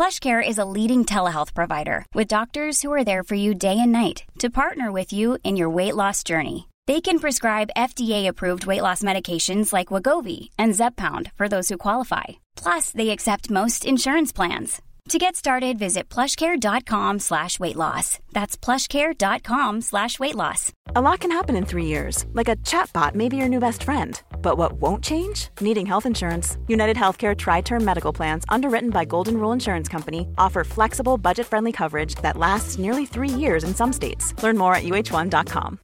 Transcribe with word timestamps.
PlushCare 0.00 0.40
is 0.40 0.56
a 0.56 0.64
leading 0.64 1.04
telehealth 1.04 1.52
provider 1.52 2.06
with 2.14 2.34
doctors 2.36 2.80
who 2.80 2.90
are 2.90 3.04
there 3.04 3.22
for 3.22 3.34
you 3.34 3.52
day 3.52 3.78
and 3.78 3.92
night 3.92 4.24
to 4.38 4.48
partner 4.48 4.90
with 4.90 5.12
you 5.12 5.36
in 5.44 5.58
your 5.58 5.68
weight 5.68 5.94
loss 5.94 6.24
journey. 6.24 6.68
They 6.86 7.02
can 7.02 7.18
prescribe 7.18 7.76
FDA-approved 7.76 8.64
weight 8.64 8.80
loss 8.80 9.02
medications 9.02 9.74
like 9.74 9.88
Wagovi 9.88 10.48
and 10.58 10.72
Zepbound 10.72 11.30
for 11.32 11.50
those 11.50 11.68
who 11.68 11.76
qualify. 11.76 12.40
Plus, 12.56 12.92
they 12.92 13.10
accept 13.10 13.50
most 13.50 13.84
insurance 13.84 14.32
plans. 14.32 14.80
To 15.10 15.18
get 15.18 15.36
started, 15.36 15.78
visit 15.78 16.08
plushcare.com 16.08 17.18
slash 17.18 17.60
weight 17.60 17.76
loss. 17.76 18.20
That's 18.32 18.56
plushcare.com 18.56 19.82
slash 19.82 20.18
weight 20.18 20.34
loss. 20.34 20.72
A 20.96 21.02
lot 21.02 21.20
can 21.20 21.30
happen 21.30 21.56
in 21.56 21.66
three 21.66 21.86
years, 21.86 22.24
like 22.32 22.48
a 22.48 22.56
chatbot 22.56 23.14
may 23.14 23.28
be 23.28 23.36
your 23.36 23.50
new 23.50 23.60
best 23.60 23.82
friend. 23.82 24.18
But 24.42 24.58
what 24.58 24.72
won't 24.80 25.04
change? 25.04 25.48
Needing 25.60 25.86
health 25.86 26.06
insurance. 26.06 26.58
United 26.66 26.96
Healthcare 26.96 27.36
Tri 27.36 27.60
Term 27.60 27.84
Medical 27.84 28.12
Plans, 28.12 28.44
underwritten 28.48 28.90
by 28.90 29.04
Golden 29.04 29.36
Rule 29.38 29.52
Insurance 29.52 29.88
Company, 29.88 30.26
offer 30.36 30.64
flexible, 30.64 31.16
budget 31.16 31.46
friendly 31.46 31.72
coverage 31.72 32.16
that 32.22 32.36
lasts 32.36 32.78
nearly 32.78 33.06
three 33.06 33.28
years 33.28 33.62
in 33.62 33.74
some 33.74 33.92
states. 33.92 34.34
Learn 34.42 34.56
more 34.56 34.74
at 34.74 34.82
uh1.com. 34.82 35.78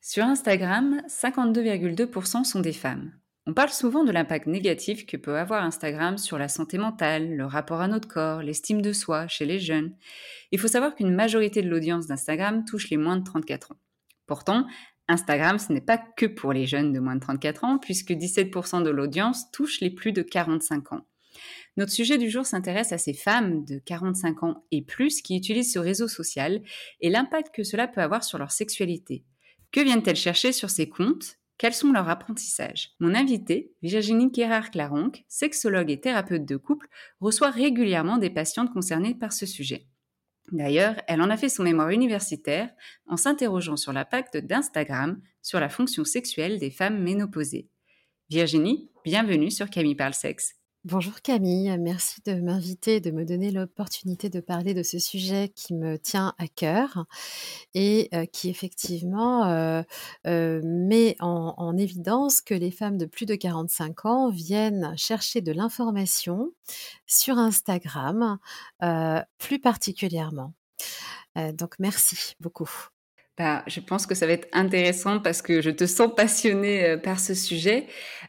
Sur 0.00 0.22
Instagram, 0.22 1.02
52,2% 1.08 2.44
sont 2.44 2.60
des 2.60 2.72
femmes. 2.72 3.12
On 3.48 3.54
parle 3.54 3.70
souvent 3.70 4.04
de 4.04 4.10
l'impact 4.10 4.46
négatif 4.46 5.06
que 5.06 5.16
peut 5.16 5.36
avoir 5.36 5.64
Instagram 5.64 6.18
sur 6.18 6.36
la 6.36 6.48
santé 6.48 6.78
mentale, 6.78 7.36
le 7.36 7.44
rapport 7.44 7.80
à 7.80 7.86
notre 7.86 8.08
corps, 8.08 8.42
l'estime 8.42 8.82
de 8.82 8.92
soi 8.92 9.28
chez 9.28 9.44
les 9.46 9.60
jeunes. 9.60 9.94
Il 10.50 10.58
faut 10.58 10.68
savoir 10.68 10.94
qu'une 10.96 11.14
majorité 11.14 11.62
de 11.62 11.68
l'audience 11.68 12.08
d'Instagram 12.08 12.64
touche 12.64 12.90
les 12.90 12.96
moins 12.96 13.16
de 13.16 13.24
34 13.24 13.72
ans. 13.72 13.76
Pourtant, 14.26 14.66
Instagram, 15.08 15.58
ce 15.58 15.72
n'est 15.72 15.80
pas 15.80 15.98
que 15.98 16.26
pour 16.26 16.52
les 16.52 16.66
jeunes 16.66 16.92
de 16.92 17.00
moins 17.00 17.14
de 17.14 17.20
34 17.20 17.64
ans, 17.64 17.78
puisque 17.78 18.10
17% 18.10 18.82
de 18.82 18.90
l'audience 18.90 19.50
touche 19.52 19.80
les 19.80 19.90
plus 19.90 20.12
de 20.12 20.22
45 20.22 20.92
ans. 20.92 21.06
Notre 21.76 21.92
sujet 21.92 22.16
du 22.16 22.30
jour 22.30 22.46
s'intéresse 22.46 22.92
à 22.92 22.98
ces 22.98 23.12
femmes 23.12 23.64
de 23.64 23.78
45 23.78 24.42
ans 24.42 24.64
et 24.72 24.82
plus 24.82 25.20
qui 25.20 25.36
utilisent 25.36 25.72
ce 25.72 25.78
réseau 25.78 26.08
social 26.08 26.62
et 27.00 27.10
l'impact 27.10 27.54
que 27.54 27.64
cela 27.64 27.86
peut 27.86 28.00
avoir 28.00 28.24
sur 28.24 28.38
leur 28.38 28.50
sexualité. 28.50 29.24
Que 29.72 29.80
viennent-elles 29.80 30.16
chercher 30.16 30.52
sur 30.52 30.70
ces 30.70 30.88
comptes? 30.88 31.36
Quels 31.58 31.74
sont 31.74 31.92
leurs 31.92 32.08
apprentissages? 32.08 32.90
Mon 33.00 33.14
invitée, 33.14 33.72
Virginie 33.82 34.30
Guérard-Claronc, 34.30 35.12
sexologue 35.28 35.90
et 35.90 36.00
thérapeute 36.00 36.44
de 36.44 36.56
couple, 36.56 36.88
reçoit 37.20 37.50
régulièrement 37.50 38.18
des 38.18 38.30
patientes 38.30 38.72
concernées 38.72 39.14
par 39.14 39.32
ce 39.32 39.46
sujet. 39.46 39.86
D'ailleurs, 40.52 40.94
elle 41.08 41.22
en 41.22 41.30
a 41.30 41.36
fait 41.36 41.48
son 41.48 41.64
mémoire 41.64 41.90
universitaire 41.90 42.70
en 43.06 43.16
s'interrogeant 43.16 43.76
sur 43.76 43.92
l'impact 43.92 44.36
d'Instagram 44.36 45.20
sur 45.42 45.58
la 45.58 45.68
fonction 45.68 46.04
sexuelle 46.04 46.58
des 46.58 46.70
femmes 46.70 47.02
ménopausées. 47.02 47.68
Virginie, 48.30 48.90
bienvenue 49.04 49.50
sur 49.50 49.70
Camille 49.70 49.96
Parle 49.96 50.14
Sexe. 50.14 50.54
Bonjour 50.88 51.20
Camille, 51.20 51.76
merci 51.80 52.20
de 52.24 52.34
m'inviter, 52.34 53.00
de 53.00 53.10
me 53.10 53.24
donner 53.24 53.50
l'opportunité 53.50 54.28
de 54.28 54.38
parler 54.38 54.72
de 54.72 54.84
ce 54.84 55.00
sujet 55.00 55.48
qui 55.48 55.74
me 55.74 55.98
tient 55.98 56.32
à 56.38 56.46
cœur 56.46 57.06
et 57.74 58.08
euh, 58.14 58.24
qui 58.24 58.48
effectivement 58.50 59.46
euh, 59.46 59.82
euh, 60.28 60.60
met 60.62 61.16
en, 61.18 61.76
évidence 61.76 62.40
que 62.40 62.54
les 62.54 62.70
femmes 62.70 62.98
de 62.98 63.04
plus 63.04 63.26
de 63.26 63.34
45 63.34 64.06
ans 64.06 64.30
viennent 64.30 64.96
chercher 64.96 65.40
de 65.40 65.50
l'information 65.50 66.52
sur 67.04 67.36
Instagram, 67.36 68.38
plus 69.38 69.58
particulièrement. 69.58 70.54
donc 71.34 71.80
merci 71.80 72.34
beaucoup. 72.38 72.70
Bah, 73.38 73.62
je 73.66 73.80
pense 73.80 74.06
que 74.06 74.14
ça 74.14 74.26
va 74.26 74.32
être 74.32 74.48
intéressant 74.52 75.20
parce 75.20 75.42
que 75.42 75.60
je 75.60 75.68
te 75.68 75.84
sens 75.84 76.10
passionnée 76.14 76.86
euh, 76.86 76.96
par 76.96 77.20
ce 77.20 77.34
sujet. 77.34 77.86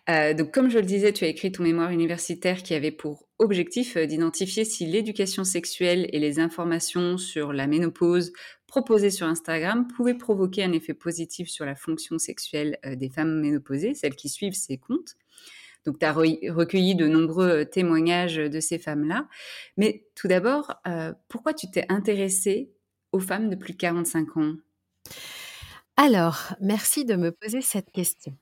Euh, 0.10 0.34
donc, 0.34 0.52
comme 0.52 0.70
je 0.70 0.80
le 0.80 0.86
disais, 0.86 1.14
tu 1.14 1.24
as 1.24 1.30
écrit 1.30 1.50
ton 1.50 1.64
mémoire 1.64 1.92
universitaire 1.92 2.62
qui 2.62 2.74
avait 2.74 2.92
pour 2.92 3.26
objectif 3.40 3.96
euh, 3.96 4.06
d'identifier 4.06 4.66
si 4.66 4.86
l'éducation 4.86 5.46
sexuelle 5.46 6.10
et 6.12 6.20
les 6.20 6.40
informations 6.40 7.18
sur 7.18 7.54
la 7.54 7.68
ménopause 7.68 8.34
proposées 8.68 9.10
sur 9.10 9.28
Instagram 9.28 9.88
pouvaient 9.96 10.14
provoquer 10.18 10.66
un 10.66 10.74
effet 10.74 10.94
positif 10.94 11.48
sur 11.48 11.64
la 11.64 11.76
fonction 11.76 12.20
sexuelle 12.20 12.78
des 12.86 13.10
femmes 13.10 13.40
ménopausées, 13.40 13.94
celles 13.94 14.16
qui 14.16 14.28
suivent 14.28 14.56
ces 14.56 14.78
comptes. 14.78 15.16
Donc, 15.86 16.00
tu 16.00 16.06
as 16.06 16.12
recueilli 16.12 16.96
de 16.96 17.08
nombreux 17.08 17.64
témoignages 17.64 18.36
de 18.36 18.60
ces 18.60 18.78
femmes-là. 18.78 19.30
Mais 19.78 20.04
tout 20.16 20.28
d'abord, 20.28 20.82
pourquoi 21.30 21.54
tu 21.54 21.72
t'es 21.72 21.86
intéressée 21.88 22.74
aux 23.14 23.22
femmes 23.22 23.50
de 23.50 23.56
plus 23.56 23.72
de 23.72 23.78
45 23.78 24.36
ans? 24.36 24.56
Alors, 25.98 26.54
merci 26.62 27.06
de 27.06 27.16
me 27.16 27.32
poser 27.32 27.62
cette 27.62 27.92
question. 27.92 28.38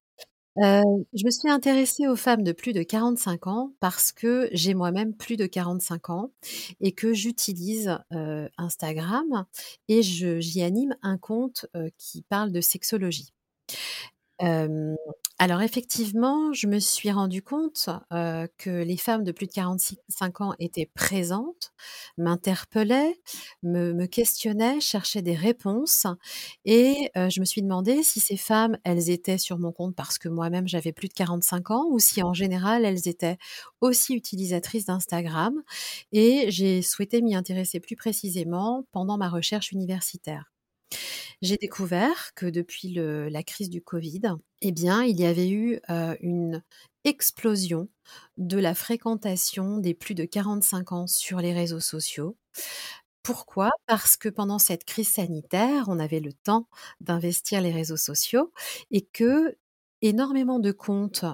Euh, 0.57 0.81
je 1.13 1.25
me 1.25 1.31
suis 1.31 1.49
intéressée 1.49 2.07
aux 2.07 2.15
femmes 2.15 2.43
de 2.43 2.53
plus 2.53 2.71
de 2.71 2.81
45 2.81 3.47
ans 3.47 3.73
parce 3.81 4.13
que 4.13 4.47
j'ai 4.53 4.73
moi-même 4.73 5.13
plus 5.13 5.35
de 5.35 5.45
45 5.45 6.09
ans 6.09 6.31
et 6.79 6.93
que 6.93 7.13
j'utilise 7.13 7.97
euh, 8.13 8.47
Instagram 8.57 9.45
et 9.89 10.01
j'y 10.01 10.61
anime 10.61 10.95
un 11.01 11.17
compte 11.17 11.65
euh, 11.75 11.89
qui 11.97 12.21
parle 12.23 12.51
de 12.51 12.61
sexologie 12.61 13.33
alors 15.37 15.61
effectivement, 15.61 16.53
je 16.53 16.65
me 16.65 16.79
suis 16.79 17.11
rendu 17.11 17.41
compte, 17.41 17.89
que 18.09 18.69
les 18.69 18.95
femmes 18.95 19.25
de 19.25 19.33
plus 19.33 19.47
de 19.47 19.51
45 19.51 20.41
ans 20.41 20.53
étaient 20.59 20.89
présentes, 20.95 21.73
m'interpellaient, 22.17 23.19
me 23.61 24.05
questionnaient, 24.05 24.79
cherchaient 24.79 25.21
des 25.21 25.35
réponses 25.35 26.07
et 26.63 27.11
je 27.15 27.39
me 27.41 27.45
suis 27.45 27.61
demandé 27.61 28.01
si 28.01 28.21
ces 28.21 28.37
femmes, 28.37 28.77
elles 28.85 29.09
étaient 29.09 29.37
sur 29.37 29.59
mon 29.59 29.73
compte 29.73 29.93
parce 29.93 30.17
que 30.17 30.29
moi-même 30.29 30.69
j'avais 30.69 30.93
plus 30.93 31.09
de 31.09 31.13
45 31.13 31.71
ans 31.71 31.85
ou 31.89 31.99
si 31.99 32.23
en 32.23 32.33
général 32.33 32.85
elles 32.85 33.09
étaient 33.09 33.37
aussi 33.81 34.13
utilisatrices 34.13 34.85
d'Instagram 34.85 35.61
et 36.13 36.45
j'ai 36.49 36.81
souhaité 36.81 37.21
m'y 37.21 37.35
intéresser 37.35 37.81
plus 37.81 37.97
précisément 37.97 38.85
pendant 38.93 39.17
ma 39.17 39.27
recherche 39.27 39.73
universitaire. 39.73 40.53
J'ai 41.41 41.57
découvert 41.57 42.33
que 42.35 42.45
depuis 42.45 42.93
la 42.93 43.43
crise 43.43 43.69
du 43.69 43.81
Covid, 43.81 44.21
eh 44.67 44.71
bien, 44.71 45.03
il 45.03 45.19
y 45.19 45.25
avait 45.25 45.47
eu 45.47 45.79
une 46.21 46.63
explosion 47.03 47.87
de 48.37 48.57
la 48.57 48.73
fréquentation 48.73 49.77
des 49.77 49.93
plus 49.93 50.15
de 50.15 50.25
45 50.25 50.91
ans 50.91 51.05
sur 51.05 51.39
les 51.39 51.53
réseaux 51.53 51.79
sociaux. 51.79 52.35
Pourquoi? 53.21 53.69
Parce 53.85 54.17
que 54.17 54.27
pendant 54.27 54.57
cette 54.57 54.83
crise 54.83 55.09
sanitaire, 55.09 55.85
on 55.87 55.99
avait 55.99 56.19
le 56.19 56.33
temps 56.33 56.67
d'investir 56.99 57.61
les 57.61 57.71
réseaux 57.71 57.95
sociaux 57.95 58.51
et 58.89 59.01
que 59.05 59.55
énormément 60.01 60.57
de 60.57 60.71
comptes. 60.71 61.25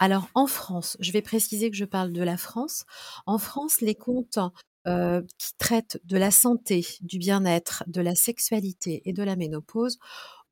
alors 0.00 0.28
en 0.34 0.48
France, 0.48 0.96
je 0.98 1.12
vais 1.12 1.22
préciser 1.22 1.70
que 1.70 1.76
je 1.76 1.84
parle 1.84 2.12
de 2.12 2.22
la 2.24 2.36
France. 2.36 2.86
En 3.24 3.38
France, 3.38 3.80
les 3.82 3.94
comptes 3.94 4.40
qui 4.84 5.54
traitent 5.58 6.00
de 6.02 6.16
la 6.16 6.32
santé, 6.32 6.84
du 7.02 7.18
bien-être, 7.18 7.84
de 7.86 8.00
la 8.00 8.16
sexualité 8.16 9.02
et 9.04 9.12
de 9.12 9.22
la 9.22 9.36
ménopause 9.36 9.98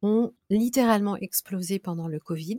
ont 0.02 0.32
littéralement 0.50 1.16
explosé 1.16 1.78
pendant 1.78 2.08
le 2.08 2.20
Covid. 2.20 2.58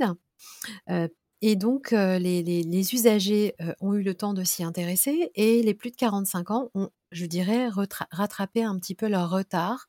et 1.42 1.56
donc 1.56 1.92
les 1.92 2.44
les 2.44 2.94
usagers, 2.94 3.56
ont 3.82 3.94
eu 3.94 4.04
le 4.04 4.14
temps 4.16 4.34
de 4.34 4.44
s'y 4.44 4.64
intéresser 4.64 5.32
et 5.36 5.64
les 5.64 5.74
plus 5.74 5.92
de 5.92 5.96
45 5.96 6.52
ans 6.52 6.70
ont, 6.76 6.90
je 7.12 7.26
dirais, 7.26 7.70
rattrapé 8.12 8.64
un 8.64 8.78
petit 8.78 8.96
peu 8.96 9.08
leur 9.08 9.30
retard 9.30 9.88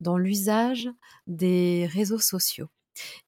dans 0.00 0.18
l'usage 0.18 0.88
des 1.26 1.86
réseaux 1.92 2.18
sociaux 2.20 2.68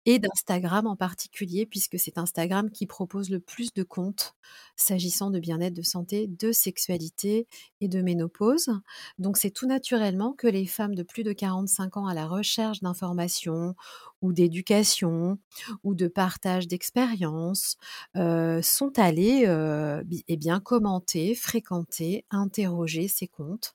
et 0.07 0.19
d'Instagram 0.19 0.87
en 0.87 0.97
particulier, 0.97 1.67
puisque 1.67 1.99
c'est 1.99 2.19
Instagram 2.19 2.71
qui 2.71 2.87
propose 2.87 3.31
le 3.31 3.41
plus 3.41 3.73
de 3.73 3.83
comptes 3.83 4.35
s'agissant 4.77 5.31
de 5.31 5.39
bien-être, 5.39 5.75
de 5.75 5.83
santé, 5.83 6.27
de 6.27 6.53
sexualité 6.53 7.47
et 7.81 7.89
de 7.89 8.03
ménopause. 8.03 8.71
Donc 9.19 9.37
c'est 9.37 9.51
tout 9.51 9.67
naturellement 9.67 10.33
que 10.33 10.47
les 10.47 10.67
femmes 10.67 10.95
de 10.95 11.03
plus 11.03 11.23
de 11.23 11.33
45 11.33 11.97
ans 11.97 12.07
à 12.07 12.15
la 12.15 12.27
recherche 12.27 12.81
d'informations 12.81 13.75
ou 14.23 14.33
d'éducation 14.33 15.39
ou 15.83 15.95
de 15.95 16.09
partage 16.09 16.67
d'expériences 16.67 17.77
euh, 18.17 18.63
sont 18.63 18.99
allées 18.99 19.45
euh, 19.47 20.03
eh 20.29 20.37
bien 20.37 20.61
commenter, 20.61 21.35
fréquenter, 21.35 22.25
interroger 22.31 23.07
ces 23.09 23.29
comptes. 23.29 23.75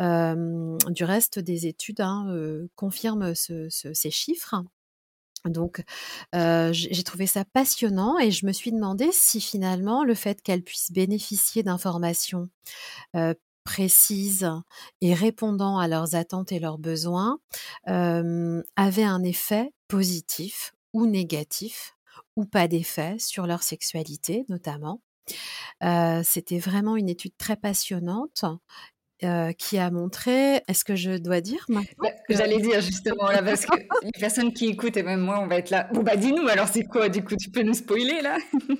Euh, 0.00 0.76
du 0.88 1.04
reste 1.04 1.38
des 1.38 1.66
études 1.66 2.00
hein, 2.00 2.26
confirment 2.76 3.34
ces 3.34 4.10
chiffres. 4.10 4.62
Donc, 5.48 5.82
j'ai 6.34 7.02
trouvé 7.04 7.26
ça 7.26 7.44
passionnant 7.44 8.18
et 8.18 8.30
je 8.30 8.46
me 8.46 8.52
suis 8.52 8.72
demandé 8.72 9.10
si 9.12 9.40
finalement 9.40 10.04
le 10.04 10.14
fait 10.14 10.42
qu'elles 10.42 10.62
puissent 10.62 10.92
bénéficier 10.92 11.62
d'informations, 11.62 12.48
précises 13.64 14.50
et 15.02 15.12
répondant 15.14 15.78
à 15.78 15.88
leurs 15.88 16.14
attentes 16.14 16.52
et 16.52 16.58
leurs 16.58 16.78
besoins, 16.78 17.38
avait 17.86 19.04
un 19.04 19.22
effet 19.22 19.72
positif 19.88 20.72
ou 20.94 21.06
négatif 21.06 21.94
ou 22.36 22.44
pas 22.46 22.68
d'effet 22.68 23.16
sur 23.18 23.46
leur 23.46 23.62
sexualité 23.62 24.44
notamment. 24.48 25.02
c'était 26.24 26.58
vraiment 26.58 26.96
une 26.96 27.08
étude 27.08 27.36
très 27.36 27.56
passionnante 27.56 28.44
qui 29.58 29.78
a 29.78 29.90
montré 29.90 30.62
est-ce 30.68 30.84
que 30.84 30.96
je 30.96 31.18
dois 31.18 31.40
dire 31.40 31.64
maintenant 31.68 31.92
bah, 32.02 32.10
J'allais 32.28 32.60
dire 32.60 32.80
justement 32.80 33.30
là, 33.30 33.42
parce 33.42 33.66
que 33.66 33.76
les 34.02 34.12
personnes 34.18 34.52
qui 34.52 34.66
écoutent 34.66 34.96
et 34.96 35.02
même 35.02 35.20
moi, 35.20 35.40
on 35.40 35.46
va 35.46 35.56
être 35.56 35.70
là. 35.70 35.88
Bon 35.92 36.02
bah 36.02 36.16
dis-nous 36.16 36.46
alors 36.48 36.68
c'est 36.68 36.84
quoi 36.84 37.08
du 37.08 37.24
coup 37.24 37.36
Tu 37.36 37.50
peux 37.50 37.62
nous 37.62 37.74
spoiler 37.74 38.20
là? 38.22 38.38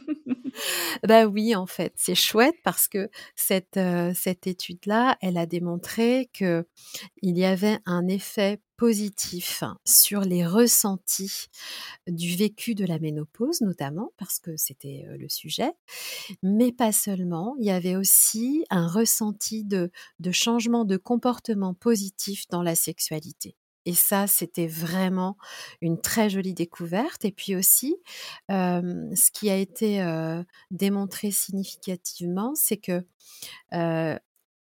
Bah 1.07 1.27
oui, 1.27 1.55
en 1.55 1.67
fait, 1.67 1.93
c'est 1.95 2.17
chouette 2.17 2.57
parce 2.65 2.89
que 2.89 3.11
cette, 3.37 3.79
cette 4.15 4.47
étude-là, 4.49 5.17
elle 5.21 5.39
a 5.39 5.47
démontré 5.47 6.31
que 6.33 6.67
il 7.23 7.39
y 7.39 7.45
avait 7.45 7.79
un 7.87 8.09
effet 8.09 8.59
positif 8.79 9.63
sur 9.85 10.23
les 10.23 10.47
ressentis 10.47 11.49
du 12.07 12.37
vécu 12.37 12.75
de 12.75 12.87
la 12.87 12.99
ménopause 12.99 13.61
notamment, 13.61 14.13
parce 14.17 14.39
que 14.39 14.57
c'était 14.57 15.05
le 15.19 15.29
sujet, 15.29 15.73
mais 16.43 16.73
pas 16.73 16.93
seulement, 16.93 17.57
il 17.59 17.67
y 17.67 17.71
avait 17.71 17.97
aussi 17.97 18.65
un 18.71 18.87
ressenti 18.87 19.65
de, 19.65 19.91
de 20.21 20.31
changement 20.31 20.85
de 20.87 20.97
comportement 20.97 21.75
positif 21.75 22.49
dans 22.49 22.63
la 22.63 22.77
sexualité. 22.77 23.57
Et 23.85 23.95
ça, 23.95 24.27
c'était 24.27 24.67
vraiment 24.67 25.39
une 25.81 25.99
très 25.99 26.29
jolie 26.29 26.53
découverte. 26.53 27.25
Et 27.25 27.33
puis 27.33 27.57
aussi, 27.57 27.97
ce 28.51 29.31
qui 29.33 29.49
a 29.49 29.57
été 29.57 30.03
démontré 30.71 31.31
significativement, 31.31 32.53
c'est 32.55 32.77
que 32.77 33.03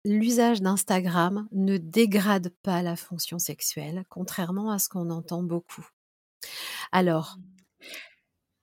l'usage 0.06 0.62
d'Instagram 0.62 1.48
ne 1.52 1.78
dégrade 1.78 2.54
pas 2.64 2.82
la 2.82 2.96
fonction 2.96 3.40
sexuelle, 3.40 4.06
contrairement 4.08 4.72
à 4.72 4.80
ce 4.80 4.88
qu'on 4.88 5.10
entend 5.10 5.44
beaucoup. 5.44 5.86
Alors, 6.92 7.38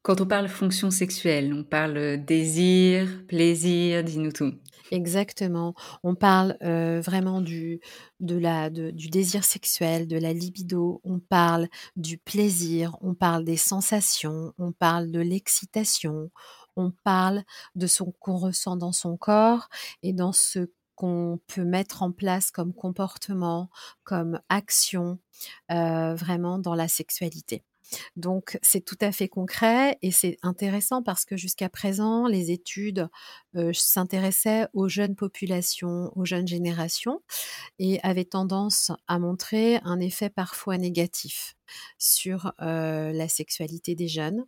quand 0.03 0.21
on 0.21 0.27
parle 0.27 0.49
fonction 0.49 0.91
sexuelle, 0.91 1.53
on 1.53 1.65
parle 1.65 2.25
désir, 2.25 3.25
plaisir, 3.27 4.03
dis-nous 4.03 4.33
tout. 4.33 4.53
Exactement. 4.91 5.75
On 6.03 6.15
parle 6.15 6.57
vraiment 6.61 7.41
du, 7.41 7.81
de 8.21 8.37
la, 8.37 8.69
du 8.71 9.09
désir 9.09 9.43
sexuel, 9.45 10.07
de 10.07 10.19
la 10.19 10.33
libido, 10.33 11.01
on 11.05 11.19
parle 11.19 11.69
du 11.97 12.19
plaisir, 12.19 12.97
on 13.01 13.15
parle 13.15 13.45
des 13.45 13.57
sensations, 13.57 14.53
on 14.59 14.73
parle 14.73 15.11
de 15.11 15.21
l'excitation, 15.21 16.31
on 16.77 16.93
parle 17.05 17.43
de 17.75 17.87
ce 17.87 18.03
qu'on 18.21 18.37
ressent 18.37 18.77
dans 18.77 18.93
son 18.93 19.17
corps 19.17 19.69
et 20.03 20.13
dans 20.13 20.33
ce 20.33 20.69
qu'on 21.03 21.41
peut 21.49 21.65
mettre 21.65 22.05
en 22.05 22.13
place 22.13 22.53
comme 22.53 22.73
comportement, 22.73 23.71
comme 24.05 24.41
action, 24.49 25.19
vraiment 25.69 26.59
dans 26.61 26.77
la 26.77 26.87
sexualité. 26.87 27.65
Donc 28.17 28.57
c'est 28.63 28.85
tout 28.85 28.97
à 29.01 29.11
fait 29.11 29.29
concret 29.29 29.99
et 30.01 30.13
c'est 30.13 30.39
intéressant 30.43 31.03
parce 31.03 31.25
que 31.25 31.37
jusqu'à 31.37 31.69
présent, 31.69 32.29
les 32.29 32.53
études 32.53 33.09
s'intéressaient 33.73 34.69
aux 34.75 34.89
jeunes 34.89 35.17
populations, 35.17 36.13
aux 36.15 36.25
jeunes 36.25 36.47
générations 36.47 37.21
et 37.81 38.01
avaient 38.05 38.25
tendance 38.25 38.93
à 39.09 39.19
montrer 39.19 39.81
un 39.83 39.99
effet 39.99 40.31
parfois 40.31 40.79
négatif 40.79 41.57
sur 41.99 42.53
la 42.59 43.29
sexualité 43.29 43.97
des 43.97 44.09
jeunes. 44.09 44.47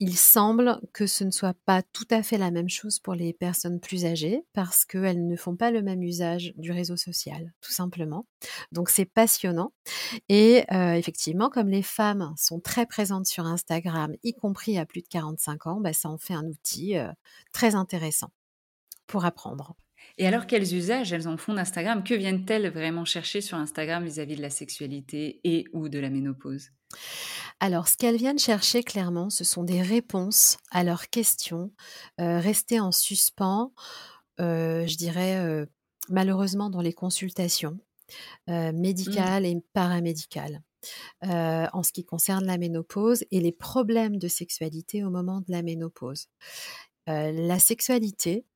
Il 0.00 0.16
semble 0.16 0.80
que 0.92 1.08
ce 1.08 1.24
ne 1.24 1.32
soit 1.32 1.56
pas 1.66 1.82
tout 1.82 2.06
à 2.10 2.22
fait 2.22 2.38
la 2.38 2.52
même 2.52 2.68
chose 2.68 3.00
pour 3.00 3.14
les 3.14 3.32
personnes 3.32 3.80
plus 3.80 4.04
âgées 4.04 4.44
parce 4.52 4.84
qu'elles 4.84 5.26
ne 5.26 5.34
font 5.34 5.56
pas 5.56 5.72
le 5.72 5.82
même 5.82 6.04
usage 6.04 6.52
du 6.56 6.70
réseau 6.70 6.96
social, 6.96 7.52
tout 7.60 7.72
simplement. 7.72 8.24
Donc 8.70 8.90
c'est 8.90 9.06
passionnant. 9.06 9.72
Et 10.28 10.64
effectivement, 10.70 11.48
comme 11.48 11.68
les 11.68 11.82
femmes 11.82 12.32
sont 12.36 12.60
très 12.60 12.86
présentes 12.86 13.26
sur 13.26 13.44
Instagram, 13.46 14.14
y 14.22 14.34
compris 14.34 14.78
à 14.78 14.86
plus 14.86 15.02
de 15.02 15.08
45 15.08 15.66
ans, 15.66 15.80
bah, 15.80 15.92
ça 15.92 16.08
en 16.08 16.18
fait 16.18 16.34
un 16.34 16.46
outil 16.46 16.94
très 17.52 17.74
intéressant 17.74 18.30
pour 19.08 19.24
apprendre. 19.24 19.74
Et 20.16 20.26
alors, 20.28 20.46
quels 20.46 20.74
usages 20.74 21.12
elles 21.12 21.26
en 21.26 21.36
font 21.36 21.54
d'Instagram? 21.54 22.04
Que 22.04 22.14
viennent-elles 22.14 22.70
vraiment 22.70 23.04
chercher 23.04 23.40
sur 23.40 23.58
Instagram 23.58 24.04
vis-à-vis 24.04 24.36
de 24.36 24.42
la 24.42 24.50
sexualité 24.50 25.40
et 25.42 25.64
ou 25.72 25.88
de 25.88 25.98
la 25.98 26.08
ménopause? 26.08 26.70
Alors, 27.60 27.88
ce 27.88 27.96
qu'elles 27.96 28.16
viennent 28.16 28.38
chercher 28.38 28.82
clairement, 28.82 29.30
ce 29.30 29.44
sont 29.44 29.64
des 29.64 29.82
réponses 29.82 30.58
à 30.70 30.84
leurs 30.84 31.10
questions, 31.10 31.72
restées 32.18 32.80
en 32.80 32.92
suspens, 32.92 33.72
je 34.38 34.96
dirais, 34.96 35.66
malheureusement 36.08 36.70
dans 36.70 36.80
les 36.80 36.92
consultations, 36.92 37.78
mmh. 38.46 38.72
médicales 38.72 39.44
et 39.44 39.56
paramédicales. 39.72 40.62
en 41.22 41.82
ce 41.82 41.92
qui 41.92 42.04
concerne 42.04 42.46
la 42.46 42.58
ménopause 42.58 43.24
et 43.32 43.40
les 43.40 43.52
problèmes 43.52 44.18
de 44.18 44.28
sexualité 44.28 45.02
au 45.02 45.10
moment 45.10 45.40
de 45.40 45.50
la 45.50 45.62
ménopause. 45.62 46.28
la 47.06 47.58
sexualité, 47.58 48.46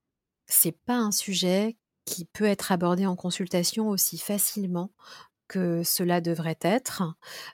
c'est 0.46 0.78
pas 0.84 0.96
un 0.96 1.10
sujet 1.10 1.76
qui 2.04 2.24
peut 2.24 2.44
être 2.44 2.72
abordé 2.72 3.06
en 3.06 3.16
consultation 3.16 3.88
aussi 3.88 4.18
facilement 4.18 4.92
que 5.52 5.82
cela 5.82 6.20
devrait 6.20 6.58
être. 6.62 7.02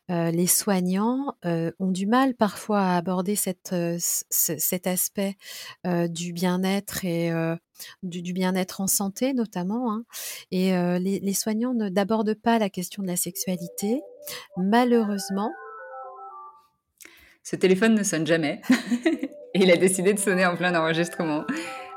les 0.08 0.46
soignants 0.46 1.34
ont 1.44 1.90
du 1.90 2.06
mal 2.06 2.34
parfois 2.34 2.80
à 2.80 2.96
aborder 2.96 3.34
cet 3.36 3.72
aspect 4.86 5.36
du 5.84 6.32
bien-être 6.32 7.04
et 7.04 7.30
du, 8.02 8.32
bien-être 8.32 8.80
en 8.80 8.86
santé 8.86 9.34
notamment. 9.34 9.92
Hein. 9.92 10.04
Et 10.50 10.70
les, 11.00 11.18
les, 11.20 11.34
soignants 11.34 11.74
n'abordent 11.74 12.34
pas 12.34 12.58
la 12.58 12.70
question 12.70 13.02
de 13.02 13.08
la 13.08 13.16
sexualité. 13.16 14.00
Malheureusement. 14.56 15.50
Ce 17.42 17.56
téléphone 17.56 17.94
ne 17.94 18.02
sonne 18.02 18.26
jamais. 18.26 18.60
et 19.54 19.62
il 19.62 19.70
a 19.70 19.76
décidé 19.76 20.12
de 20.12 20.18
sonner 20.18 20.46
en 20.46 20.56
plein 20.56 20.74
enregistrement. 20.78 21.44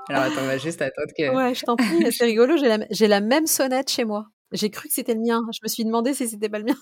Alors 0.10 0.24
attends, 0.24 0.42
on 0.44 0.48
va 0.48 0.58
juste 0.58 0.82
attendre 0.82 1.12
que. 1.18 1.36
Ouais, 1.36 1.54
je 1.54 1.64
t'en 1.64 1.76
prie, 1.76 2.12
c'est 2.12 2.26
rigolo, 2.26 2.58
j'ai 2.58 2.68
la, 2.68 2.80
j'ai 2.90 3.08
la 3.08 3.22
même 3.22 3.48
sonnette 3.48 3.90
chez 3.90 4.06
moi. 4.06 4.28
J'ai 4.52 4.70
cru 4.70 4.88
que 4.88 4.94
c'était 4.94 5.14
le 5.14 5.22
mien. 5.22 5.42
Je 5.54 5.60
me 5.64 5.68
suis 5.68 5.86
demandé 5.86 6.14
si 6.14 6.28
c'était 6.28 6.50
pas 6.50 6.60
le 6.60 6.66
mien. 6.66 6.78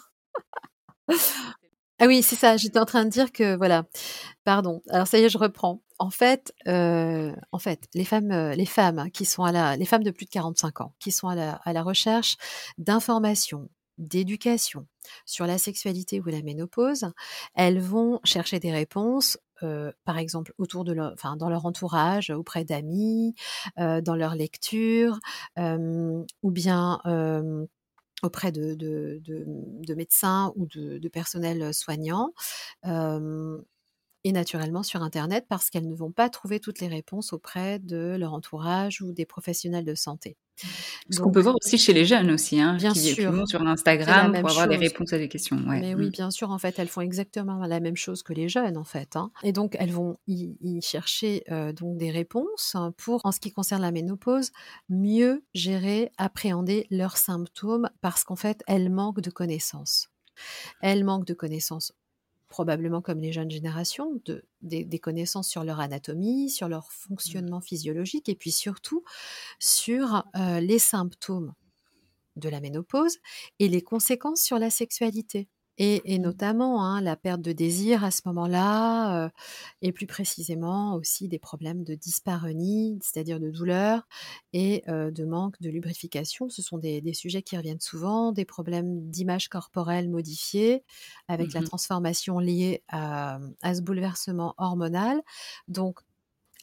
ah 1.99 2.07
oui, 2.07 2.21
c'est 2.23 2.35
ça. 2.35 2.57
J'étais 2.57 2.79
en 2.79 2.85
train 2.85 3.05
de 3.05 3.09
dire 3.09 3.31
que 3.31 3.55
voilà. 3.57 3.85
Pardon. 4.43 4.81
Alors 4.89 5.07
ça 5.07 5.19
y 5.19 5.23
est, 5.23 5.29
je 5.29 5.37
reprends. 5.37 5.81
En 5.99 6.09
fait, 6.09 6.53
euh, 6.67 7.35
en 7.51 7.59
fait, 7.59 7.87
les 7.93 8.05
femmes, 8.05 8.31
euh, 8.31 8.55
les 8.55 8.65
femmes 8.65 9.09
qui 9.11 9.25
sont 9.25 9.43
à 9.43 9.51
la, 9.51 9.75
les 9.75 9.85
femmes 9.85 10.03
de 10.03 10.11
plus 10.11 10.25
de 10.25 10.31
45 10.31 10.81
ans, 10.81 10.93
qui 10.99 11.11
sont 11.11 11.27
à 11.27 11.35
la, 11.35 11.53
à 11.65 11.73
la 11.73 11.83
recherche 11.83 12.37
d'informations, 12.77 13.69
d'éducation 13.97 14.87
sur 15.25 15.45
la 15.45 15.57
sexualité 15.57 16.21
ou 16.21 16.25
la 16.25 16.41
ménopause, 16.41 17.11
elles 17.53 17.79
vont 17.79 18.19
chercher 18.23 18.59
des 18.59 18.71
réponses 18.71 19.37
par 20.05 20.17
exemple 20.17 20.53
autour 20.57 20.83
de 20.83 20.93
leur, 20.93 21.15
dans 21.37 21.49
leur 21.49 21.65
entourage, 21.65 22.29
auprès 22.29 22.63
d'amis, 22.65 23.35
dans 23.77 24.15
leur 24.15 24.35
lecture, 24.35 25.19
ou 25.57 26.51
bien 26.51 26.99
auprès 28.21 28.51
de, 28.51 28.75
de, 28.75 29.21
de, 29.23 29.95
médecins 29.95 30.51
ou 30.55 30.65
de, 30.67 31.07
personnel 31.09 31.73
soignant. 31.73 32.33
et 34.23 34.31
naturellement 34.31 34.83
sur 34.83 35.01
Internet 35.01 35.45
parce 35.47 35.69
qu'elles 35.69 35.87
ne 35.87 35.95
vont 35.95 36.11
pas 36.11 36.29
trouver 36.29 36.59
toutes 36.59 36.79
les 36.79 36.87
réponses 36.87 37.33
auprès 37.33 37.79
de 37.79 38.15
leur 38.19 38.33
entourage 38.33 39.01
ou 39.01 39.13
des 39.13 39.25
professionnels 39.25 39.85
de 39.85 39.95
santé. 39.95 40.37
Ce 41.09 41.19
qu'on 41.19 41.31
peut 41.31 41.41
voir 41.41 41.55
aussi 41.55 41.77
chez 41.77 41.93
les 41.93 42.05
jeunes 42.05 42.31
aussi, 42.31 42.59
hein, 42.59 42.75
Bien 42.77 42.93
qui 42.93 42.99
sûr, 42.99 43.47
sur 43.47 43.61
Instagram 43.61 44.33
pour 44.39 44.49
avoir 44.49 44.67
des 44.67 44.77
réponses 44.77 45.13
à 45.13 45.17
des 45.17 45.27
questions. 45.27 45.57
Ouais, 45.67 45.79
Mais 45.81 45.95
oui, 45.95 46.07
mmh. 46.07 46.11
bien 46.11 46.31
sûr, 46.31 46.51
en 46.51 46.57
fait, 46.57 46.77
elles 46.79 46.87
font 46.87 47.01
exactement 47.01 47.65
la 47.65 47.79
même 47.79 47.97
chose 47.97 48.23
que 48.23 48.33
les 48.33 48.49
jeunes, 48.49 48.77
en 48.77 48.83
fait, 48.83 49.15
hein 49.15 49.31
et 49.43 49.51
donc 49.51 49.75
elles 49.79 49.91
vont 49.91 50.17
y 50.27 50.57
y 50.61 50.81
chercher, 50.81 51.43
heu, 51.51 51.73
donc 51.73 51.97
des 51.97 52.11
réponses 52.11 52.75
pour, 52.97 53.21
en 53.23 53.31
ce 53.31 53.39
qui 53.39 53.51
concerne 53.51 53.81
la 53.81 53.91
ménopause, 53.91 54.51
mieux 54.89 55.43
gérer, 55.53 56.11
appréhender 56.17 56.87
leurs 56.91 57.17
symptômes 57.17 57.89
parce 58.01 58.23
qu'en 58.23 58.35
fait, 58.35 58.63
elles 58.67 58.89
manquent 58.89 59.21
de 59.21 59.31
connaissances. 59.31 60.09
Elles 60.81 61.03
manquent 61.03 61.27
de 61.27 61.33
connaissances, 61.33 61.93
probablement 62.49 63.01
comme 63.01 63.19
les 63.21 63.31
jeunes 63.33 63.51
générations, 63.51 64.21
de 64.25 64.45
des 64.61 64.85
des 64.85 64.99
connaissances 64.99 65.49
sur 65.49 65.63
leur 65.63 65.79
anatomie, 65.79 66.49
sur 66.49 66.67
leur 66.69 66.91
Mmh. 67.25 67.39
fonctionnement 67.39 67.61
physiologique 67.61 68.29
et 68.29 68.35
puis 68.35 68.51
surtout 68.51 69.03
sur, 69.59 70.25
heu, 70.37 70.59
les 70.61 70.79
symptômes 70.79 71.53
de 72.37 72.49
la 72.49 72.61
ménopause 72.61 73.17
et 73.59 73.67
les 73.69 73.81
conséquences 73.83 74.41
sur 74.41 74.59
la 74.59 74.69
sexualité 74.69 75.49
et 75.79 76.13
et 76.13 76.19
Mmh. 76.23 76.39
notamment, 76.39 76.83
hein, 76.85 77.01
la 77.01 77.15
perte 77.15 77.41
de 77.41 77.51
désir 77.53 78.03
à 78.03 78.11
ce 78.11 78.21
moment-là, 78.27 79.31
et 79.81 79.91
plus 79.93 80.07
précisément 80.07 80.95
aussi 80.95 81.27
des 81.29 81.39
problèmes 81.39 81.83
de 81.83 81.95
dyspareunie, 81.95 82.99
c'est-à-dire 83.01 83.39
de 83.39 83.49
douleur 83.49 84.07
et 84.53 84.83
de 84.87 85.25
manque 85.25 85.59
de 85.61 85.69
lubrification. 85.69 86.49
Ce 86.49 86.61
sont 86.61 86.77
des 86.77 87.01
des 87.01 87.13
sujets 87.13 87.41
qui 87.43 87.57
reviennent 87.57 87.79
souvent, 87.81 88.31
des 88.31 88.45
problèmes 88.45 89.09
d'image 89.09 89.49
corporelle 89.49 90.09
modifiée 90.09 90.83
avec 91.27 91.53
Mmh 91.53 91.55
la 91.55 91.61
mh. 91.61 91.69
transformation 91.69 92.39
liée 92.39 92.83
à, 92.89 93.39
mmh, 93.39 93.53
à 93.61 93.75
ce 93.75 93.81
bouleversement 93.81 94.53
hormonal. 94.57 95.21
Donc 95.67 96.01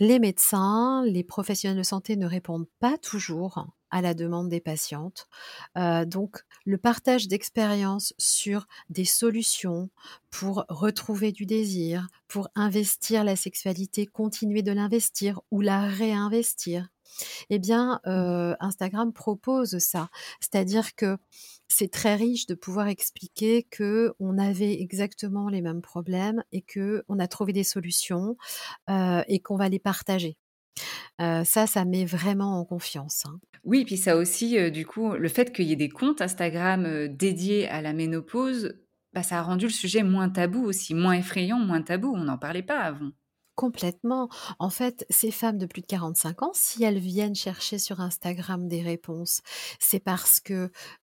les 0.00 0.18
médecins, 0.18 1.04
les 1.06 1.24
professionnels 1.24 1.78
de 1.78 1.82
santé 1.82 2.16
ne 2.16 2.26
répondent 2.26 2.68
pas 2.80 2.98
toujours 2.98 3.66
à 3.90 4.02
la 4.02 4.14
demande 4.14 4.48
des 4.48 4.60
patientes. 4.60 5.28
Heu, 5.76 6.04
donc 6.06 6.42
le 6.64 6.78
partage 6.78 7.28
d'expériences 7.28 8.14
sur 8.18 8.66
des 8.90 9.04
solutions 9.04 9.90
pour 10.30 10.64
retrouver 10.68 11.32
du 11.32 11.46
désir, 11.46 12.08
pour 12.28 12.48
investir 12.54 13.24
la 13.24 13.36
sexualité, 13.36 14.06
continuer 14.06 14.62
de 14.62 14.72
l'investir 14.72 15.40
ou 15.50 15.60
la 15.60 15.82
réinvestir 15.86 16.88
et 17.50 17.58
bien, 17.58 18.00
Mmh. 18.14 18.36
heu, 18.46 18.54
Instagram 18.60 19.12
propose 19.12 19.78
ça. 19.78 20.08
C'est-à-dire 20.40 20.94
que 20.94 21.16
c'est 21.68 21.90
très 21.90 22.14
riche 22.16 22.46
de 22.46 22.54
pouvoir 22.54 22.88
expliquer 22.88 23.66
qu'on 23.76 24.38
avait 24.38 24.80
exactement 24.80 25.48
les 25.48 25.62
mêmes 25.62 25.82
problèmes 25.82 26.42
et 26.52 26.62
qu'on 26.62 27.18
a 27.18 27.28
trouvé 27.28 27.52
des 27.52 27.64
solutions, 27.64 28.36
heu 28.90 29.22
et 29.28 29.40
qu'on 29.40 29.56
va 29.56 29.68
les 29.68 29.78
partager. 29.80 30.36
Heu, 31.20 31.44
ça, 31.44 31.66
ça 31.66 31.84
met 31.84 32.04
vraiment 32.04 32.60
en 32.60 32.64
confiance, 32.64 33.24
hein. 33.26 33.40
Oui, 33.64 33.84
puis 33.84 33.96
ça 33.96 34.16
aussi, 34.16 34.56
heu, 34.58 34.70
du 34.70 34.86
coup, 34.86 35.12
le 35.14 35.28
fait 35.28 35.52
qu'il 35.52 35.66
y 35.66 35.72
ait 35.72 35.76
des 35.76 35.88
comptes 35.88 36.20
Instagram, 36.22 36.86
heu, 36.86 37.08
dédiés 37.08 37.68
à 37.68 37.82
la 37.82 37.92
ménopause, 37.92 38.78
bah, 39.12 39.22
ça 39.22 39.38
a 39.38 39.42
rendu 39.42 39.66
le 39.66 39.72
sujet 39.72 40.02
moins 40.02 40.28
tabou 40.30 40.64
aussi, 40.64 40.94
moins 40.94 41.14
effrayant, 41.14 41.58
moins 41.58 41.82
tabou. 41.82 42.12
On 42.14 42.24
n'en 42.24 42.38
parlait 42.38 42.62
pas 42.62 42.80
avant. 42.80 43.10
Complètement. 43.54 44.28
En 44.58 44.68
fait, 44.68 45.06
ces 45.08 45.30
femmes 45.30 45.56
de 45.56 45.64
plus 45.64 45.80
de 45.80 45.86
45 45.86 46.42
ans, 46.42 46.50
si 46.52 46.84
elles 46.84 46.98
viennent 46.98 47.34
chercher 47.34 47.78
sur 47.78 48.00
Instagram 48.02 48.68
des 48.68 48.82
réponses, 48.82 49.40
c'est 49.80 49.98
parce 49.98 50.40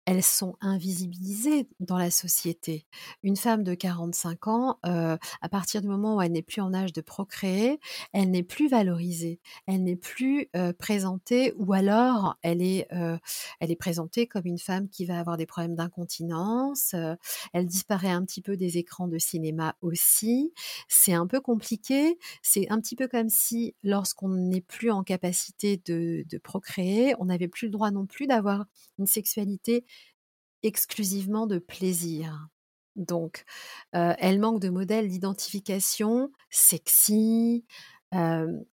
qu'elles 0.09 0.23
sont 0.23 0.57
invisibilisées 0.61 1.69
dans 1.81 1.99
la 1.99 2.11
société. 2.11 2.87
Une 3.23 3.37
femme 3.37 3.63
de 3.63 3.75
45 3.75 4.47
ans, 4.49 4.79
heu, 4.87 5.19
à 5.43 5.49
partir 5.51 5.83
du 5.83 5.89
moment 5.89 6.17
où 6.17 6.23
elle 6.23 6.33
n'est 6.33 6.43
plus 6.43 6.61
en 6.63 6.73
âge 6.73 6.93
de 6.93 7.01
procréer, 7.01 7.79
elle 8.13 8.31
n'est 8.31 8.43
plus 8.43 8.69
valorisée. 8.69 9.41
Elle 9.67 9.85
n'est 9.85 9.97
plus, 9.97 10.49
heu, 10.57 10.73
présentée 10.73 11.53
ou 11.59 11.73
alors 11.75 12.39
elle 12.43 12.63
est, 12.63 12.87
heu, 12.93 13.19
elle 13.61 13.71
est 13.71 13.77
présentée 13.77 14.27
comme 14.27 14.47
une 14.47 14.59
femme 14.59 14.89
qui 14.89 15.05
va 15.05 15.19
avoir 15.21 15.37
des 15.37 15.47
problèmes 15.47 15.75
d'incontinence, 15.77 16.95
elle 17.53 17.67
disparaît 17.67 18.11
un 18.11 18.25
petit 18.25 18.41
peu 18.43 18.57
des 18.57 18.79
écrans 18.79 19.09
de 19.09 19.19
cinéma 19.19 19.77
aussi. 19.81 20.53
C'est 20.89 21.13
un 21.13 21.27
peu 21.27 21.41
compliqué. 21.41 22.19
C'est 22.43 22.71
un 22.71 22.81
petit 22.81 22.97
peu 22.97 23.09
comme 23.09 23.29
si 23.29 23.75
lorsqu'on 23.83 24.29
n'est 24.29 24.61
plus 24.61 24.91
en 24.91 25.03
capacité 25.03 25.77
de 25.87 26.25
procréer, 26.43 27.15
on 27.19 27.27
n'avait 27.27 27.49
plus 27.49 27.67
le 27.67 27.73
droit 27.73 27.91
non 27.91 28.07
plus 28.07 28.27
d'avoir 28.27 28.65
une 28.99 29.07
sexualité 29.07 29.85
exclusivement 30.63 31.47
de 31.47 31.59
plaisir. 31.59 32.49
Donc, 32.97 33.45
heu, 33.97 34.15
elles 34.19 34.41
manquent 34.41 34.61
de 34.61 34.71
modèles 34.71 35.09
d'identification 35.09 36.33
sexy, 36.51 37.65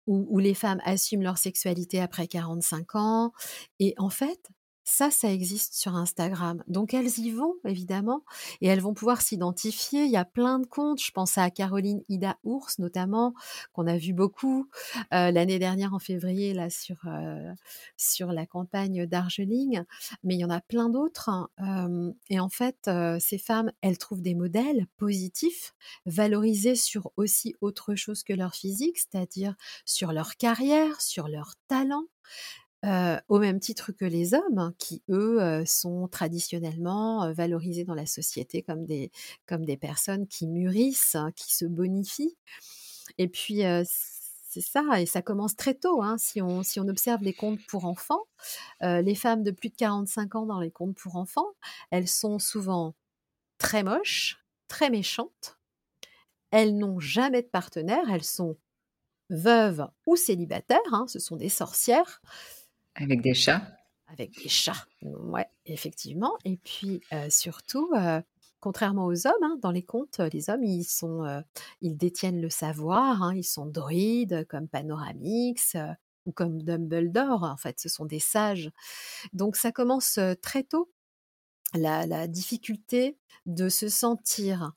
où 0.07 0.39
les 0.39 0.53
femmes 0.53 0.81
assument 0.85 1.23
leur 1.23 1.37
sexualité 1.37 1.99
après 2.01 2.27
45 2.27 2.95
ans 2.95 3.33
et 3.79 3.93
en 3.97 4.09
fait, 4.09 4.49
ça, 4.85 5.09
ça 5.11 5.31
existe 5.31 5.73
sur 5.73 5.95
Instagram. 5.95 6.63
Donc 6.67 6.93
elles 6.93 7.19
y 7.19 7.31
vont 7.31 7.55
évidemment 7.65 8.23
et 8.61 8.67
elles 8.67 8.79
vont 8.81 8.93
pouvoir 8.93 9.21
s'identifier. 9.21 10.05
Il 10.05 10.11
y 10.11 10.17
a 10.17 10.25
plein 10.25 10.59
de 10.59 10.67
comptes, 10.67 11.01
je 11.03 11.11
pense 11.11 11.37
à 11.39 11.49
Caroline 11.49 12.01
Ida 12.07 12.37
Ours 12.43 12.79
notamment, 12.79 13.33
qu'on 13.73 13.87
a 13.87 13.97
vu 13.97 14.13
beaucoup, 14.13 14.69
heu, 15.13 15.31
l'année 15.31 15.59
dernière 15.59 15.93
en 15.95 15.99
février 15.99 16.53
là 16.53 16.69
sur, 16.69 16.97
heu, 17.07 17.53
sur 17.97 18.31
la 18.31 18.45
campagne 18.45 19.05
Darjeeling, 19.07 19.83
mais 20.23 20.35
il 20.35 20.39
y 20.39 20.45
en 20.45 20.49
a 20.49 20.61
plein 20.61 20.89
d'autres, 20.89 21.49
hem 21.57 22.13
et 22.29 22.39
en 22.39 22.49
fait, 22.49 22.77
heu, 22.87 23.17
ces 23.19 23.37
femmes, 23.37 23.71
elles 23.81 23.97
trouvent 23.97 24.21
des 24.21 24.35
modèles 24.35 24.85
positifs, 24.97 25.73
valorisés 26.05 26.75
sur 26.75 27.11
aussi 27.17 27.55
autre 27.61 27.95
chose 27.95 28.23
que 28.23 28.33
leur 28.33 28.53
physique, 28.55 28.99
c'est-à-dire 28.99 29.55
sur 29.85 30.11
leur 30.13 30.37
carrière, 30.37 31.01
sur 31.01 31.27
leur 31.27 31.53
talent, 31.67 32.05
heu, 32.85 33.17
au 33.29 33.39
même 33.39 33.59
titre 33.59 33.91
que 33.91 34.05
les 34.05 34.33
hommes 34.35 34.73
qui, 34.79 35.03
eux, 35.09 35.39
heu, 35.41 35.65
sont 35.65 36.07
traditionnellement, 36.09 37.25
heu, 37.27 37.33
valorisés 37.33 37.85
dans 37.85 37.95
la 37.95 38.05
société 38.07 38.61
comme 38.63 38.85
des 38.85 39.11
comme 39.47 39.65
des 39.65 39.77
personnes 39.77 40.27
qui 40.27 40.47
mûrissent, 40.47 41.17
qui 41.35 41.53
se 41.55 41.65
bonifient 41.65 42.37
et 43.17 43.27
puis, 43.29 43.61
c'est 43.85 44.61
ça 44.61 45.01
et 45.01 45.05
ça 45.05 45.21
commence 45.21 45.55
très 45.55 45.73
tôt, 45.75 46.01
hein. 46.01 46.17
Si 46.17 46.41
on 46.41 46.63
si 46.63 46.79
on 46.79 46.87
observe 46.87 47.23
les 47.23 47.33
comptes 47.33 47.65
pour 47.67 47.85
enfants, 47.85 48.23
les 48.81 49.15
femmes 49.15 49.43
de 49.43 49.51
plus 49.51 49.69
de 49.69 49.75
45 49.75 50.35
ans 50.35 50.45
dans 50.45 50.59
les 50.61 50.71
comptes 50.71 50.97
pour 50.97 51.15
enfants, 51.17 51.49
elles 51.91 52.07
sont 52.09 52.39
souvent 52.39 52.95
très 53.59 53.83
moches, 53.83 54.45
très 54.69 54.89
méchantes. 54.91 55.57
Elles 56.51 56.77
n'ont 56.77 56.99
jamais 56.99 57.41
de 57.43 57.47
partenaire, 57.47 58.09
elles 58.11 58.23
sont 58.23 58.57
veuves 59.31 59.87
ou 60.07 60.15
célibataires, 60.17 60.79
hein, 60.93 61.05
ce 61.09 61.19
sont 61.19 61.37
des 61.37 61.49
sorcières 61.49 62.21
Avec 62.95 63.21
des 63.21 63.33
chats. 63.33 63.61
avec 64.07 64.35
des 64.41 64.49
chats, 64.49 64.85
ouais, 65.01 65.47
effectivement 65.65 66.37
et 66.45 66.57
puis, 66.57 67.01
heu, 67.11 67.29
surtout, 67.29 67.89
heu, 67.95 68.21
contrairement 68.59 69.05
aux 69.05 69.27
hommes, 69.27 69.33
hein, 69.43 69.57
dans 69.61 69.71
les 69.71 69.83
contes, 69.83 70.19
les 70.19 70.49
hommes, 70.49 70.63
ils 70.63 70.83
sont, 70.85 71.43
ils 71.81 71.97
détiennent 71.97 72.41
le 72.41 72.49
savoir, 72.49 73.23
hein, 73.23 73.33
ils 73.35 73.43
sont 73.43 73.65
druides 73.65 74.45
comme 74.47 74.67
Panoramix, 74.67 75.75
ou 76.25 76.31
comme 76.31 76.61
Dumbledore. 76.63 77.43
En 77.43 77.57
fait, 77.57 77.79
ce 77.79 77.89
sont 77.89 78.05
des 78.05 78.19
sages. 78.19 78.71
Donc 79.33 79.55
ça 79.55 79.71
commence, 79.71 80.19
très 80.41 80.63
tôt, 80.63 80.91
la 81.75 82.27
difficulté 82.27 83.17
de 83.45 83.69
se 83.69 83.89
sentir, 83.89 84.73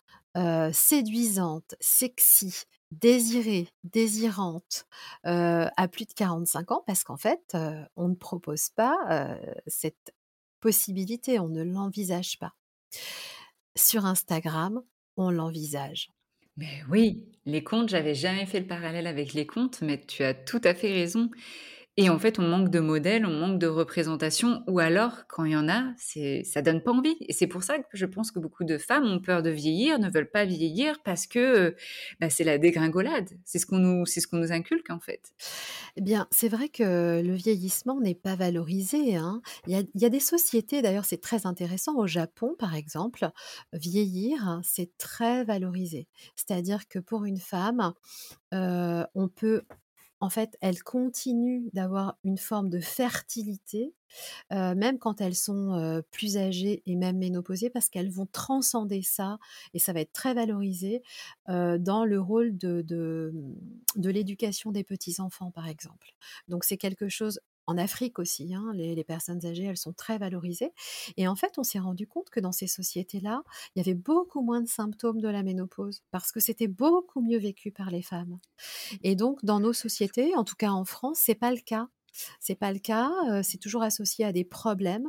séduisante, 0.72 1.74
sexy, 1.80 2.64
désirée, 2.90 3.68
désirante, 3.84 4.86
à 5.24 5.88
plus 5.90 6.06
de 6.06 6.12
45 6.12 6.70
ans 6.72 6.82
parce 6.86 7.04
qu'en 7.04 7.16
fait, 7.16 7.56
on 7.96 8.08
ne 8.08 8.14
propose 8.14 8.70
pas, 8.70 9.38
cette 9.66 10.14
possibilité, 10.60 11.38
on 11.38 11.48
ne 11.48 11.62
l'envisage 11.62 12.38
pas. 12.38 12.54
Sur 13.76 14.06
Instagram, 14.06 14.82
on 15.16 15.30
l'envisage. 15.30 16.10
Mais 16.56 16.82
oui, 16.90 17.22
les 17.46 17.62
comptes, 17.62 17.88
j'avais 17.88 18.14
jamais 18.14 18.46
fait 18.46 18.60
le 18.60 18.66
parallèle 18.66 19.06
avec 19.06 19.32
les 19.32 19.46
comptes, 19.46 19.80
mais 19.82 20.00
tu 20.00 20.24
as 20.24 20.34
tout 20.34 20.60
à 20.64 20.74
fait 20.74 20.92
raison 20.92 21.30
et 22.00 22.10
en 22.10 22.18
fait, 22.20 22.38
on 22.38 22.46
manque 22.48 22.70
de 22.70 22.80
modèles, 22.80 23.26
on 23.26 23.32
manque 23.38 23.58
de 23.58 23.66
représentation 23.66 24.62
ou 24.68 24.78
alors 24.78 25.26
quand 25.28 25.44
il 25.44 25.52
y 25.52 25.56
en 25.56 25.68
a, 25.68 25.92
c'est 25.98 26.44
ça 26.44 26.62
donne 26.62 26.80
pas 26.82 26.92
envie 26.92 27.16
et 27.20 27.32
c'est 27.32 27.48
pour 27.48 27.64
ça 27.64 27.78
que 27.78 27.84
je 27.96 28.06
pense 28.06 28.30
que 28.30 28.38
beaucoup 28.38 28.64
de 28.64 28.78
femmes 28.78 29.04
ont 29.06 29.20
peur 29.20 29.42
de 29.42 29.50
vieillir, 29.50 29.98
ne 29.98 30.08
veulent 30.10 30.30
pas 30.30 30.44
vieillir 30.44 31.02
parce 31.04 31.26
que, 31.26 31.38
heu, 31.70 31.76
bah, 32.20 32.30
c'est 32.30 32.44
la 32.44 32.58
dégringolade. 32.58 33.30
C'est 33.44 33.58
ce 33.58 33.66
qu'on 33.66 33.78
nous 33.78 34.06
ce 34.06 34.26
qu'on 34.28 34.38
nous 34.38 34.52
inculque, 34.52 34.90
en 34.90 35.00
fait. 35.00 35.32
Eh 35.96 36.00
bien, 36.00 36.26
c'est 36.30 36.48
vrai 36.48 36.68
que 36.68 37.22
le 37.22 37.34
vieillissement 37.34 38.00
n'est 38.00 38.14
pas 38.14 38.36
valorisé, 38.36 39.16
hein. 39.16 39.40
Il 39.66 39.86
y 39.94 40.04
a 40.04 40.08
des 40.08 40.20
sociétés 40.20 40.82
d'ailleurs, 40.82 41.04
c'est 41.04 41.20
très 41.20 41.46
intéressant. 41.46 41.96
Au 41.96 42.06
Japon, 42.06 42.54
par 42.58 42.74
exemple, 42.74 43.28
vieillir, 43.72 44.60
c'est 44.62 44.96
très 44.98 45.44
valorisé. 45.44 46.08
C'est-à-dire 46.36 46.88
que 46.88 46.98
pour 46.98 47.24
une 47.24 47.38
femme, 47.38 47.92
heu, 48.54 49.04
on 49.14 49.28
peut 49.28 49.62
en 50.20 50.30
fait, 50.30 50.56
elle 50.60 50.82
continue 50.82 51.70
d'avoir 51.72 52.18
une 52.24 52.38
forme 52.38 52.70
de 52.70 52.80
fertilité, 52.80 53.94
heu, 54.52 54.74
même 54.74 54.98
quand 54.98 55.20
elles 55.20 55.34
sont, 55.36 55.74
heu, 55.78 56.02
plus 56.10 56.36
âgées 56.38 56.82
et 56.86 56.96
même 56.96 57.18
ménopausées 57.18 57.70
parce 57.70 57.88
qu'elles 57.90 58.10
vont 58.10 58.26
transcender 58.26 59.02
ça 59.02 59.38
et 59.74 59.78
ça 59.78 59.92
va 59.92 60.00
être 60.00 60.12
très 60.12 60.34
valorisé, 60.34 61.02
heu, 61.48 61.78
dans 61.78 62.04
le 62.04 62.20
rôle 62.20 62.56
de 62.58 62.82
de, 62.82 63.32
de 63.96 64.10
l'éducation 64.10 64.72
des 64.72 64.84
petits 64.84 65.20
enfants, 65.20 65.50
par 65.50 65.68
exemple. 65.68 66.14
Donc 66.48 66.64
c'est 66.64 66.76
quelque 66.78 67.08
chose 67.08 67.40
en 67.68 67.78
Afrique 67.78 68.18
aussi, 68.18 68.54
hein, 68.54 68.72
les, 68.74 68.94
les 68.96 69.04
personnes 69.04 69.44
âgées, 69.46 69.64
elles 69.64 69.76
sont 69.76 69.92
très 69.92 70.18
valorisées. 70.18 70.72
Et 71.16 71.28
en 71.28 71.36
fait, 71.36 71.58
on 71.58 71.62
s'est 71.62 71.78
rendu 71.78 72.06
compte 72.06 72.30
que 72.30 72.40
dans 72.40 72.52
ces 72.52 72.66
sociétés-là, 72.66 73.42
il 73.74 73.78
y 73.78 73.82
avait 73.82 73.94
beaucoup 73.94 74.42
moins 74.42 74.60
de 74.62 74.68
symptômes 74.68 75.20
de 75.20 75.28
la 75.28 75.42
ménopause 75.42 76.02
parce 76.10 76.32
que 76.32 76.40
c'était 76.40 76.68
beaucoup 76.68 77.20
mieux 77.20 77.38
vécu 77.38 77.70
par 77.70 77.90
les 77.90 78.02
femmes. 78.02 78.38
Et 79.02 79.16
donc, 79.16 79.44
dans 79.44 79.60
nos 79.60 79.72
sociétés, 79.72 80.34
en 80.36 80.44
tout 80.44 80.56
cas 80.56 80.70
en 80.70 80.84
France, 80.84 81.18
c'est 81.20 81.34
pas 81.34 81.50
le 81.52 81.60
cas. 81.60 81.88
C'est 82.40 82.56
pas 82.56 82.72
le 82.72 82.80
cas. 82.80 83.10
euh, 83.30 83.42
c'est 83.44 83.58
toujours 83.58 83.82
associé 83.82 84.24
à 84.24 84.32
des 84.32 84.44
problèmes. 84.44 85.08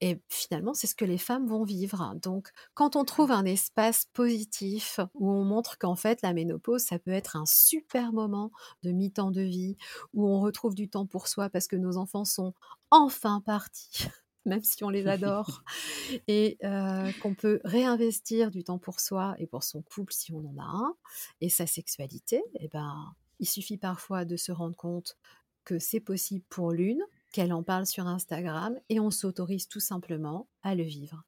Et 0.00 0.20
finalement, 0.28 0.74
c'est 0.74 0.86
ce 0.86 0.94
que 0.94 1.04
les 1.04 1.18
femmes 1.18 1.46
vont 1.46 1.64
vivre. 1.64 2.14
Donc, 2.22 2.50
quand 2.74 2.96
on 2.96 3.04
trouve 3.04 3.30
un 3.30 3.44
espace 3.44 4.06
positif 4.12 5.00
où 5.14 5.30
on 5.30 5.44
montre 5.44 5.78
qu'en 5.78 5.96
fait, 5.96 6.20
la 6.22 6.34
ménopause, 6.34 6.82
ça 6.82 6.98
peut 6.98 7.12
être 7.12 7.36
un 7.36 7.46
super 7.46 8.12
moment 8.12 8.50
de 8.82 8.92
mi-temps 8.92 9.30
de 9.30 9.40
vie, 9.40 9.76
où 10.12 10.28
on 10.28 10.40
retrouve 10.40 10.74
du 10.74 10.88
temps 10.88 11.06
pour 11.06 11.28
soi 11.28 11.48
parce 11.48 11.66
que 11.66 11.76
nos 11.76 11.96
enfants 11.96 12.26
sont 12.26 12.52
enfin 12.90 13.40
partis, 13.40 13.90
même 14.44 14.62
si 14.62 14.84
on 14.84 14.90
les 14.90 15.06
adore, 15.06 15.64
et 16.28 16.58
euh, 16.62 17.10
qu'on 17.22 17.34
peut 17.34 17.60
réinvestir 17.64 18.50
du 18.50 18.64
temps 18.64 18.78
pour 18.78 19.00
soi 19.00 19.34
et 19.38 19.46
pour 19.46 19.64
son 19.64 19.80
couple 19.80 20.12
si 20.12 20.32
on 20.32 20.40
en 20.40 20.58
a 20.58 20.66
un, 20.66 20.94
et 21.40 21.48
sa 21.48 21.66
sexualité, 21.66 22.42
eh 22.60 22.68
ben, 22.68 23.14
il 23.38 23.48
suffit 23.48 23.78
parfois 23.78 24.26
de 24.26 24.36
se 24.36 24.52
rendre 24.52 24.76
compte 24.76 25.16
que 25.64 25.78
c'est 25.78 26.00
possible 26.00 26.44
pour 26.48 26.72
l'une, 26.72 27.02
qu'elle 27.36 27.52
en 27.52 27.62
parle 27.62 27.84
sur 27.84 28.06
Instagram, 28.06 28.80
et 28.88 28.98
on 28.98 29.10
s'autorise 29.10 29.68
tout 29.68 29.78
simplement 29.78 30.48
à 30.62 30.74
le 30.74 30.84
vivre. 30.84 31.22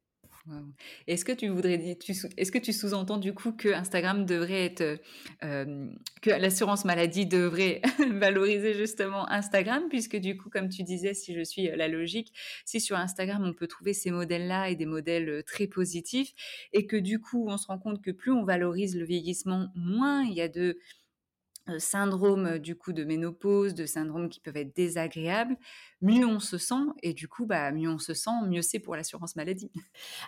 Est-ce 1.07 1.27
que 1.27 1.33
tu 1.33 1.49
voudrais 1.49 1.99
est-ce 2.39 2.51
que 2.51 2.57
tu 2.57 2.73
sous-entends 2.73 3.19
du 3.19 3.35
coup 3.35 3.53
que 3.53 3.69
Instagram 3.69 4.25
devrait 4.25 4.65
être, 4.65 4.99
euh, 5.45 5.87
que 6.23 6.31
l'assurance 6.31 6.87
maladie 6.87 7.27
devrait 7.27 7.83
valoriser 8.11 8.73
justement 8.73 9.31
Instagram, 9.31 9.83
puisque 9.91 10.17
du 10.17 10.39
coup, 10.39 10.49
comme 10.49 10.71
tu 10.71 10.85
disais, 10.85 11.13
si 11.13 11.35
je 11.35 11.43
suis 11.43 11.69
euh, 11.69 11.77
la 11.77 11.89
logique, 11.89 12.33
si 12.65 12.81
sur 12.81 12.97
Instagram 12.97 13.45
on 13.45 13.53
peut 13.53 13.67
trouver 13.67 13.93
ces 13.93 14.11
modèles-là 14.11 14.71
et 14.71 14.77
des 14.77 14.87
modèles 14.87 15.29
euh, 15.29 15.43
très 15.43 15.67
positifs, 15.67 16.33
et 16.73 16.87
que 16.87 16.97
du 16.97 17.21
coup 17.21 17.47
on 17.51 17.59
se 17.59 17.67
rend 17.67 17.79
compte 17.79 18.01
que 18.01 18.11
plus 18.11 18.33
on 18.33 18.45
valorise 18.45 18.97
le 18.97 19.05
vieillissement, 19.05 19.69
moins 19.75 20.23
il 20.23 20.33
y 20.33 20.41
a 20.41 20.49
de 20.49 20.79
syndromes 21.79 22.47
euh, 22.47 22.59
du 22.59 22.77
coup 22.77 22.93
de 22.93 23.05
ménopause, 23.05 23.75
de 23.75 23.87
syndromes 23.87 24.29
qui 24.29 24.41
peuvent 24.41 24.57
être 24.57 24.75
désagréables, 24.75 25.57
mieux 26.01 26.27
on 26.27 26.41
se 26.41 26.59
sent, 26.59 26.87
et 27.03 27.13
du 27.13 27.29
coup, 27.29 27.47
bah, 27.47 27.71
mieux 27.73 27.91
on 27.91 27.99
se 27.99 28.15
sent, 28.15 28.31
mieux 28.47 28.63
c'est 28.63 28.79
pour 28.79 28.97
l'assurance 28.97 29.37
maladie. 29.37 29.71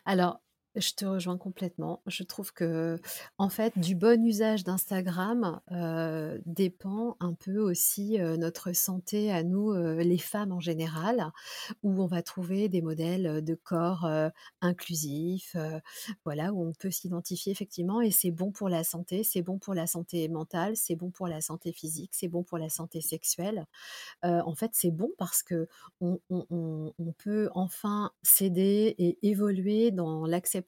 Alors, 0.04 0.40
je 0.76 0.92
te 0.92 1.04
rejoins 1.04 1.36
complètement. 1.36 2.00
Je 2.06 2.22
trouve 2.22 2.52
que, 2.52 2.98
en 3.38 3.48
fait, 3.48 3.76
du 3.78 3.96
bon 3.96 4.24
usage 4.24 4.62
d'Instagram 4.62 5.60
euh, 5.72 6.38
dépend 6.46 7.16
un 7.18 7.34
peu 7.34 7.58
aussi 7.58 8.20
euh, 8.20 8.36
notre 8.36 8.72
santé 8.72 9.32
à 9.32 9.42
nous, 9.42 9.72
euh, 9.72 10.02
les 10.02 10.18
femmes 10.18 10.52
en 10.52 10.60
général, 10.60 11.32
où 11.82 12.00
on 12.00 12.06
va 12.06 12.22
trouver 12.22 12.68
des 12.68 12.82
modèles 12.82 13.44
de 13.44 13.54
corps 13.54 14.08
inclusifs, 14.60 15.56
voilà, 16.24 16.52
où 16.52 16.64
on 16.64 16.72
peut 16.72 16.90
s'identifier 16.90 17.52
effectivement, 17.52 18.00
et 18.00 18.10
c'est 18.10 18.30
bon 18.30 18.52
pour 18.52 18.68
la 18.68 18.84
santé, 18.84 19.24
c'est 19.24 19.42
bon 19.42 19.58
pour 19.58 19.74
la 19.74 19.86
santé 19.86 20.28
mentale, 20.28 20.76
c'est 20.76 20.96
bon 20.96 21.10
pour 21.10 21.26
la 21.26 21.40
santé 21.40 21.72
physique, 21.72 22.12
c'est 22.14 22.28
bon 22.28 22.42
pour 22.44 22.58
la 22.58 22.68
santé 22.68 23.00
sexuelle. 23.00 23.66
En 24.22 24.54
fait, 24.54 24.70
c'est 24.74 24.90
bon 24.90 25.10
parce 25.18 25.42
que 25.42 25.68
on 26.00 26.20
peut 27.18 27.48
enfin 27.54 28.12
s'aider 28.22 28.94
et 28.98 29.18
évoluer 29.22 29.90
dans 29.90 30.26
l'acceptation 30.26 30.59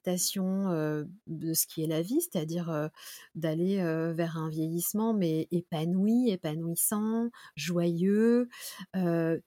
de 1.26 1.54
ce 1.54 1.66
qui 1.66 1.82
est 1.82 1.86
la 1.86 2.02
vie, 2.02 2.20
c'est-à-dire 2.20 2.90
d'aller 3.34 3.76
vers 4.14 4.36
un 4.38 4.48
vieillissement, 4.48 5.14
mais 5.14 5.48
épanoui, 5.50 6.30
épanouissant, 6.30 7.30
joyeux, 7.56 8.48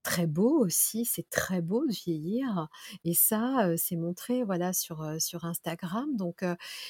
très 0.04 0.28
beau 0.28 0.60
aussi. 0.66 1.06
C'est 1.06 1.30
très 1.30 1.62
beau 1.62 1.86
de 1.86 1.94
vieillir, 1.94 2.68
et 3.04 3.14
ça, 3.14 3.76
c'est 3.78 3.96
montré 3.96 4.44
voilà 4.44 4.74
sur 4.74 5.06
sur 5.20 5.46
Instagram. 5.46 6.16
Donc 6.16 6.44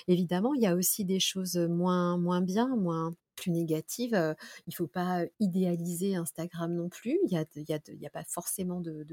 évidemment, 0.08 0.54
il 0.54 0.62
y 0.62 0.68
a 0.68 0.76
aussi 0.76 1.06
des 1.06 1.20
choses 1.20 1.58
moins 1.58 2.18
moins 2.18 2.42
bien, 2.42 2.76
moins 2.76 3.14
plus 3.36 3.52
négatives. 3.52 4.14
euh, 4.16 4.34
il 4.68 4.74
faut 4.76 4.88
pas 4.88 5.26
idéaliser 5.40 6.16
Instagram 6.16 6.74
non 6.74 6.90
plus. 6.90 7.20
Il 7.25 7.32
y 7.32 7.38
a, 7.38 7.42
a, 7.75 7.79
a 8.08 8.10
pas 8.10 8.24
forcément 8.24 8.79
de- 8.82 9.03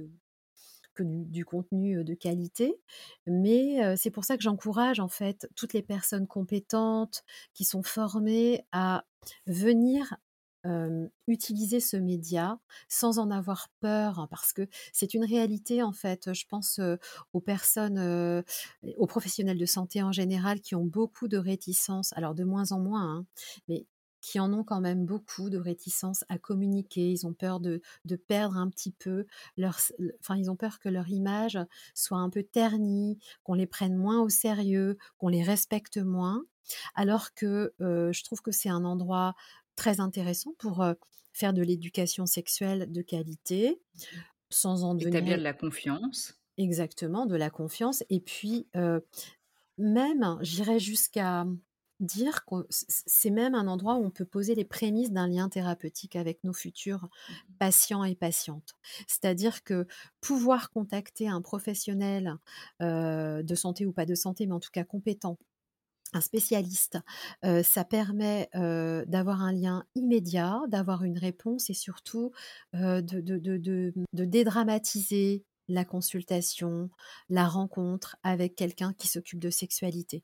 du, 1.03 1.45
contenu 1.45 2.05
de 2.05 2.15
qualité, 2.15 2.81
mais 3.27 3.97
c'est 3.97 4.11
pour 4.11 4.25
ça 4.25 4.37
que 4.37 4.43
j'encourage 4.43 5.01
en 5.01 5.09
fait 5.09 5.49
toutes 5.57 5.73
les 5.73 5.83
personnes 5.83 6.27
compétentes 6.27 7.25
qui 7.55 7.65
sont 7.65 7.83
formées 7.83 8.65
à 8.73 9.05
venir 9.47 10.17
utiliser 11.27 11.81
ce 11.81 11.97
média 11.97 12.61
sans 12.89 13.19
en 13.19 13.33
avoir 13.33 13.69
peur, 13.81 14.21
hein, 14.21 14.29
parce 14.31 14.53
que 14.53 14.69
c'est 14.93 15.13
une 15.13 15.25
réalité 15.25 15.83
en 15.83 15.93
fait. 15.93 16.33
Je 16.33 16.47
pense 16.47 16.81
aux 17.33 17.41
personnes, 17.41 18.45
aux 18.97 19.07
professionnels 19.07 19.59
de 19.59 19.67
santé 19.67 20.03
en 20.03 20.13
général 20.13 20.61
qui 20.61 20.77
ont 20.77 20.85
beaucoup 20.85 21.27
de 21.27 21.39
réticence, 21.39 22.13
alors 22.13 22.35
de 22.35 22.45
moins 22.45 22.71
en 22.71 22.79
moins, 22.79 23.17
hein, 23.17 23.27
mais 23.69 23.87
qui 24.23 24.41
en 24.41 24.53
ont 24.55 24.65
quand 24.65 24.81
même 24.81 25.05
beaucoup 25.05 25.51
de 25.51 25.59
réticence 25.59 26.25
à 26.31 26.39
communiquer. 26.39 27.11
Ils 27.11 27.27
ont 27.27 27.35
peur 27.35 27.61
de, 27.61 27.83
de 28.07 28.17
perdre 28.17 28.57
un 28.57 28.71
petit 28.71 28.93
peu 28.93 29.27
leur, 29.59 29.79
enfin, 30.21 30.37
ils 30.37 30.51
ont 30.51 30.57
peur 30.57 30.79
que 30.79 30.89
leur 30.89 31.09
image 31.11 31.59
soit 31.95 32.19
un 32.19 32.31
peu 32.31 32.43
ternie, 32.43 33.19
qu'on 33.43 33.55
les 33.55 33.67
prenne 33.67 33.97
moins 33.97 34.21
au 34.23 34.31
sérieux, 34.31 34.97
qu'on 35.19 35.29
les 35.29 35.43
respecte 35.43 35.99
moins. 35.99 36.45
Alors 36.95 37.35
que 37.35 37.75
euh, 37.81 38.13
je 38.13 38.25
trouve 38.25 38.41
que 38.41 38.53
c'est 38.53 38.69
un 38.69 38.85
endroit 38.85 39.35
très 39.77 40.01
intéressant 40.01 40.55
pour 40.59 40.83
euh, 40.83 40.95
faire 41.33 41.53
de 41.53 41.63
l'éducation 41.63 42.25
sexuelle 42.25 42.91
de 42.91 43.03
qualité, 43.03 43.81
sans 44.51 44.85
en 44.85 44.97
Établir 44.97 45.21
devenir 45.21 45.39
de 45.39 45.43
la 45.43 45.53
confiance. 45.53 46.39
exactement 46.57 47.27
de 47.27 47.37
la 47.37 47.51
confiance. 47.51 48.05
Et 48.11 48.21
puis, 48.21 48.69
euh, 48.77 49.01
même, 49.79 50.39
j'irais 50.43 50.79
jusqu'à 50.79 51.47
dire 52.03 52.45
que 52.45 52.67
c'est 52.69 53.31
même 53.31 53.55
un 53.55 53.67
endroit 53.69 53.95
où 53.95 54.05
on 54.05 54.11
peut 54.11 54.25
poser 54.25 54.55
les 54.55 54.65
prémices 54.65 55.13
d'un 55.13 55.29
lien 55.29 55.49
thérapeutique 55.49 56.17
avec 56.17 56.43
nos 56.45 56.53
futurs 56.53 57.09
patients 57.59 58.05
et 58.05 58.15
patientes. 58.15 58.75
C'est-à-dire 59.07 59.65
que 59.65 59.87
pouvoir 60.21 60.71
contacter 60.71 61.29
un 61.29 61.41
professionnel 61.41 62.37
euh, 62.81 63.43
de 63.43 63.55
santé 63.55 63.87
ou 63.87 63.93
pas 63.93 64.07
de 64.07 64.15
santé, 64.15 64.47
mais 64.47 64.55
en 64.55 64.61
tout 64.61 64.71
cas 64.73 64.85
compétent, 64.85 65.39
un 66.15 66.21
spécialiste, 66.21 66.99
euh, 67.45 67.63
ça 67.63 67.85
permet 67.85 68.51
euh, 68.55 69.05
d'avoir 69.07 69.41
un 69.41 69.53
lien 69.53 69.87
immédiat, 69.95 70.61
d'avoir 70.69 71.05
une 71.05 71.17
réponse 71.17 71.71
et 71.71 71.75
surtout 71.75 72.33
de, 72.75 73.01
de, 73.01 73.39
de, 73.39 73.57
de, 73.57 73.95
de 74.13 74.25
dédramatiser 74.25 75.45
la 75.69 75.85
consultation, 75.85 76.91
la 77.29 77.49
rencontre 77.49 78.17
avec 78.23 78.57
quelqu'un 78.57 78.93
qui 78.93 79.09
s'occupe 79.09 79.39
de 79.41 79.51
sexualité. 79.51 80.23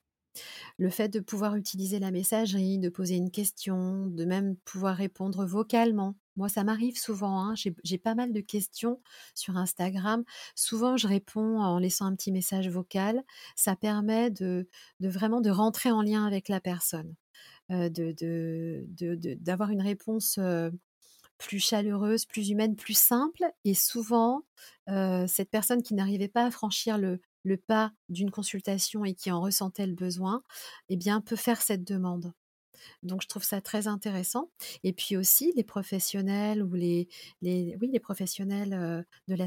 Le 0.78 0.90
fait 0.90 1.08
de 1.08 1.20
pouvoir 1.20 1.56
utiliser 1.56 1.98
la 1.98 2.10
messagerie, 2.10 2.78
de 2.78 2.88
poser 2.88 3.16
une 3.16 3.30
question, 3.30 4.06
de 4.06 4.24
même 4.24 4.56
pouvoir 4.64 4.96
répondre 4.96 5.44
vocalement. 5.44 6.16
Moi, 6.36 6.48
ça 6.48 6.62
m'arrive 6.62 6.96
souvent. 6.96 7.40
hein, 7.40 7.54
J'ai 7.56 7.98
pas 7.98 8.14
mal 8.14 8.32
de 8.32 8.40
questions 8.40 9.00
sur 9.34 9.56
Instagram. 9.56 10.24
Souvent, 10.54 10.96
je 10.96 11.08
réponds 11.08 11.60
en 11.60 11.78
laissant 11.78 12.06
un 12.06 12.14
petit 12.14 12.30
message 12.32 12.68
vocal. 12.68 13.24
Ça 13.56 13.74
permet 13.74 14.30
de, 14.30 14.68
vraiment 15.00 15.40
de 15.40 15.50
rentrer 15.50 15.90
en 15.90 16.02
lien 16.02 16.24
avec 16.26 16.48
la 16.48 16.60
personne, 16.60 17.14
euh, 17.72 17.88
d'avoir 19.40 19.70
une 19.70 19.82
réponse 19.82 20.38
euh, 20.38 20.70
plus 21.38 21.60
chaleureuse, 21.60 22.26
plus 22.26 22.50
humaine, 22.50 22.76
plus 22.76 22.96
simple. 22.98 23.44
Et 23.64 23.74
souvent, 23.74 24.42
euh, 24.88 25.26
cette 25.26 25.50
personne 25.50 25.82
qui 25.82 25.94
n'arrivait 25.94 26.28
pas 26.28 26.44
à 26.44 26.50
franchir 26.50 26.98
le, 26.98 27.20
le 27.44 27.56
pas 27.56 27.92
d'une 28.08 28.30
consultation 28.30 29.04
et 29.04 29.14
qui 29.14 29.30
en 29.30 29.40
ressentait 29.40 29.86
le 29.86 29.94
besoin, 29.94 30.42
eh 30.88 30.96
bien, 30.96 31.20
peut 31.20 31.36
faire 31.36 31.62
cette 31.62 31.84
demande. 31.84 32.32
Donc, 33.02 33.22
je 33.22 33.28
trouve 33.28 33.44
ça 33.44 33.60
très 33.60 33.88
intéressant. 33.88 34.50
Et 34.84 34.92
puis 34.92 35.16
aussi, 35.16 35.52
les 35.56 35.64
professionnels 35.64 36.62
ou 36.62 36.74
les, 36.74 37.08
les, 37.42 37.76
oui, 37.80 37.88
les 37.92 38.00
professionnels 38.00 38.74
euh, 38.74 39.02
de, 39.28 39.34
la 39.34 39.46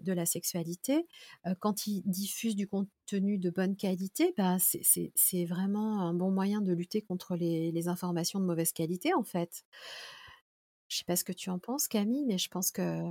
de, 0.00 0.12
la 0.12 0.26
sexualité, 0.26 1.06
euh, 1.46 1.54
quand 1.60 1.86
ils 1.86 2.02
diffusent 2.04 2.56
du 2.56 2.68
contenu 2.68 3.38
de 3.38 3.50
bonne 3.50 3.76
qualité, 3.76 4.34
bah, 4.36 4.56
c'est 4.58 5.44
vraiment 5.44 6.00
un 6.00 6.14
bon 6.14 6.30
moyen 6.30 6.60
de 6.60 6.72
lutter 6.72 7.02
contre 7.02 7.36
les, 7.36 7.72
les 7.72 7.88
informations 7.88 8.40
de 8.40 8.44
mauvaise 8.44 8.72
qualité, 8.72 9.14
en 9.14 9.24
fait. 9.24 9.64
Je 10.88 10.98
sais 10.98 11.04
pas 11.04 11.16
ce 11.16 11.24
que 11.24 11.32
tu 11.32 11.50
en 11.50 11.58
penses, 11.58 11.86
Camille, 11.88 12.24
mais 12.26 12.38
je 12.38 12.48
pense 12.48 12.70
que 12.70 13.02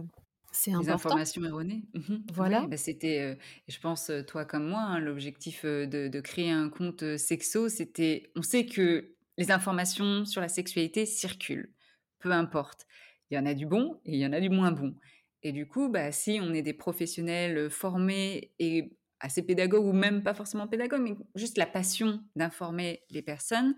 c'est 0.51 0.71
important. 0.73 1.19
informations 1.19 1.43
erronées. 1.43 1.83
Mmh 1.93 2.17
Voilà. 2.29 2.63
Ouais, 2.63 2.67
bah, 2.67 2.77
c'était, 2.77 3.37
et 3.67 3.71
je 3.71 3.79
pense, 3.79 4.09
heu, 4.09 4.25
toi 4.25 4.45
comme 4.45 4.67
moi, 4.67 4.81
hein, 4.81 4.99
l'objectif, 4.99 5.65
heu, 5.65 5.87
de 5.87 6.07
de 6.07 6.19
créer 6.21 6.51
un 6.51 6.69
compte, 6.69 7.17
sexo, 7.17 7.69
c'était 7.69 8.31
on 8.35 8.41
sait 8.41 8.65
que 8.65 9.15
les 9.37 9.51
informations 9.51 10.25
sur 10.25 10.41
la 10.41 10.47
sexualité 10.49 11.05
circulent, 11.05 11.73
peu 12.19 12.31
importe. 12.31 12.85
Il 13.29 13.35
y 13.35 13.39
en 13.39 13.45
a 13.45 13.53
du 13.53 13.65
bon 13.65 13.99
et 14.05 14.13
il 14.13 14.19
y 14.19 14.25
en 14.25 14.33
a 14.33 14.39
du 14.39 14.49
moins 14.49 14.71
bon 14.71 14.95
et 15.43 15.51
du 15.51 15.67
coup, 15.67 15.87
bah, 15.89 16.11
si 16.11 16.39
on 16.41 16.53
est 16.53 16.63
des 16.63 16.73
professionnels, 16.73 17.69
formés 17.69 18.53
et 18.59 18.97
assez 19.19 19.43
pédagogues 19.43 19.85
ou 19.85 19.93
même 19.93 20.23
pas 20.23 20.33
forcément 20.33 20.67
pédagogues, 20.67 21.01
mais 21.01 21.15
juste 21.35 21.57
la 21.57 21.65
passion 21.67 22.21
d'informer 22.35 23.03
les 23.11 23.21
personnes, 23.21 23.75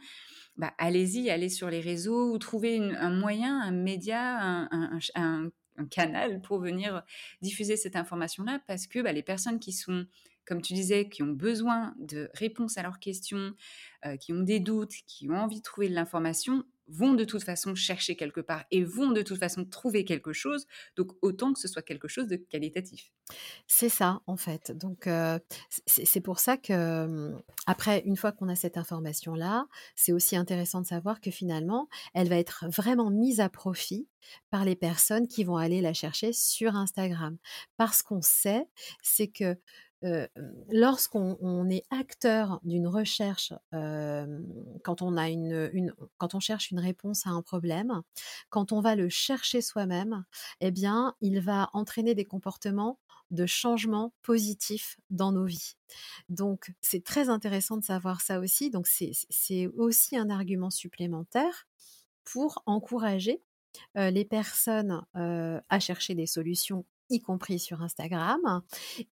bah, 0.57 0.73
allez-y, 0.77 1.29
allez 1.29 1.49
sur 1.49 1.69
les 1.69 1.79
réseaux 1.81 2.33
ou 2.33 2.37
trouvez 2.37 2.75
une 2.75 2.95
un 2.95 3.11
moyen, 3.11 3.59
un 3.61 3.71
média, 3.71 4.39
un 4.41 4.63
un 4.71 4.91
un 4.93 4.99
ch 4.99 5.11
canal 5.85 6.41
pour 6.41 6.59
venir 6.59 7.03
diffuser 7.41 7.77
cette 7.77 7.95
information-là 7.95 8.61
parce 8.67 8.87
que 8.87 8.99
bah, 8.99 9.11
les 9.11 9.23
personnes 9.23 9.59
qui 9.59 9.71
sont 9.71 10.05
comme 10.45 10.63
tu 10.63 10.73
disais, 10.73 11.09
qui 11.09 11.21
ont 11.21 11.27
besoin 11.27 11.93
de 11.99 12.27
réponses 12.33 12.79
à 12.79 12.81
leurs 12.81 12.97
questions, 12.97 13.53
qui 14.19 14.33
ont 14.33 14.41
des 14.41 14.59
doutes, 14.59 14.95
qui 15.05 15.29
ont 15.29 15.35
envie 15.35 15.59
de 15.59 15.61
trouver 15.61 15.89
de 15.89 15.93
l'information, 15.93 16.63
vont 16.89 17.13
de 17.13 17.23
toute 17.23 17.43
façon 17.43 17.75
chercher 17.75 18.15
quelque 18.15 18.41
part 18.41 18.65
et 18.71 18.83
vont 18.83 19.11
de 19.11 19.21
toute 19.21 19.37
façon 19.39 19.65
trouver 19.65 20.05
quelque 20.05 20.33
chose. 20.33 20.67
Donc 20.95 21.11
autant 21.21 21.53
que 21.53 21.59
ce 21.59 21.67
soit 21.67 21.81
quelque 21.81 22.07
chose 22.07 22.27
de 22.27 22.35
qualitatif. 22.35 23.11
C'est 23.67 23.89
ça, 23.89 24.21
en 24.25 24.37
fait. 24.37 24.71
Donc 24.75 25.07
c'est 25.85 26.21
pour 26.21 26.39
ça 26.39 26.57
que 26.57 27.05
mmh, 27.05 27.41
après, 27.67 28.01
une 28.05 28.17
fois 28.17 28.31
qu'on 28.31 28.49
a 28.49 28.55
cette 28.55 28.77
information-là, 28.77 29.67
c'est 29.95 30.11
aussi 30.11 30.35
intéressant 30.35 30.81
de 30.81 30.87
savoir 30.87 31.21
que 31.21 31.31
finalement, 31.31 31.87
elle 32.13 32.29
va 32.29 32.37
être 32.37 32.65
vraiment 32.67 33.09
mise 33.09 33.39
à 33.39 33.49
profit 33.49 34.07
par 34.49 34.65
les 34.65 34.75
personnes 34.75 35.27
qui 35.27 35.43
vont 35.43 35.57
aller 35.57 35.81
la 35.81 35.93
chercher 35.93 36.33
sur 36.33 36.75
Instagram. 36.75 37.37
Parce 37.77 38.01
qu'on 38.01 38.21
sait, 38.21 38.67
c'est 39.01 39.27
que 39.27 39.57
lorsqu'on 40.01 41.69
est 41.69 41.83
acteur 41.89 42.59
d'une 42.63 42.87
recherche, 42.87 43.53
quand 43.71 45.01
on 45.01 45.17
a 45.17 45.29
une, 45.29 45.93
quand 46.17 46.35
on 46.35 46.39
cherche 46.39 46.71
une 46.71 46.79
réponse 46.79 47.27
à 47.27 47.31
un 47.31 47.41
problème, 47.41 48.01
quand 48.49 48.71
on 48.71 48.81
va 48.81 48.95
le 48.95 49.09
chercher 49.09 49.61
soi-même, 49.61 50.23
eh 50.61 50.71
bien, 50.71 51.15
il 51.21 51.41
va 51.41 51.69
entraîner 51.73 52.15
des 52.15 52.25
comportements 52.25 52.99
de 53.31 53.45
changement 53.45 54.11
positifs 54.23 54.97
dans 55.11 55.31
nos 55.31 55.45
vies. 55.45 55.75
Donc, 56.29 56.73
c'est 56.81 57.03
très 57.03 57.29
intéressant 57.29 57.77
de 57.77 57.83
savoir 57.83 58.21
ça 58.21 58.39
aussi. 58.39 58.71
Donc, 58.71 58.87
c'est 58.87 59.67
aussi 59.77 60.17
un 60.17 60.29
argument 60.29 60.71
supplémentaire 60.71 61.67
pour 62.23 62.63
encourager 62.65 63.43
les 63.95 64.25
personnes 64.25 65.05
à 65.13 65.79
chercher 65.79 66.15
des 66.15 66.25
solutions 66.25 66.85
y 67.09 67.21
compris 67.21 67.59
sur 67.59 67.81
Instagram, 67.81 68.61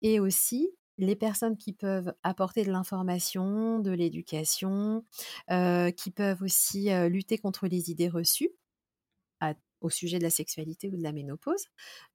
et 0.01 0.19
aussi 0.19 0.71
les 0.97 1.15
personnes 1.15 1.57
qui 1.57 1.73
peuvent 1.73 2.13
apporter 2.23 2.63
de 2.63 2.71
l'information, 2.71 3.79
de 3.79 3.91
l'éducation, 3.91 5.03
qui 5.49 6.11
peuvent 6.11 6.41
aussi 6.41 6.89
lutter 7.09 7.37
contre 7.37 7.67
les 7.67 7.91
idées 7.91 8.09
reçues 8.09 8.51
au 9.81 9.89
sujet 9.89 10.17
de 10.17 10.23
la 10.23 10.29
sexualité 10.29 10.89
ou 10.89 10.97
de 10.97 11.03
la 11.03 11.11
ménopause. 11.11 11.65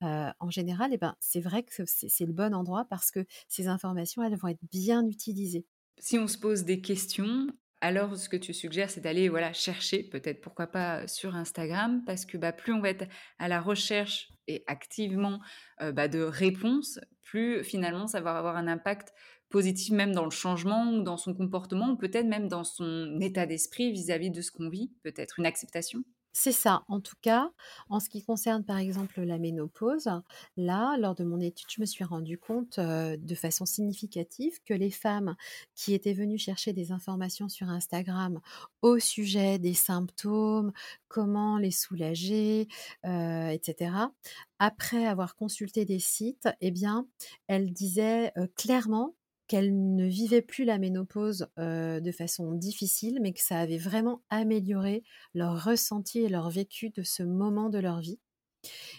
en 0.00 0.50
général, 0.50 0.92
eh 0.92 0.98
ben, 0.98 1.14
c'est 1.20 1.40
vrai 1.40 1.62
que 1.62 1.84
c'est 1.86 2.26
le 2.26 2.32
bon 2.32 2.54
endroit 2.54 2.84
parce 2.84 3.10
que 3.10 3.24
ces 3.48 3.68
informations, 3.68 4.22
elles 4.22 4.36
vont 4.36 4.48
être 4.48 4.64
bien 4.70 5.06
utilisées. 5.06 5.66
Si 5.98 6.18
on 6.18 6.26
se 6.26 6.38
pose 6.38 6.64
des 6.64 6.80
questions, 6.80 7.46
alors 7.80 8.16
ce 8.16 8.28
que 8.28 8.36
tu 8.36 8.52
suggères, 8.52 8.90
c'est 8.90 9.00
d'aller 9.00 9.28
voilà 9.28 9.52
chercher, 9.52 10.02
peut-être 10.02 10.40
pourquoi 10.40 10.66
pas 10.66 11.06
sur 11.08 11.34
Instagram, 11.34 12.02
parce 12.04 12.26
que 12.26 12.36
bah, 12.36 12.52
plus 12.52 12.72
on 12.72 12.80
va 12.80 12.90
être 12.90 13.06
à 13.38 13.48
la 13.48 13.60
recherche 13.60 14.30
et 14.48 14.64
activement 14.66 15.40
bah, 15.80 16.08
de 16.08 16.20
réponses, 16.20 16.98
plus 17.22 17.64
finalement 17.64 18.06
ça 18.06 18.20
va 18.20 18.36
avoir 18.36 18.56
un 18.56 18.68
impact 18.68 19.14
positif 19.50 19.92
même 19.92 20.12
dans 20.12 20.24
le 20.24 20.30
changement 20.30 20.92
ou 20.92 21.02
dans 21.02 21.16
son 21.16 21.34
comportement, 21.34 21.90
ou 21.90 21.96
peut-être 21.96 22.26
même 22.26 22.48
dans 22.48 22.64
son 22.64 23.18
état 23.20 23.46
d'esprit 23.46 23.92
vis-à-vis 23.92 24.30
de 24.30 24.40
ce 24.40 24.50
qu'on 24.50 24.68
vit, 24.70 24.92
peut-être 25.02 25.38
une 25.38 25.46
acceptation. 25.46 26.04
C'est 26.32 26.52
ça, 26.52 26.84
en 26.88 27.00
tout 27.00 27.16
cas, 27.22 27.50
en 27.88 27.98
ce 27.98 28.08
qui 28.08 28.22
concerne 28.22 28.64
par 28.64 28.78
exemple 28.78 29.20
la 29.22 29.38
ménopause, 29.38 30.08
là, 30.56 30.96
lors 30.98 31.14
de 31.16 31.24
mon 31.24 31.40
étude, 31.40 31.66
je 31.74 31.80
me 31.80 31.86
suis 31.86 32.04
rendu 32.04 32.38
compte 32.38 32.78
de 32.78 33.34
façon 33.34 33.66
significative 33.66 34.60
que 34.64 34.72
les 34.74 34.90
femmes 34.92 35.34
qui 35.74 35.92
étaient 35.92 36.12
venues 36.12 36.38
chercher 36.38 36.72
des 36.72 36.92
informations 36.92 37.48
sur 37.48 37.68
Instagram 37.68 38.40
au 38.82 38.98
sujet 39.00 39.58
des 39.58 39.74
symptômes, 39.74 40.72
comment 41.08 41.58
les 41.58 41.72
soulager, 41.72 42.68
etc., 43.02 44.12
après 44.60 45.06
avoir 45.06 45.34
consulté 45.36 45.84
des 45.84 45.98
sites, 45.98 46.48
eh 46.60 46.70
bien, 46.70 47.06
elles 47.48 47.72
disaient 47.72 48.32
clairement 48.56 49.14
qu'elles 49.50 49.96
ne 49.96 50.06
vivaient 50.06 50.42
plus 50.42 50.64
la 50.64 50.78
ménopause 50.78 51.48
de 51.58 52.12
façon 52.12 52.52
difficile, 52.52 53.18
mais 53.20 53.32
que 53.32 53.42
ça 53.42 53.58
avait 53.58 53.78
vraiment 53.78 54.22
amélioré 54.30 55.02
leur 55.34 55.64
ressenti 55.64 56.20
et 56.20 56.28
leur 56.28 56.50
vécu 56.50 56.90
de 56.90 57.02
ce 57.02 57.24
moment 57.24 57.68
de 57.68 57.80
leur 57.80 57.98
vie. 57.98 58.20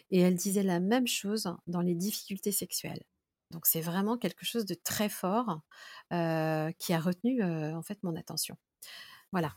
Et 0.10 0.20
elles 0.20 0.36
disaient 0.36 0.62
la 0.62 0.82
même 0.82 1.08
chose 1.08 1.56
dans 1.68 1.80
les 1.80 1.96
difficultés 1.96 2.52
sexuelles. 2.52 3.04
Donc 3.52 3.66
c'est 3.66 3.80
vraiment 3.80 4.18
quelque 4.18 4.44
chose 4.44 4.66
de 4.66 4.74
très 4.76 5.08
fort 5.08 5.62
qui 6.10 6.94
a 6.94 7.00
retenu 7.00 7.42
en 7.44 7.82
fait 7.82 8.04
mon 8.04 8.18
attention. 8.18 8.58
Voilà. 9.32 9.54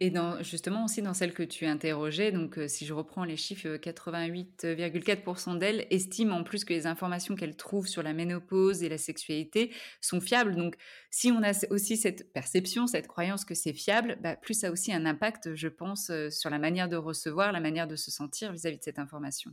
Et 0.00 0.12
justement 0.42 0.84
aussi 0.84 1.02
dans 1.02 1.14
celle 1.14 1.32
que 1.32 1.42
tu 1.42 1.66
interrogeais, 1.66 2.32
donc 2.32 2.58
euh, 2.58 2.68
si 2.68 2.86
je 2.86 2.92
reprends 2.92 3.24
les 3.24 3.36
chiffres, 3.36 3.76
88,4% 3.76 5.58
d'elles 5.58 5.86
estiment 5.90 6.36
en 6.36 6.44
plus 6.44 6.64
que 6.64 6.72
les 6.72 6.86
informations 6.86 7.34
qu'elles 7.34 7.56
trouvent 7.56 7.86
sur 7.86 8.02
la 8.02 8.12
ménopause 8.12 8.82
et 8.82 8.88
la 8.88 8.98
sexualité 8.98 9.72
sont 10.00 10.20
fiables. 10.20 10.56
Donc 10.56 10.76
si 11.10 11.32
on 11.32 11.42
a 11.42 11.52
aussi 11.70 11.96
cette 11.96 12.32
perception, 12.32 12.86
cette 12.86 13.08
croyance 13.08 13.44
que 13.44 13.54
c'est 13.54 13.72
fiable, 13.72 14.18
bah, 14.22 14.36
plus 14.36 14.54
ça 14.54 14.68
a 14.68 14.70
aussi 14.70 14.92
un 14.92 15.06
impact, 15.06 15.54
je 15.54 15.68
pense, 15.68 16.10
euh, 16.10 16.30
sur 16.30 16.50
la 16.50 16.58
manière 16.58 16.88
de 16.88 16.96
recevoir, 16.96 17.52
la 17.52 17.60
manière 17.60 17.88
de 17.88 17.96
se 17.96 18.10
sentir 18.10 18.52
vis-à-vis 18.52 18.78
de 18.78 18.84
cette 18.84 18.98
information. 18.98 19.52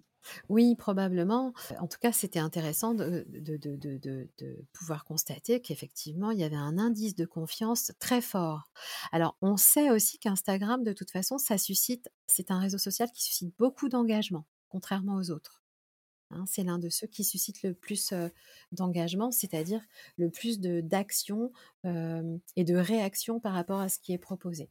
Oui, 0.49 0.75
probablement. 0.75 1.53
En 1.79 1.87
tout 1.87 1.99
cas, 1.99 2.11
c'était 2.11 2.39
intéressant 2.39 2.93
de, 2.93 3.25
pouvoir 4.73 5.05
constater 5.05 5.61
qu'effectivement, 5.61 6.31
il 6.31 6.39
y 6.39 6.43
avait 6.43 6.55
un 6.55 6.77
indice 6.77 7.15
de 7.15 7.25
confiance 7.25 7.91
très 7.99 8.21
fort. 8.21 8.69
Alors, 9.11 9.37
on 9.41 9.57
sait 9.57 9.89
aussi 9.89 10.16
qu'Instagram, 10.19 10.83
de 10.83 10.93
toute 10.93 11.11
façon, 11.11 11.37
ça 11.37 11.57
suscite, 11.57 12.09
c'est 12.27 12.51
un 12.51 12.59
réseau 12.59 12.77
social 12.77 13.11
qui 13.11 13.23
suscite 13.23 13.53
beaucoup 13.57 13.89
d'engagement, 13.89 14.45
contrairement 14.69 15.15
aux 15.15 15.31
autres. 15.31 15.61
Hein. 16.31 16.43
c'est 16.45 16.63
l'un 16.63 16.77
de 16.77 16.89
ceux 16.89 17.07
qui 17.07 17.23
suscite 17.23 17.63
le 17.63 17.73
plus 17.73 18.13
d'engagement, 18.71 19.31
c'est-à-dire 19.31 19.81
le 20.17 20.29
plus 20.29 20.59
d'action 20.59 21.51
et 21.85 22.63
de 22.63 22.75
réaction 22.75 23.39
par 23.39 23.53
rapport 23.53 23.79
à 23.79 23.89
ce 23.89 23.99
qui 23.99 24.13
est 24.13 24.17
proposé. 24.17 24.69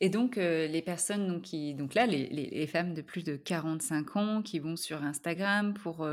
Et 0.00 0.10
donc, 0.10 0.36
les 0.36 0.82
personnes 0.82 1.26
donc, 1.26 1.42
qui, 1.42 1.74
donc 1.74 1.94
là, 1.94 2.06
les, 2.06 2.28
les, 2.28 2.66
femmes 2.66 2.94
de 2.94 3.02
plus 3.02 3.24
de 3.24 3.36
45 3.36 4.16
ans 4.16 4.42
qui 4.42 4.58
vont 4.58 4.76
sur 4.76 5.02
Instagram 5.02 5.74
pour 5.74 6.06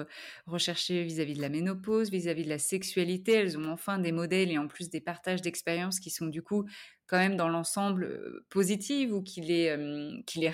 rechercher 0.47 1.03
vis-à-vis 1.03 1.35
de 1.35 1.41
la 1.41 1.49
ménopause, 1.49 2.09
vis-à-vis 2.09 2.45
de 2.45 2.49
la 2.49 2.57
sexualité, 2.57 3.33
elles 3.33 3.57
ont 3.57 3.69
enfin 3.69 3.99
des 3.99 4.11
modèles 4.11 4.49
et 4.49 4.57
en 4.57 4.67
plus 4.67 4.89
des 4.89 5.01
partages 5.01 5.41
d'expériences 5.41 5.99
qui 5.99 6.09
sont 6.09 6.27
du 6.27 6.41
coup 6.41 6.65
quand 7.07 7.17
même 7.17 7.35
dans 7.35 7.49
l'ensemble 7.49 8.43
positives 8.49 9.13
ou 9.13 9.21
qui 9.21 9.41
les, 9.41 10.23
qui 10.25 10.39
les 10.39 10.51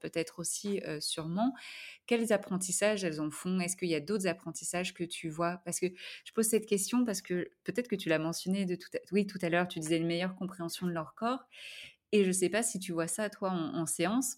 peut-être 0.00 0.38
aussi 0.38 0.80
sûrement. 1.00 1.54
Quels 2.06 2.32
apprentissages 2.32 3.04
elles 3.04 3.20
en 3.20 3.30
font? 3.30 3.60
Est-ce 3.60 3.76
qu'il 3.76 3.88
y 3.88 3.94
a 3.94 4.00
d'autres 4.00 4.26
apprentissages 4.26 4.94
que 4.94 5.04
tu 5.04 5.28
vois? 5.28 5.60
Parce 5.64 5.80
que 5.80 5.86
je 6.24 6.32
pose 6.32 6.46
cette 6.46 6.66
question 6.66 7.04
parce 7.04 7.22
que 7.22 7.50
peut-être 7.64 7.88
que 7.88 7.96
tu 7.96 8.08
l'as 8.08 8.18
mentionné 8.18 8.64
de 8.64 8.74
tout 8.74 8.90
à, 8.94 8.98
oui, 9.12 9.26
tout 9.26 9.38
à 9.42 9.48
l'heure, 9.48 9.68
tu 9.68 9.80
disais 9.80 9.96
une 9.96 10.06
meilleure 10.06 10.36
compréhension 10.36 10.86
de 10.86 10.92
leur 10.92 11.14
corps. 11.14 11.46
Et 12.12 12.22
je 12.22 12.28
ne 12.28 12.32
sais 12.32 12.48
pas 12.48 12.62
si 12.62 12.78
tu 12.78 12.92
vois 12.92 13.08
ça, 13.08 13.28
toi, 13.30 13.50
en, 13.50 13.86
séance, 13.86 14.36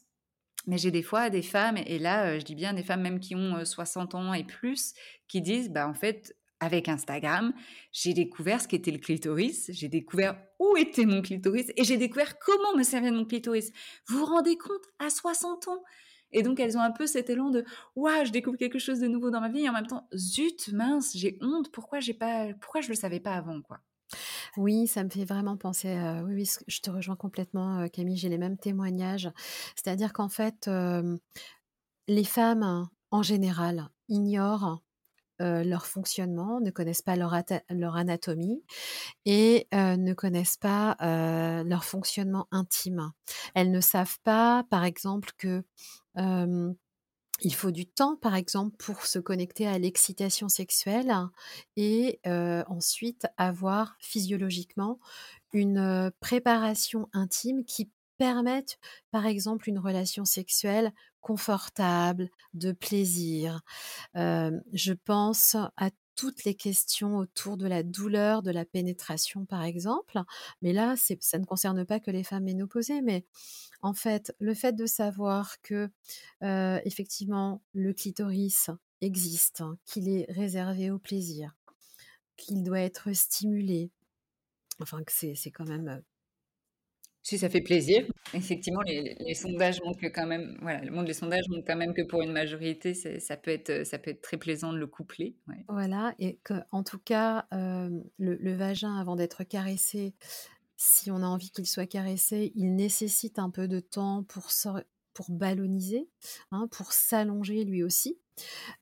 mais 0.66 0.78
j'ai 0.78 0.90
des 0.90 1.02
fois 1.02 1.30
des 1.30 1.42
femmes, 1.42 1.76
et 1.76 1.98
là, 1.98 2.38
je 2.38 2.44
dis 2.44 2.54
bien 2.54 2.72
des 2.72 2.82
femmes 2.82 3.02
même 3.02 3.20
qui 3.20 3.34
ont 3.34 3.64
60 3.64 4.14
euh, 4.14 4.18
ans 4.18 4.34
et 4.34 4.44
plus, 4.44 4.94
qui 5.28 5.40
disent, 5.40 5.70
bah 5.70 5.86
en 5.86 5.94
fait, 5.94 6.36
avec 6.60 6.88
Instagram, 6.88 7.52
j'ai 7.92 8.14
découvert 8.14 8.60
ce 8.60 8.68
qu'était 8.68 8.90
le 8.90 8.98
clitoris, 8.98 9.70
j'ai 9.72 9.88
découvert 9.88 10.36
où 10.58 10.76
était 10.76 11.06
mon 11.06 11.22
clitoris, 11.22 11.70
et 11.76 11.84
j'ai 11.84 11.96
découvert 11.96 12.38
comment 12.38 12.76
me 12.76 12.82
servait 12.82 13.10
mon 13.10 13.24
clitoris. 13.24 13.70
Vous 14.08 14.18
vous 14.18 14.26
rendez 14.26 14.56
compte 14.56 14.84
À 14.98 15.10
60 15.10 15.68
ans 15.68 15.82
et 16.30 16.42
donc, 16.42 16.60
elles 16.60 16.76
ont 16.76 16.82
un 16.82 16.90
peu 16.90 17.06
cet 17.06 17.30
élan 17.30 17.48
de 17.48 17.64
Waouh, 17.96 18.26
je 18.26 18.32
découvre 18.32 18.58
quelque 18.58 18.78
chose 18.78 19.00
de 19.00 19.08
nouveau 19.08 19.30
dans 19.30 19.40
ma 19.40 19.48
vie. 19.48 19.60
Et 19.60 19.68
en 19.70 19.72
même 19.72 19.86
temps, 19.86 20.06
zut, 20.14 20.70
mince, 20.74 21.16
j'ai 21.16 21.38
honte. 21.40 21.72
Pourquoi, 21.72 22.00
j'ai 22.00 22.12
pas, 22.12 22.52
pourquoi 22.60 22.82
je 22.82 22.90
le 22.90 22.94
savais 22.94 23.18
pas 23.18 23.32
avant 23.32 23.62
quoi? 23.62 23.78
Oui, 24.56 24.86
ça 24.86 25.04
me 25.04 25.10
fait 25.10 25.24
vraiment 25.24 25.56
penser, 25.56 25.94
oui, 26.26 26.34
oui, 26.34 26.50
je 26.66 26.80
te 26.80 26.90
rejoins 26.90 27.16
complètement, 27.16 27.86
Camille, 27.88 28.16
j'ai 28.16 28.28
les 28.28 28.38
mêmes 28.38 28.58
témoignages. 28.58 29.30
C'est-à-dire 29.74 30.12
qu'en 30.12 30.28
fait, 30.28 30.68
les 32.08 32.24
femmes, 32.24 32.88
en 33.10 33.22
général, 33.22 33.88
ignorent, 34.08 34.82
leur 35.40 35.86
fonctionnement, 35.86 36.60
ne 36.60 36.70
connaissent 36.70 37.02
pas 37.02 37.16
leur 37.16 37.34
leur 37.70 37.96
anatomie 37.96 38.62
et 39.24 39.68
ne 39.72 40.12
connaissent 40.14 40.56
pas, 40.58 40.96
leur 41.64 41.84
fonctionnement 41.84 42.48
intime. 42.50 43.12
Elles 43.54 43.70
ne 43.70 43.80
savent 43.80 44.18
pas, 44.24 44.64
par 44.70 44.84
exemple, 44.84 45.30
que, 45.38 45.64
il 47.40 47.54
faut 47.54 47.70
du 47.70 47.86
temps, 47.86 48.16
par 48.16 48.34
exemple, 48.34 48.76
pour 48.78 49.06
se 49.06 49.20
connecter 49.20 49.66
à 49.68 49.78
l'excitation 49.78 50.48
sexuelle 50.48 51.14
et 51.76 52.20
ensuite 52.66 53.26
avoir 53.36 53.96
physiologiquement 54.00 54.98
une 55.52 56.10
préparation 56.20 57.08
intime 57.12 57.64
qui 57.64 57.90
permette, 58.18 58.78
par 59.10 59.26
exemple, 59.26 59.68
une 59.68 59.78
relation 59.78 60.24
sexuelle 60.24 60.92
confortable, 61.20 62.28
de 62.54 62.72
plaisir. 62.72 63.60
je 64.14 64.92
pense 64.92 65.56
à 65.76 65.90
toutes 66.16 66.42
les 66.44 66.56
questions 66.56 67.16
autour 67.16 67.56
de 67.56 67.68
la 67.68 67.84
douleur, 67.84 68.42
de 68.42 68.50
la 68.50 68.64
pénétration, 68.64 69.46
par 69.46 69.62
exemple. 69.62 70.20
Mais 70.62 70.72
là, 70.72 70.96
ça 70.96 71.38
ne 71.38 71.44
concerne 71.44 71.84
pas 71.84 72.00
que 72.00 72.10
les 72.10 72.24
femmes 72.24 72.44
ménopausées, 72.44 73.02
mais 73.02 73.24
en 73.82 73.94
fait, 73.94 74.34
le 74.40 74.52
fait 74.54 74.72
de 74.74 74.86
savoir 74.86 75.60
que 75.62 75.88
effectivement 76.84 77.62
le 77.72 77.92
clitoris 77.92 78.70
existe, 79.00 79.62
qu'il 79.84 80.08
est 80.08 80.26
réservé 80.28 80.90
au 80.90 80.98
plaisir, 80.98 81.54
qu'il 82.36 82.64
doit 82.64 82.80
être 82.80 83.12
stimulé, 83.12 83.92
enfin 84.80 85.04
que 85.04 85.12
c'est 85.12 85.50
quand 85.52 85.68
même, 85.68 86.02
Si 87.28 87.36
ça 87.36 87.50
fait 87.50 87.60
plaisir, 87.60 88.06
effectivement 88.32 88.80
les 88.80 89.34
sondages 89.34 89.82
montrent 89.84 90.00
quand 90.14 90.26
même 90.26 90.56
voilà, 90.62 90.80
le 90.82 90.90
monde 90.90 91.04
des 91.04 91.12
sondages 91.12 91.46
montrent 91.50 91.66
quand 91.66 91.76
même 91.76 91.92
que 91.92 92.00
pour 92.00 92.22
une 92.22 92.32
majorité, 92.32 92.94
ça 92.94 93.36
peut 93.36 93.50
être, 93.50 93.84
ça 93.84 93.98
peut 93.98 94.12
être 94.12 94.22
très 94.22 94.38
plaisant 94.38 94.72
de 94.72 94.78
le 94.78 94.86
coupler. 94.86 95.36
Voilà 95.68 96.14
et 96.18 96.38
qu'en 96.42 96.82
tout 96.82 96.98
cas, 96.98 97.44
hem, 97.52 98.02
le 98.16 98.54
vagin 98.54 98.96
avant 98.96 99.14
d'être 99.14 99.44
caressé, 99.44 100.14
si 100.78 101.10
on 101.10 101.16
a 101.16 101.26
envie 101.26 101.50
qu'il 101.50 101.66
soit 101.66 101.84
caressé, 101.84 102.50
il 102.54 102.74
nécessite 102.74 103.38
un 103.38 103.50
peu 103.50 103.68
de 103.68 103.80
temps 103.80 104.22
pour 104.22 104.48
pour 105.12 105.30
ballonniser, 105.30 106.08
hein, 106.50 106.66
pour 106.70 106.92
s'allonger 106.92 107.64
lui 107.64 107.82
aussi. 107.82 108.18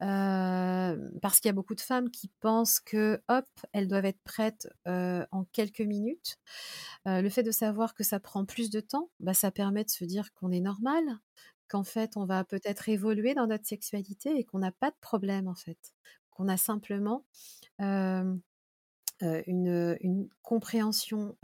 Parce 0.00 1.40
qu'il 1.40 1.48
y 1.48 1.50
a 1.50 1.52
beaucoup 1.54 1.74
de 1.74 1.80
femmes 1.80 2.10
qui 2.10 2.28
pensent 2.40 2.80
que, 2.80 3.22
hop, 3.28 3.46
elles 3.72 3.88
doivent 3.88 4.04
être 4.06 4.22
prêtes, 4.24 4.68
en 4.86 5.44
quelques 5.52 5.80
minutes. 5.80 6.38
Le 7.06 7.28
fait 7.28 7.42
de 7.42 7.50
savoir 7.50 7.94
que 7.94 8.04
ça 8.04 8.20
prend 8.20 8.44
plus 8.44 8.70
de 8.70 8.80
temps, 8.80 9.10
bah, 9.20 9.34
ça 9.34 9.50
permet 9.50 9.84
de 9.84 9.90
se 9.90 10.04
dire 10.04 10.32
qu'on 10.34 10.50
est 10.52 10.60
normal, 10.60 11.02
qu'en 11.68 11.84
fait 11.84 12.16
on 12.16 12.26
va 12.26 12.44
peut-être 12.44 12.88
évoluer 12.88 13.34
dans 13.34 13.46
notre 13.46 13.66
sexualité 13.66 14.38
et 14.38 14.44
qu'on 14.44 14.58
n'a 14.60 14.72
pas 14.72 14.90
de 14.90 14.96
problème 15.00 15.48
en 15.48 15.54
fait. 15.54 15.78
Qu'on 16.30 16.48
a 16.48 16.56
simplement, 16.56 17.24
une, 19.20 19.96
une 20.00 20.28
compréhension, 20.42 21.36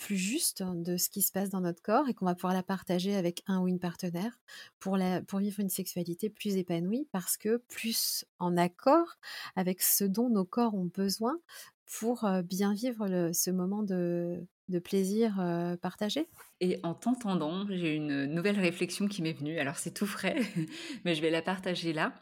plus 0.00 0.16
juste 0.16 0.62
de 0.64 0.96
ce 0.96 1.10
qui 1.10 1.22
se 1.22 1.32
passe 1.32 1.50
dans 1.50 1.60
notre 1.60 1.82
corps 1.82 2.08
et 2.08 2.14
qu'on 2.14 2.24
va 2.26 2.34
pouvoir 2.34 2.54
la 2.54 2.62
partager 2.62 3.14
avec 3.16 3.42
un 3.46 3.60
ou 3.60 3.68
une 3.68 3.78
partenaire 3.80 4.38
pour 4.80 4.98
pour 5.28 5.38
vivre 5.40 5.60
une 5.60 5.68
sexualité 5.68 6.30
plus 6.30 6.56
épanouie 6.56 7.08
parce 7.12 7.36
que 7.36 7.58
plus 7.68 8.24
en 8.38 8.56
accord 8.56 9.16
avec 9.56 9.82
ce 9.82 10.04
dont 10.04 10.30
nos 10.30 10.44
corps 10.46 10.74
ont 10.74 10.86
besoin 10.86 11.38
pour, 11.86 12.24
heu, 12.24 12.42
bien 12.42 12.72
vivre 12.72 13.30
ce 13.32 13.50
moment 13.50 13.82
de 13.82 14.46
de 14.68 14.78
plaisir, 14.78 15.40
heu, 15.40 15.76
partagé. 15.76 16.30
Et 16.60 16.78
en 16.82 16.94
t'entendant, 16.94 17.66
j'ai 17.68 17.94
une 17.94 18.26
nouvelle 18.26 18.58
réflexion 18.60 19.08
qui 19.08 19.22
m'est 19.22 19.32
venue. 19.32 19.58
Alors 19.58 19.76
c'est 19.76 19.92
tout 19.94 20.06
frais, 20.06 20.36
mais 21.04 21.14
je 21.14 21.22
vais 21.22 21.30
la 21.30 21.42
partager 21.42 21.92
là. 21.92 22.14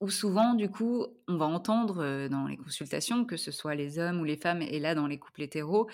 Où 0.00 0.10
souvent, 0.10 0.54
du 0.54 0.68
coup, 0.68 1.06
on 1.28 1.36
va 1.36 1.46
entendre, 1.46 2.02
heu, 2.04 2.28
dans 2.28 2.46
les 2.48 2.56
consultations, 2.56 3.24
que 3.24 3.36
ce 3.36 3.52
soit 3.52 3.76
les 3.76 3.98
hommes 3.98 4.20
ou 4.20 4.24
les 4.24 4.36
femmes 4.36 4.60
et 4.60 4.80
là 4.80 4.94
dans 4.94 5.06
les 5.06 5.18
couples 5.18 5.42
hétéros: 5.42 5.88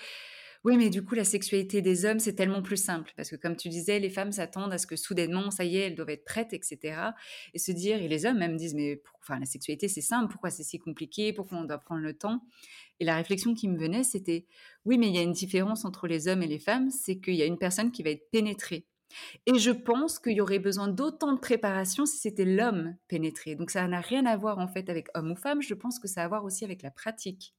«Oui, 0.63 0.77
mais 0.77 0.91
du 0.91 1.03
coup 1.03 1.15
la 1.15 1.23
sexualité 1.23 1.81
des 1.81 2.05
hommes, 2.05 2.19
c'est 2.19 2.35
tellement 2.35 2.61
plus 2.61 2.77
simple». 2.77 3.11
Parce 3.17 3.31
que 3.31 3.35
comme 3.35 3.55
tu 3.55 3.67
disais, 3.69 3.99
les 3.99 4.11
femmes 4.11 4.31
s'attendent 4.31 4.71
à 4.73 4.77
ce 4.77 4.85
que 4.85 4.95
soudainement, 4.95 5.49
ça 5.49 5.63
y 5.63 5.77
est, 5.77 5.87
elles 5.87 5.95
doivent 5.95 6.11
être 6.11 6.23
prêtes 6.23 6.53
et 6.53 6.59
cetera 6.61 7.15
et 7.55 7.59
se 7.59 7.71
dire 7.71 7.99
et 8.01 8.07
les 8.07 8.25
hommes 8.27 8.37
même 8.37 8.57
disent: 8.57 8.75
«Mais 8.75 8.95
pour 8.97 9.17
enfin 9.21 9.39
la 9.39 9.45
sexualité 9.47 9.87
c'est 9.87 10.01
simple, 10.01 10.29
pourquoi 10.31 10.51
c'est 10.51 10.63
si 10.63 10.77
compliqué? 10.77 11.33
Pourquoi 11.33 11.57
on 11.57 11.63
doit 11.65 11.79
prendre 11.79 12.01
le 12.01 12.13
temps?» 12.15 12.41
et 12.99 13.05
la 13.05 13.15
réflexion 13.17 13.53
qui 13.55 13.69
me 13.69 13.77
venait, 13.79 14.03
c'était: 14.03 14.47
«Oui, 14.85 14.97
mais 14.99 15.09
il 15.09 15.15
y 15.15 15.19
a 15.19 15.23
une 15.23 15.31
différence 15.33 15.85
entre 15.85 16.07
les 16.07 16.27
hommes 16.27 16.43
et 16.43 16.47
les 16.47 16.59
femmes, 16.59 16.91
c'est 16.91 17.19
qu'il 17.19 17.35
y 17.35 17.43
a 17.43 17.45
une 17.47 17.59
personne 17.59 17.91
qui 17.91 18.03
va 18.03 18.11
être 18.11 18.29
pénétrée» 18.31 18.87
et 19.47 19.59
je 19.59 19.71
pense 19.71 20.19
qu'il 20.19 20.33
y 20.33 20.41
aurait 20.41 20.59
besoin 20.59 20.87
d'autant 20.89 21.33
de 21.33 21.39
préparation 21.39 22.05
si 22.05 22.17
c'était 22.17 22.45
l'homme 22.45 22.95
pénétré. 23.07 23.55
Donc 23.55 23.71
ça 23.71 23.87
n'a 23.87 24.01
rien 24.01 24.25
à 24.25 24.37
voir 24.37 24.59
en 24.59 24.67
fait 24.67 24.89
avec 24.89 25.07
homme 25.15 25.31
ou 25.31 25.35
femme, 25.35 25.61
je 25.61 25.73
pense 25.75 25.99
que 25.99 26.07
ça 26.07 26.21
a 26.23 26.25
à 26.25 26.27
voir 26.29 26.45
aussi 26.45 26.65
avec 26.65 26.81
la 26.83 26.91
pratique. 26.91 27.53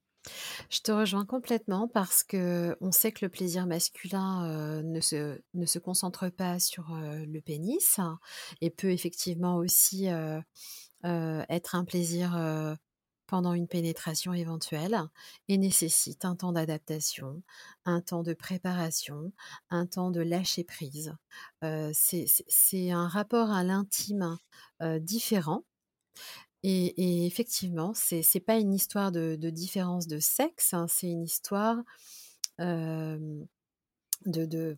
Je 0.70 0.80
te 0.80 0.92
rejoins 0.92 1.24
complètement 1.26 1.88
parce 1.88 2.24
qu'on 2.24 2.92
sait 2.92 3.12
que 3.12 3.24
le 3.24 3.28
plaisir 3.28 3.66
masculin, 3.66 4.78
heu, 4.80 4.82
ne 4.82 5.00
se 5.00 5.40
ne 5.54 5.66
se 5.66 5.78
concentre 5.78 6.28
pas 6.30 6.58
sur, 6.58 6.92
heu, 6.94 7.24
le 7.24 7.40
pénis 7.40 8.00
et 8.60 8.70
peut 8.70 8.90
effectivement 8.90 9.56
aussi, 9.56 10.08
heu, 10.08 10.42
être 11.48 11.74
un 11.74 11.84
plaisir, 11.84 12.36
pendant 13.28 13.54
une 13.54 13.68
pénétration 13.68 14.34
éventuelle 14.34 15.00
et 15.48 15.58
nécessite 15.58 16.24
un 16.26 16.36
temps 16.36 16.52
d'adaptation, 16.52 17.42
un 17.86 18.02
temps 18.02 18.22
de 18.22 18.34
préparation, 18.34 19.32
un 19.70 19.86
temps 19.86 20.10
de 20.10 20.20
lâcher 20.20 20.64
prise. 20.64 21.14
C'est 21.92 22.90
un 22.92 23.08
rapport 23.08 23.50
à 23.50 23.64
l'intime, 23.64 24.38
différent 25.00 25.64
et 26.62 27.22
et 27.22 27.26
effectivement, 27.26 27.92
c'est 27.94 28.22
c'est 28.22 28.40
pas 28.40 28.58
une 28.58 28.74
histoire 28.74 29.12
de 29.12 29.36
de 29.36 29.50
différence 29.50 30.06
de 30.08 30.18
sexe, 30.18 30.74
hein, 30.74 30.86
c'est 30.88 31.08
une 31.10 31.24
histoire, 31.24 31.78
de 34.26 34.76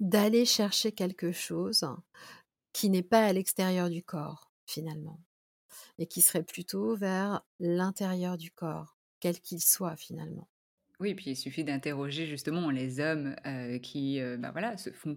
d'aller 0.00 0.44
chercher 0.44 0.92
quelque 0.92 1.32
chose 1.32 1.84
qui 2.72 2.90
n'est 2.90 3.02
pas 3.04 3.26
à 3.26 3.32
l'extérieur 3.34 3.90
du 3.90 4.02
corps, 4.04 4.52
finalement 4.66 5.20
et 5.98 6.06
qui 6.08 6.22
serait 6.22 6.44
plutôt 6.44 6.96
vers 6.96 7.42
l'intérieur 7.60 8.38
du 8.38 8.50
corps, 8.52 8.98
quel 9.20 9.40
qu'il 9.40 9.62
soit, 9.62 9.96
finalement. 9.96 10.48
Oui, 11.00 11.14
puis 11.14 11.30
il 11.30 11.36
suffit 11.36 11.62
d'interroger 11.62 12.26
justement 12.26 12.70
les 12.72 12.98
hommes, 12.98 13.36
qui, 13.82 14.18
heu, 14.20 14.36
bah, 14.36 14.50
voilà, 14.50 14.76
se 14.76 14.90
font 14.90 15.14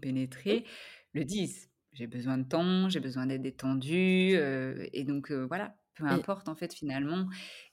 Oui. 0.50 0.62
pénétrer, 0.62 0.66
le 1.14 1.26
disent: 1.26 1.71
«J'ai 1.93 2.08
besoin 2.08 2.38
de 2.38 2.47
temps, 2.47 2.88
j'ai 2.89 3.01
besoin 3.01 3.25
d'être 3.25 3.41
détendu», 3.41 4.34
heu 4.38 4.88
et 4.93 5.04
donc 5.04 5.30
heu, 5.30 5.43
voilà, 5.45 5.75
peu 5.95 6.06
importe 6.06 6.47
en 6.47 6.56
fait 6.56 6.73
finalement 6.73 7.27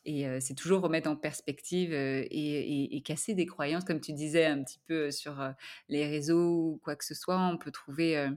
et 0.04 0.26
heu, 0.26 0.40
c'est 0.40 0.54
toujours 0.54 0.80
remettre 0.82 1.08
en 1.08 1.14
perspective, 1.16 1.92
heu 1.92 2.24
et 2.28 2.28
et 2.30 2.96
et 2.96 3.02
casser 3.02 3.34
des 3.34 3.46
croyances 3.46 3.84
comme 3.84 4.00
tu 4.00 4.12
disais 4.12 4.46
un 4.46 4.64
petit 4.64 4.80
peu, 4.88 5.12
sur, 5.12 5.40
les 5.88 6.04
réseaux 6.08 6.72
ou 6.74 6.80
quoi 6.82 6.96
que 6.96 7.04
ce 7.04 7.14
soit. 7.14 7.38
On 7.38 7.58
peut 7.58 7.70
trouver, 7.70 8.28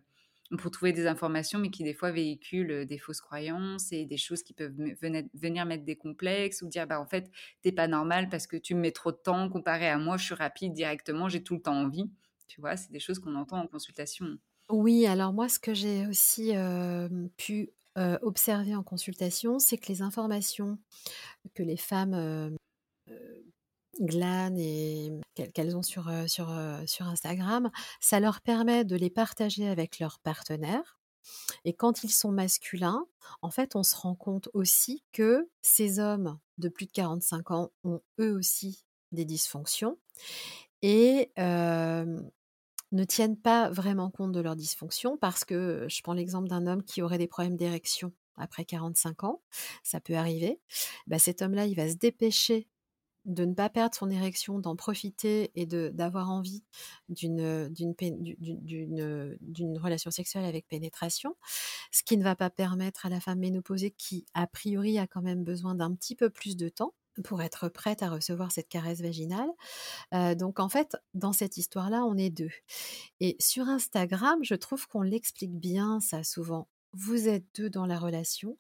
on 0.51 0.57
peut 0.57 0.69
trouver 0.69 0.93
des 0.93 1.07
informations, 1.07 1.57
mais 1.59 1.71
qui 1.71 1.83
des 1.83 1.95
fois 1.95 2.11
véhiculent, 2.11 2.85
des 2.85 2.97
fausses 2.99 3.21
croyances 3.21 3.91
et 3.91 4.05
des 4.05 4.17
choses 4.17 4.43
qui 4.43 4.53
peuvent 4.53 4.75
venêtre 5.01 5.29
venir 5.33 5.65
mettre 5.65 5.83
des 5.85 5.95
complexes 5.97 6.61
ou 6.61 6.67
dire: 6.67 6.85
«Bah, 6.87 6.99
en 7.01 7.07
fait, 7.07 7.31
tu 7.63 7.69
es 7.69 7.71
pas 7.71 7.87
normal 7.87 8.29
parce 8.29 8.45
que 8.47 8.57
tu 8.57 8.75
me 8.75 8.81
mets 8.81 8.91
trop 8.91 9.11
de 9.11 9.17
temps 9.17 9.49
comparé 9.49 9.89
à 9.89 9.97
moi, 9.97 10.17
je 10.17 10.25
suis 10.25 10.35
rapide 10.35 10.73
directement, 10.73 11.27
j'ai 11.29 11.41
tout 11.43 11.55
le 11.55 11.61
temps 11.63 11.75
envie». 11.81 12.11
Tu 12.47 12.61
vois? 12.61 12.77
C'est 12.77 12.91
des 12.91 12.99
choses 12.99 13.17
qu'on 13.19 13.35
entend 13.35 13.59
en 13.61 13.67
consultation. 13.67 14.37
Oui, 14.71 15.05
alors 15.05 15.34
moi, 15.34 15.49
ce 15.49 15.60
que 15.60 15.73
j'ai 15.73 16.07
aussi, 16.07 16.53
pu, 17.38 17.71
observer 17.95 18.75
en 18.75 18.84
consultation, 18.84 19.60
c'est 19.60 19.77
que 19.77 19.88
les 19.88 20.01
informations 20.01 20.77
que 21.53 21.63
les 21.63 21.77
femmes, 21.77 22.13
heu, 22.13 22.55
glanent 23.99 24.57
et 24.57 25.12
qu'elles 25.53 25.75
ont 25.75 25.84
sur, 25.84 26.07
Instagram, 26.07 27.71
ça 27.99 28.19
leur 28.19 28.41
permet 28.41 28.86
de 28.86 28.95
les 28.95 29.10
partager 29.10 29.67
avec 29.67 29.99
leurs 29.99 30.19
partenaires 30.19 30.97
et 31.65 31.73
quand 31.73 32.03
ils 32.03 32.12
sont 32.12 32.31
masculins, 32.31 33.05
en 33.41 33.51
fait, 33.51 33.75
on 33.75 33.84
se 33.84 33.95
rend 33.95 34.15
compte 34.15 34.49
aussi 34.53 35.03
que 35.12 35.47
ces 35.62 35.99
hommes 35.99 36.39
de 36.57 36.69
plus 36.69 36.88
de 36.88 36.91
45 36.91 37.51
ans 37.51 37.71
ont 37.84 38.01
eux 38.19 38.34
aussi 38.34 38.86
des 39.12 39.25
dysfonctions 39.25 39.97
et 40.81 41.31
ne 42.91 43.04
tiennent 43.04 43.38
pas 43.38 43.69
vraiment 43.69 44.10
compte 44.12 44.32
de 44.34 44.39
leurs 44.41 44.56
dysfonctions 44.56 45.17
parce 45.17 45.45
que, 45.45 45.86
je 45.89 46.01
prends 46.04 46.13
l'exemple 46.13 46.47
d'un 46.49 46.67
homme 46.67 46.84
qui 46.84 47.01
aurait 47.01 47.17
des 47.17 47.27
problèmes 47.27 47.58
d'érection 47.58 48.13
après 48.38 48.65
45 48.65 49.23
ans, 49.23 49.41
ça 49.84 49.99
peut 50.01 50.15
arriver. 50.15 50.60
Bah, 51.08 51.19
cet 51.19 51.41
homme-là, 51.41 51.65
il 51.67 51.75
va 51.75 51.89
se 51.89 51.95
dépêcher 51.95 52.67
de 53.25 53.45
ne 53.45 53.54
pas 53.54 53.69
perdre 53.69 53.95
son 53.95 54.10
érection, 54.10 54.60
d'en 54.60 54.75
profiter 54.75 55.51
et 55.56 55.65
d'avoir 55.67 56.32
envie 56.32 56.63
d'une, 57.10 57.41
heu 57.41 57.69
d'une 59.41 59.77
relation 59.77 60.12
sexuelle 60.12 60.45
avec 60.45 60.67
pénétration. 60.67 61.36
Ce 61.91 62.04
qui 62.04 62.17
ne 62.17 62.23
va 62.23 62.36
pas 62.36 62.49
permettre 62.51 63.06
à 63.08 63.10
la 63.10 63.19
femme 63.21 63.39
ménopausée 63.39 63.91
qui, 63.91 64.25
a 64.36 64.47
priori, 64.47 64.99
a 64.99 65.08
quand 65.08 65.21
même 65.23 65.43
besoin 65.43 65.75
d'un 65.75 65.93
petit 65.95 66.15
peu 66.15 66.30
plus 66.32 66.58
de 66.58 66.69
temps 66.69 66.93
pour 67.24 67.41
être 67.41 67.69
prête 67.69 68.04
à 68.04 68.10
recevoir 68.10 68.52
cette 68.52 68.69
caresse 68.69 69.02
vaginale. 69.02 69.50
Heu, 70.13 70.36
donc 70.36 70.60
en 70.60 70.69
fait, 70.69 70.97
dans 71.13 71.34
cette 71.34 71.58
histoire-là, 71.58 72.06
on 72.06 72.17
est 72.17 72.30
2 72.32 72.50
et 73.21 73.38
sur 73.39 73.67
Instagram, 73.69 74.39
je 74.43 74.56
trouve 74.56 74.88
qu'on 74.88 75.02
l'explique 75.04 75.54
bien 75.60 76.00
ça 76.02 76.24
souvent. 76.24 76.67
Vous 76.93 77.28
êtes 77.30 77.45
2 77.56 77.69
dans 77.69 77.86
la 77.88 78.00
relation 78.00 78.58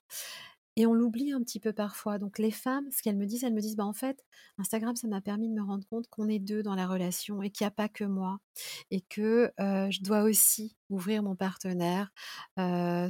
et 0.77 0.85
on 0.85 0.93
l'oublie 0.93 1.31
un 1.33 1.41
petit 1.43 1.59
peu 1.59 1.73
parfois. 1.73 2.17
Donc 2.19 2.39
les 2.39 2.51
femmes, 2.51 2.87
ce 2.91 3.01
qu'elles 3.03 3.17
me 3.17 3.25
disent, 3.25 3.43
elles 3.43 3.53
me 3.53 3.59
disent: 3.61 3.75
«Bah, 3.75 3.85
en 3.85 3.93
fait, 3.93 4.23
Instagram, 4.57 4.95
ça 4.95 5.07
m'a 5.07 5.21
permis 5.21 5.49
de 5.49 5.53
me 5.53 5.61
rendre 5.63 5.85
compte 5.89 6.07
qu'on 6.09 6.29
est 6.29 6.39
2 6.39 6.63
dans 6.63 6.75
la 6.75 6.87
relation 6.87 7.41
et 7.43 7.49
qu'il 7.51 7.65
y 7.65 7.67
a 7.67 7.71
pas 7.71 7.89
que 7.89 8.05
moi 8.05 8.39
et 8.91 9.01
que, 9.01 9.51
heu, 9.59 9.91
je 9.91 10.01
dois 10.01 10.23
aussi 10.23 10.75
ouvrir 10.91 11.23
mon 11.23 11.35
partenaire, 11.35 12.11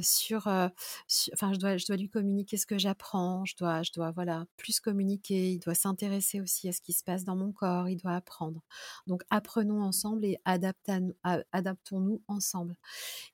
sur, 0.02 0.46
enfin 0.48 1.52
je 1.52 1.58
dois 1.58 1.76
je 1.76 1.86
dois 1.86 1.96
lui 1.96 2.08
communiquer 2.08 2.56
ce 2.56 2.66
que 2.66 2.78
j'apprends, 2.78 3.44
je 3.44 3.54
dois 3.56 3.82
je 3.82 3.90
dois, 3.92 4.10
voilà, 4.12 4.46
plus 4.56 4.80
communiquer, 4.80 5.52
il 5.52 5.58
doit 5.58 5.74
s'intéresser 5.74 6.40
aussi 6.40 6.68
à 6.68 6.72
ce 6.72 6.80
qui 6.80 6.92
se 6.92 7.04
passe 7.04 7.24
dans 7.24 7.36
mon 7.36 7.52
corps, 7.52 7.88
il 7.88 7.96
doit 7.96 8.14
apprendre. 8.14 8.62
Donc 9.06 9.22
apprenons 9.30 9.82
ensemble 9.82 10.24
et 10.24 10.38
adaptons-nous 10.44 12.22
ensemble» 12.28 12.76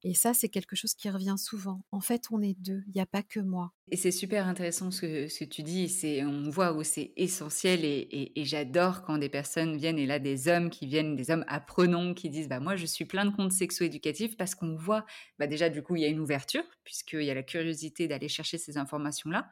et 0.02 0.14
ça, 0.14 0.34
c'est 0.34 0.48
quelque 0.48 0.76
chose 0.76 0.94
qui 0.94 1.11
revient 1.11 1.37
souvent. 1.38 1.84
En 1.92 2.00
fait, 2.00 2.24
on 2.30 2.42
est 2.42 2.54
2, 2.61 2.82
il 2.88 2.96
y 2.96 3.00
a 3.00 3.06
pas 3.06 3.22
que 3.22 3.40
moi. 3.40 3.72
Et 3.90 3.96
c'est 3.96 4.11
super 4.11 4.46
intéressant 4.46 4.90
ce 4.90 5.00
que 5.38 5.44
tu 5.46 5.62
dis, 5.62 5.88
c'est 5.88 6.22
on 6.22 6.50
voit 6.50 6.74
où 6.74 6.82
c'est 6.84 7.14
essentiel 7.16 7.87
et 7.87 8.32
et 8.37 8.44
j'adore 8.44 9.00
quand 9.02 9.16
des 9.16 9.30
personnes 9.30 9.78
viennent 9.78 9.98
et 9.98 10.04
là 10.04 10.18
des 10.18 10.46
hommes 10.48 10.68
qui 10.68 10.87
viennent, 10.87 11.16
des 11.16 11.30
hommes 11.30 11.44
apprenants 11.48 12.12
qui 12.12 12.28
disent: 12.28 12.48
«Bah, 12.50 12.61
moi 12.61 12.76
je 12.76 12.84
suis 12.84 13.06
plein 13.06 13.24
de 13.24 13.30
comptes 13.34 13.52
sexo-éducatifs 13.52 14.37
parce 14.38 14.55
qu'on 14.55 14.74
voit, 14.77 15.05
bah, 15.38 15.46
déjà 15.46 15.68
du 15.70 15.83
coup 15.83 15.96
il 15.96 16.03
y 16.03 16.05
a 16.07 16.09
une 16.09 16.20
ouverture 16.20 16.64
puisqu'il 16.85 17.22
y 17.24 17.31
a 17.31 17.35
la 17.35 17.42
curiosité 17.42 18.09
d'aller 18.09 18.29
chercher 18.29 18.59
ces 18.59 18.79
informations-là, 18.79 19.51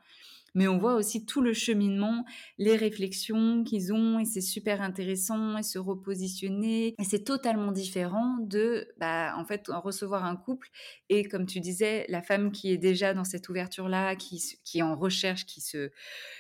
mais 0.55 0.69
on 0.69 0.79
voit 0.79 0.95
aussi 0.95 1.27
tout 1.27 1.43
le 1.43 1.53
cheminement, 1.53 2.25
les 2.59 2.77
réflexions 2.77 3.65
qu'ils 3.65 3.93
ont, 3.93 4.19
et 4.19 4.25
c'est 4.25 4.41
super 4.41 4.81
intéressant, 4.83 5.59
et 5.59 5.63
se 5.63 5.79
repositionner. 5.79 6.95
Et 6.99 7.05
c'est 7.05 7.25
totalement 7.25 7.73
différent 7.73 8.39
de, 8.41 8.89
bah, 8.99 9.35
en 9.37 9.45
fait, 9.45 9.69
recevoir 9.69 10.25
un 10.25 10.37
couple, 10.37 10.69
et 11.09 11.25
comme 11.25 11.47
tu 11.47 11.61
disais, 11.61 12.07
la 12.09 12.23
femme 12.23 12.53
qui 12.53 12.71
est 12.73 12.79
déjà 12.79 13.15
dans 13.15 13.25
cette 13.25 13.49
ouverture-là, 13.49 14.17
qui, 14.17 14.43
qui 14.65 14.79
est 14.79 14.83
en 14.83 14.97
recherche, 14.97 15.47
qui, 15.47 15.61
se, 15.61 15.91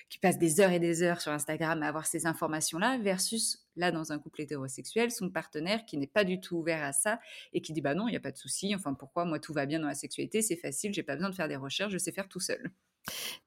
qui 0.08 0.18
passe 0.18 0.38
des 0.38 0.60
heures 0.60 0.72
et 0.72 0.80
des 0.80 1.02
heures 1.02 1.20
sur 1.20 1.32
Instagram 1.32 1.82
à 1.82 1.88
avoir 1.88 2.06
ces 2.06 2.26
informations-là, 2.26 2.98
versus 2.98 3.66
là, 3.76 3.92
dans 3.92 4.12
un 4.12 4.18
couple 4.18 4.40
hétérosexuel, 4.42 5.10
son 5.10 5.30
partenaire 5.30 5.84
qui 5.84 5.98
n'est 5.98 6.06
pas 6.06 6.24
du 6.24 6.40
tout 6.40 6.56
ouvert 6.56 6.82
à 6.82 6.92
ça 6.92 7.20
et 7.52 7.60
qui 7.60 7.72
dit 7.72 7.80
bah 7.82 7.94
non, 7.94 8.08
il 8.08 8.12
n'y 8.12 8.16
a 8.16 8.20
pas 8.20 8.32
de 8.32 8.38
souci, 8.38 8.74
enfin 8.74 8.94
pourquoi? 8.94 9.24
Moi 9.24 9.38
tout 9.38 9.52
va 9.52 9.66
bien 9.66 9.80
dans 9.80 9.88
la 9.88 9.94
sexualité, 9.94 10.42
c'est 10.42 10.56
facile, 10.56 10.92
j'ai 10.94 11.02
pas 11.02 11.14
besoin 11.14 11.30
de 11.30 11.34
faire 11.34 11.48
des 11.48 11.56
recherches, 11.56 11.92
je 11.92 11.98
sais 11.98 12.12
faire 12.12 12.28
tout 12.28 12.40
seul. 12.40 12.70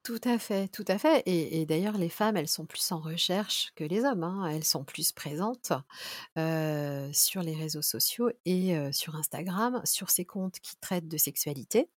Tout 0.02 0.20
à 0.24 0.38
fait, 0.38 0.68
tout 0.68 0.84
à 0.88 0.98
fait. 0.98 1.22
Et, 1.26 1.66
d'ailleurs, 1.66 1.98
les 1.98 2.08
femmes, 2.08 2.36
elles 2.36 2.48
sont 2.48 2.64
plus 2.66 2.90
en 2.92 3.00
recherche 3.00 3.72
que 3.76 3.84
les 3.84 4.04
hommes. 4.04 4.24
Hein. 4.24 4.46
Elles 4.48 4.64
sont 4.64 4.84
plus 4.84 5.12
présentes 5.12 5.72
sur 6.36 7.42
les 7.42 7.54
réseaux 7.54 7.82
sociaux 7.82 8.30
et 8.44 8.74
sur 8.92 9.16
Instagram, 9.16 9.80
sur 9.84 10.10
ces 10.10 10.24
comptes 10.24 10.60
qui 10.60 10.76
traitent 10.76 11.08
de 11.08 11.18
sexualité 11.18 11.90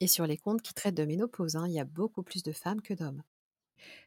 et 0.00 0.06
sur 0.08 0.26
les 0.26 0.38
comptes 0.38 0.62
qui 0.62 0.74
traitent 0.74 0.96
de 0.96 1.04
ménopause. 1.04 1.56
Hein. 1.56 1.66
Il 1.68 1.74
y 1.74 1.80
a 1.80 1.84
beaucoup 1.84 2.22
plus 2.22 2.42
de 2.42 2.52
femmes 2.52 2.82
que 2.82 2.94
d'hommes. 2.94 3.22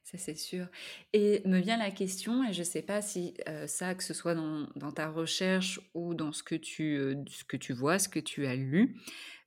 Ça, 0.03 0.17
c'est 0.17 0.38
sûr. 0.38 0.67
Et 1.13 1.41
me 1.45 1.59
vient 1.59 1.77
la 1.77 1.89
question, 1.89 2.43
et 2.47 2.53
je 2.53 2.59
ne 2.59 2.63
sais 2.63 2.81
pas 2.81 3.01
si 3.01 3.33
ça, 3.65 3.95
que 3.95 4.03
ce 4.03 4.13
soit 4.13 4.35
dans, 4.35 4.91
ta 4.91 5.09
recherche 5.09 5.79
ou 5.95 6.13
dans 6.13 6.31
ce 6.31 6.43
que, 6.43 6.55
tu, 6.55 7.15
ce 7.27 7.43
que 7.43 7.57
tu 7.57 7.73
vois, 7.73 7.97
ce 7.97 8.07
que 8.07 8.19
tu 8.19 8.45
as 8.45 8.55
lu, 8.55 8.97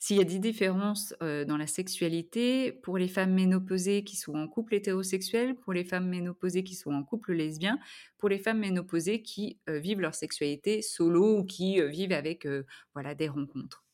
s'il 0.01 0.17
y 0.17 0.21
a 0.21 0.25
des 0.25 0.41
différences 0.41 1.15
dans 1.21 1.57
la 1.57 1.67
sexualité 1.69 2.73
pour 2.73 2.99
les 2.99 3.09
femmes 3.09 3.35
ménopausées 3.35 4.03
qui 4.03 4.17
sont 4.17 4.35
en 4.35 4.49
couple 4.49 4.75
hétérosexuel, 4.75 5.55
pour 5.55 5.73
les 5.73 5.85
femmes 5.85 6.09
ménopausées 6.09 6.65
qui 6.65 6.75
sont 6.75 6.93
en 6.93 7.05
couple 7.05 7.35
lesbien, 7.35 7.79
pour 8.19 8.29
les 8.29 8.39
femmes 8.39 8.59
ménopausées 8.59 9.23
qui 9.23 9.61
vivent 9.69 10.01
leur 10.01 10.15
sexualité 10.17 10.83
solo 10.83 11.39
ou 11.39 11.45
qui 11.45 11.81
vivent 11.89 12.13
avec 12.13 12.49
voilà, 12.95 13.15
des 13.15 13.29
rencontres. 13.29 13.88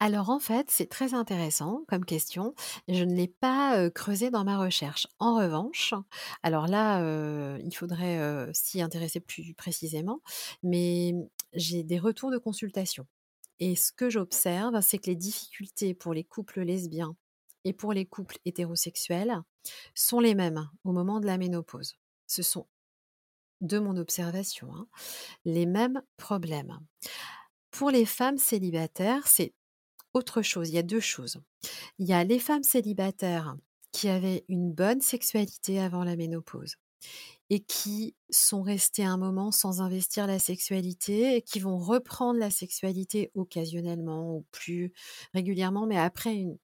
Alors 0.00 0.30
en 0.30 0.38
fait, 0.38 0.70
c'est 0.70 0.88
très 0.88 1.14
intéressant 1.14 1.84
comme 1.88 2.04
question. 2.04 2.54
Je 2.88 3.04
ne 3.04 3.14
l'ai 3.14 3.28
pas, 3.28 3.90
creusé 3.90 4.30
dans 4.30 4.44
ma 4.44 4.58
recherche. 4.58 5.06
En 5.18 5.36
revanche, 5.36 5.94
alors 6.42 6.66
là, 6.66 7.00
il 7.58 7.74
faudrait, 7.74 8.48
s'y 8.52 8.82
intéresser 8.82 9.20
plus 9.20 9.54
précisément, 9.54 10.20
mais 10.62 11.14
j'ai 11.52 11.82
des 11.82 11.98
retours 11.98 12.30
de 12.30 12.38
consultation 12.38 13.06
et 13.60 13.76
ce 13.76 13.92
que 13.92 14.10
j'observe, 14.10 14.80
c'est 14.80 14.98
que 14.98 15.06
les 15.06 15.16
difficultés 15.16 15.94
pour 15.94 16.12
les 16.12 16.24
couples 16.24 16.62
lesbiens 16.62 17.16
et 17.64 17.72
pour 17.72 17.92
les 17.92 18.04
couples 18.04 18.38
hétérosexuels 18.44 19.42
sont 19.94 20.20
les 20.20 20.34
mêmes 20.34 20.68
au 20.84 20.92
moment 20.92 21.20
de 21.20 21.26
la 21.26 21.38
ménopause. 21.38 21.94
Ce 22.26 22.42
sont, 22.42 22.66
de 23.60 23.78
mon 23.78 23.96
observation, 23.96 24.74
hein, 24.74 24.88
les 25.44 25.66
mêmes 25.66 26.02
problèmes. 26.16 26.78
Pour 27.74 27.90
les 27.90 28.06
femmes 28.06 28.38
célibataires, 28.38 29.26
c'est 29.26 29.52
autre 30.12 30.42
chose. 30.42 30.68
Il 30.68 30.76
y 30.76 30.78
a 30.78 30.84
deux 30.84 31.00
choses. 31.00 31.38
Il 31.98 32.06
y 32.06 32.12
a 32.12 32.22
les 32.22 32.38
femmes 32.38 32.62
célibataires 32.62 33.56
qui 33.90 34.08
avaient 34.08 34.44
une 34.48 34.72
bonne 34.72 35.00
sexualité 35.00 35.80
avant 35.80 36.04
la 36.04 36.14
ménopause 36.14 36.76
et 37.50 37.58
qui 37.58 38.14
sont 38.30 38.62
restées 38.62 39.04
un 39.04 39.16
moment 39.16 39.50
sans 39.50 39.80
investir 39.80 40.28
la 40.28 40.38
sexualité 40.38 41.34
et 41.34 41.42
qui 41.42 41.58
vont 41.58 41.76
reprendre 41.76 42.38
la 42.38 42.50
sexualité 42.50 43.32
occasionnellement 43.34 44.36
ou 44.36 44.46
plus 44.52 44.92
régulièrement, 45.34 45.84
mais 45.84 45.98
après 45.98 46.36
une, 46.36 46.56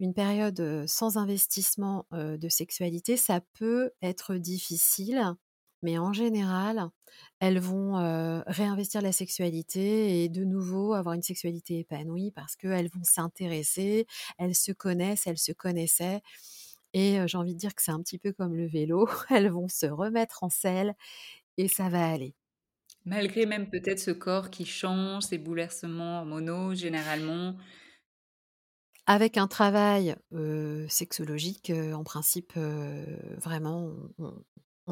une 0.00 0.12
période 0.12 0.84
sans 0.86 1.16
investissement 1.16 2.06
de 2.12 2.48
sexualité, 2.50 3.16
ça 3.16 3.40
peut 3.54 3.90
être 4.02 4.34
difficile 4.34 5.34
mais 5.86 5.98
en 5.98 6.12
général, 6.12 6.90
elles 7.38 7.60
vont 7.60 7.94
réinvestir 8.48 9.02
la 9.02 9.12
sexualité 9.12 10.24
et 10.24 10.28
de 10.28 10.42
nouveau 10.42 10.94
avoir 10.94 11.14
une 11.14 11.22
sexualité 11.22 11.78
épanouie 11.78 12.32
parce 12.32 12.56
qu'elles 12.56 12.88
vont 12.88 13.04
s'intéresser, 13.04 14.08
elles 14.36 14.56
se 14.56 14.72
connaissent, 14.72 15.28
elles 15.28 15.38
se 15.38 15.52
connaissaient. 15.52 16.22
Et 16.92 17.18
j'ai 17.28 17.38
envie 17.38 17.54
de 17.54 17.58
dire 17.60 17.72
que 17.72 17.82
c'est 17.82 17.92
un 17.92 18.00
petit 18.00 18.18
peu 18.18 18.32
comme 18.32 18.56
le 18.56 18.66
vélo, 18.66 19.08
elles 19.30 19.48
vont 19.48 19.68
se 19.68 19.86
remettre 19.86 20.42
en 20.42 20.48
selle 20.48 20.96
et 21.56 21.68
ça 21.68 21.88
va 21.88 22.10
aller. 22.10 22.34
Malgré 23.04 23.46
même 23.46 23.70
peut-être 23.70 24.00
ce 24.00 24.10
corps 24.10 24.50
qui 24.50 24.66
change, 24.66 25.22
ces 25.22 25.38
bouleversements 25.38 26.18
hormonaux 26.18 26.74
généralement. 26.74 27.56
Avec 29.06 29.36
un 29.36 29.46
travail 29.46 30.16
sexologique, 30.88 31.70
en 31.70 32.02
principe, 32.02 32.54
vraiment, 32.56 33.92
on 34.18 34.34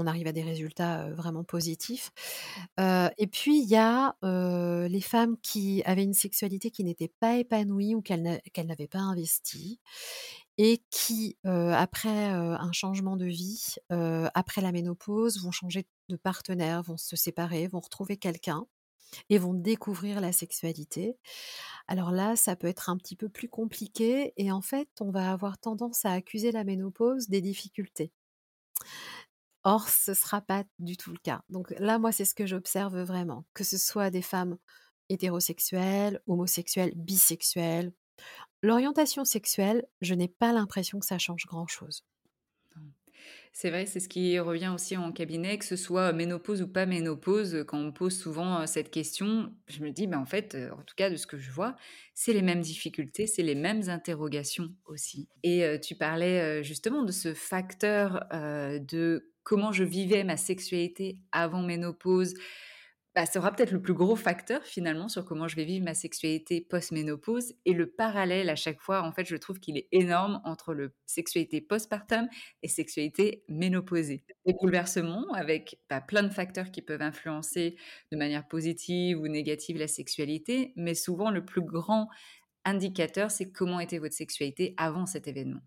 arrive 0.06 0.26
à 0.26 0.32
des 0.32 0.42
résultats 0.42 1.10
vraiment 1.12 1.44
positifs. 1.44 2.12
et 2.78 3.26
puis 3.30 3.60
il 3.62 3.68
y 3.68 3.76
a 3.76 4.16
les 4.88 5.00
femmes 5.00 5.36
qui 5.42 5.82
avaient 5.84 6.04
une 6.04 6.14
sexualité 6.14 6.70
qui 6.70 6.84
n'était 6.84 7.12
pas 7.20 7.36
épanouie 7.36 7.94
ou 7.94 8.02
qu'elles 8.02 8.40
n'avaient 8.66 8.88
pas 8.88 8.98
investi 9.00 9.80
et 10.58 10.82
qui, 10.90 11.36
après 11.44 12.26
un 12.28 12.72
changement 12.72 13.16
de 13.16 13.26
vie, 13.26 13.74
après 13.90 14.60
la 14.60 14.72
ménopause, 14.72 15.42
vont 15.42 15.50
changer 15.52 15.86
de 16.08 16.16
partenaire, 16.16 16.82
vont 16.82 16.96
se 16.96 17.16
séparer, 17.16 17.66
vont 17.66 17.80
retrouver 17.80 18.16
quelqu'un 18.16 18.66
et 19.30 19.38
vont 19.38 19.54
découvrir 19.54 20.20
la 20.20 20.32
sexualité. 20.32 21.16
Alors 21.86 22.10
là, 22.10 22.36
ça 22.36 22.56
peut 22.56 22.66
être 22.66 22.90
un 22.90 22.96
petit 22.96 23.16
peu 23.16 23.28
plus 23.28 23.48
compliqué 23.48 24.32
et 24.36 24.50
en 24.50 24.60
fait, 24.60 24.88
on 25.00 25.10
va 25.10 25.30
avoir 25.32 25.58
tendance 25.58 26.04
à 26.04 26.12
accuser 26.12 26.52
la 26.52 26.64
ménopause 26.64 27.28
des 27.28 27.40
difficultés. 27.40 28.12
Or, 29.64 29.88
ce 29.88 30.10
ne 30.12 30.16
sera 30.16 30.40
pas 30.42 30.64
du 30.78 30.96
tout 30.96 31.10
le 31.10 31.18
cas. 31.18 31.42
Donc 31.48 31.72
là, 31.78 31.98
moi, 31.98 32.12
c'est 32.12 32.24
ce 32.26 32.34
que 32.34 32.46
j'observe 32.46 33.00
vraiment, 33.00 33.46
que 33.54 33.64
ce 33.64 33.78
soit 33.78 34.10
des 34.10 34.22
femmes 34.22 34.58
hétérosexuelles, 35.08 36.20
homosexuelles, 36.26 36.92
bisexuelles. 36.96 37.92
L'orientation 38.62 39.24
sexuelle, 39.24 39.86
je 40.00 40.14
n'ai 40.14 40.28
pas 40.28 40.52
l'impression 40.52 41.00
que 41.00 41.06
ça 41.06 41.18
change 41.18 41.46
grand-chose. 41.46 42.04
C'est 43.52 43.70
vrai, 43.70 43.86
c'est 43.86 44.00
ce 44.00 44.08
qui 44.08 44.38
revient 44.40 44.72
aussi 44.74 44.96
en 44.96 45.12
cabinet, 45.12 45.58
que 45.58 45.64
ce 45.64 45.76
soit 45.76 46.12
ménopause 46.12 46.60
ou 46.62 46.66
pas 46.68 46.86
ménopause, 46.86 47.64
quand 47.68 47.78
on 47.78 47.92
pose 47.92 48.18
souvent 48.18 48.66
cette 48.66 48.90
question, 48.90 49.54
je 49.68 49.80
me 49.80 49.90
dis, 49.90 50.08
en 50.12 50.26
fait, 50.26 50.56
en 50.72 50.82
tout 50.82 50.94
cas 50.96 51.08
de 51.08 51.14
ce 51.16 51.26
que 51.28 51.38
je 51.38 51.52
vois, 51.52 51.76
c'est 52.14 52.32
les 52.32 52.42
mêmes 52.42 52.60
difficultés, 52.62 53.28
c'est 53.28 53.44
les 53.44 53.54
mêmes 53.54 53.88
interrogations 53.88 54.74
aussi. 54.86 55.28
Et 55.44 55.78
tu 55.80 55.94
parlais 55.94 56.64
justement 56.64 57.04
de 57.04 57.12
ce 57.12 57.32
facteur 57.32 58.26
de 58.32 59.30
comment 59.44 59.72
je 59.72 59.84
vivais 59.84 60.24
ma 60.24 60.36
sexualité 60.36 61.18
avant 61.30 61.62
ménopause, 61.62 62.34
bah, 63.14 63.26
ça 63.26 63.38
aura 63.38 63.52
peut-être 63.52 63.70
le 63.70 63.80
plus 63.80 63.94
gros 63.94 64.16
facteur 64.16 64.64
finalement 64.64 65.08
sur 65.08 65.24
comment 65.24 65.46
je 65.46 65.54
vais 65.54 65.64
vivre 65.64 65.84
ma 65.84 65.94
sexualité 65.94 66.60
post-ménopause. 66.60 67.54
Et 67.64 67.72
le 67.72 67.88
parallèle 67.88 68.50
à 68.50 68.56
chaque 68.56 68.80
fois, 68.80 69.02
en 69.02 69.12
fait, 69.12 69.24
je 69.24 69.36
trouve 69.36 69.60
qu'il 69.60 69.78
est 69.78 69.86
énorme 69.92 70.40
entre 70.44 70.74
le 70.74 70.92
sexualité 71.06 71.60
postpartum 71.60 72.28
et 72.64 72.68
sexualité 72.68 73.44
ménopausée. 73.48 74.24
Des 74.46 74.54
bouleversements 74.54 75.32
avec 75.32 75.78
bah, 75.88 76.00
plein 76.00 76.24
de 76.24 76.32
facteurs 76.32 76.72
qui 76.72 76.82
peuvent 76.82 77.02
influencer 77.02 77.76
de 78.10 78.16
manière 78.16 78.48
positive 78.48 79.20
ou 79.20 79.28
négative 79.28 79.76
la 79.76 79.88
sexualité, 79.88 80.72
mais 80.74 80.94
souvent 80.94 81.30
le 81.30 81.44
plus 81.44 81.62
grand 81.62 82.08
indicateur, 82.64 83.30
c'est 83.30 83.52
comment 83.52 83.78
était 83.78 83.98
votre 83.98 84.14
sexualité 84.14 84.74
avant 84.76 85.06
cet 85.06 85.28
événement. 85.28 85.60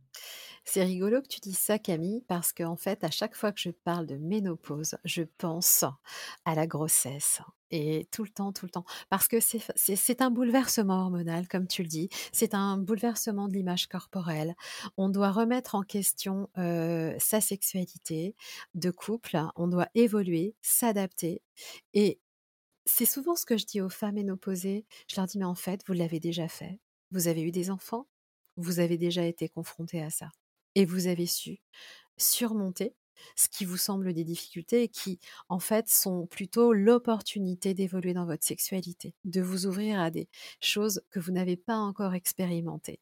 C'est 0.69 0.83
rigolo 0.83 1.21
que 1.21 1.27
tu 1.27 1.39
dises 1.39 1.57
ça, 1.59 1.79
Camille, 1.79 2.25
parce 2.27 2.51
qu'en 2.51 2.75
fait, 2.75 3.01
à 3.05 3.09
chaque 3.09 3.37
fois 3.37 3.53
que 3.53 3.59
je 3.61 3.69
parle 3.69 4.05
de 4.05 4.17
ménopause, 4.17 4.97
je 5.05 5.23
pense 5.37 5.85
à 6.43 6.55
la 6.55 6.67
grossesse. 6.67 7.39
Et 7.71 8.05
tout 8.11 8.23
le 8.23 8.29
temps, 8.29 8.51
tout 8.51 8.65
le 8.65 8.71
temps. 8.71 8.83
Parce 9.09 9.29
que 9.29 9.37
c'est 9.39 10.21
un 10.21 10.29
bouleversement 10.29 11.03
hormonal, 11.03 11.47
comme 11.47 11.67
tu 11.67 11.83
le 11.83 11.87
dis. 11.87 12.09
C'est 12.33 12.53
un 12.53 12.77
bouleversement 12.77 13.47
de 13.47 13.53
l'image 13.53 13.87
corporelle. 13.87 14.55
On 14.97 15.07
doit 15.07 15.31
remettre 15.31 15.73
en 15.75 15.83
question 15.83 16.49
sa 16.53 17.39
sexualité 17.39 18.35
de 18.75 18.91
couple. 18.91 19.39
On 19.55 19.69
doit 19.69 19.87
évoluer, 19.95 20.53
s'adapter. 20.61 21.41
Et 21.93 22.19
c'est 22.85 23.05
souvent 23.05 23.37
ce 23.37 23.45
que 23.45 23.55
je 23.57 23.65
dis 23.65 23.79
aux 23.79 23.89
femmes 23.89 24.15
ménopausées. 24.15 24.85
Je 25.09 25.15
leur 25.15 25.27
dis, 25.27 25.37
mais 25.37 25.45
en 25.45 25.55
fait, 25.55 25.81
vous 25.87 25.93
l'avez 25.93 26.19
déjà 26.19 26.49
fait. 26.49 26.81
Vous 27.11 27.29
avez 27.29 27.41
eu 27.41 27.51
des 27.51 27.71
enfants? 27.71 28.05
Vous 28.57 28.79
avez 28.79 28.97
déjà 28.97 29.23
été 29.23 29.47
confronté 29.47 30.03
à 30.03 30.09
ça? 30.09 30.29
Et 30.77 30.85
vous 30.85 31.07
avez 31.07 31.25
su 31.25 31.57
surmonter 32.17 32.95
ce 33.35 33.49
qui 33.49 33.65
vous 33.65 33.77
semble 33.77 34.13
des 34.13 34.23
difficultés 34.23 34.83
et 34.83 34.87
qui, 34.89 35.19
en 35.49 35.57
fait, 35.57 35.89
sont 35.89 36.27
plutôt 36.27 36.71
l'opportunité 36.71 37.73
d'évoluer 37.73 38.13
dans 38.13 38.25
votre 38.27 38.45
sexualité, 38.45 39.15
de 39.25 39.41
vous 39.41 39.65
ouvrir 39.65 39.99
à 39.99 40.11
des 40.11 40.29
choses 40.61 41.01
que 41.09 41.19
vous 41.19 41.31
n'avez 41.31 41.57
pas 41.57 41.77
encore 41.77 42.13
expérimentées. 42.13 42.99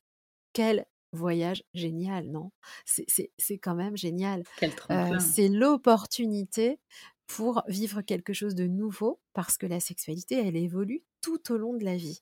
Quel 0.53 0.86
voyage 1.11 1.63
génial, 1.73 2.32
non? 2.32 2.51
C'est 2.86 3.57
quand 3.57 3.76
même 3.76 3.97
génial. 3.97 4.43
Euh, 4.89 5.19
c'est 5.19 5.49
l'opportunité 5.49 6.80
pour 7.28 7.61
vivre 7.67 8.01
quelque 8.01 8.32
chose 8.32 8.55
de 8.55 8.67
nouveau 8.67 9.19
parce 9.34 9.57
que 9.57 9.65
la 9.65 9.82
sexualité, 9.82 10.36
elle 10.36 10.55
évolue 10.55 11.03
tout 11.21 11.51
au 11.51 11.57
long 11.57 11.73
de 11.73 11.84
la 11.84 11.97
vie. 11.97 12.21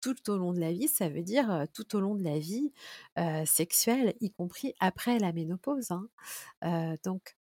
Tout 0.00 0.30
au 0.30 0.36
long 0.36 0.52
de 0.52 0.60
la 0.60 0.72
vie, 0.72 0.88
ça 0.88 1.08
veut 1.08 1.22
dire, 1.22 1.66
tout 1.72 1.96
au 1.96 2.00
long 2.00 2.14
de 2.14 2.22
la 2.24 2.38
vie, 2.38 2.72
sexuelle, 3.46 4.14
y 4.20 4.30
compris 4.30 4.74
après 4.80 5.18
la 5.18 5.32
ménopause, 5.32 5.90
hein. 5.90 6.08
Donc 7.04 7.36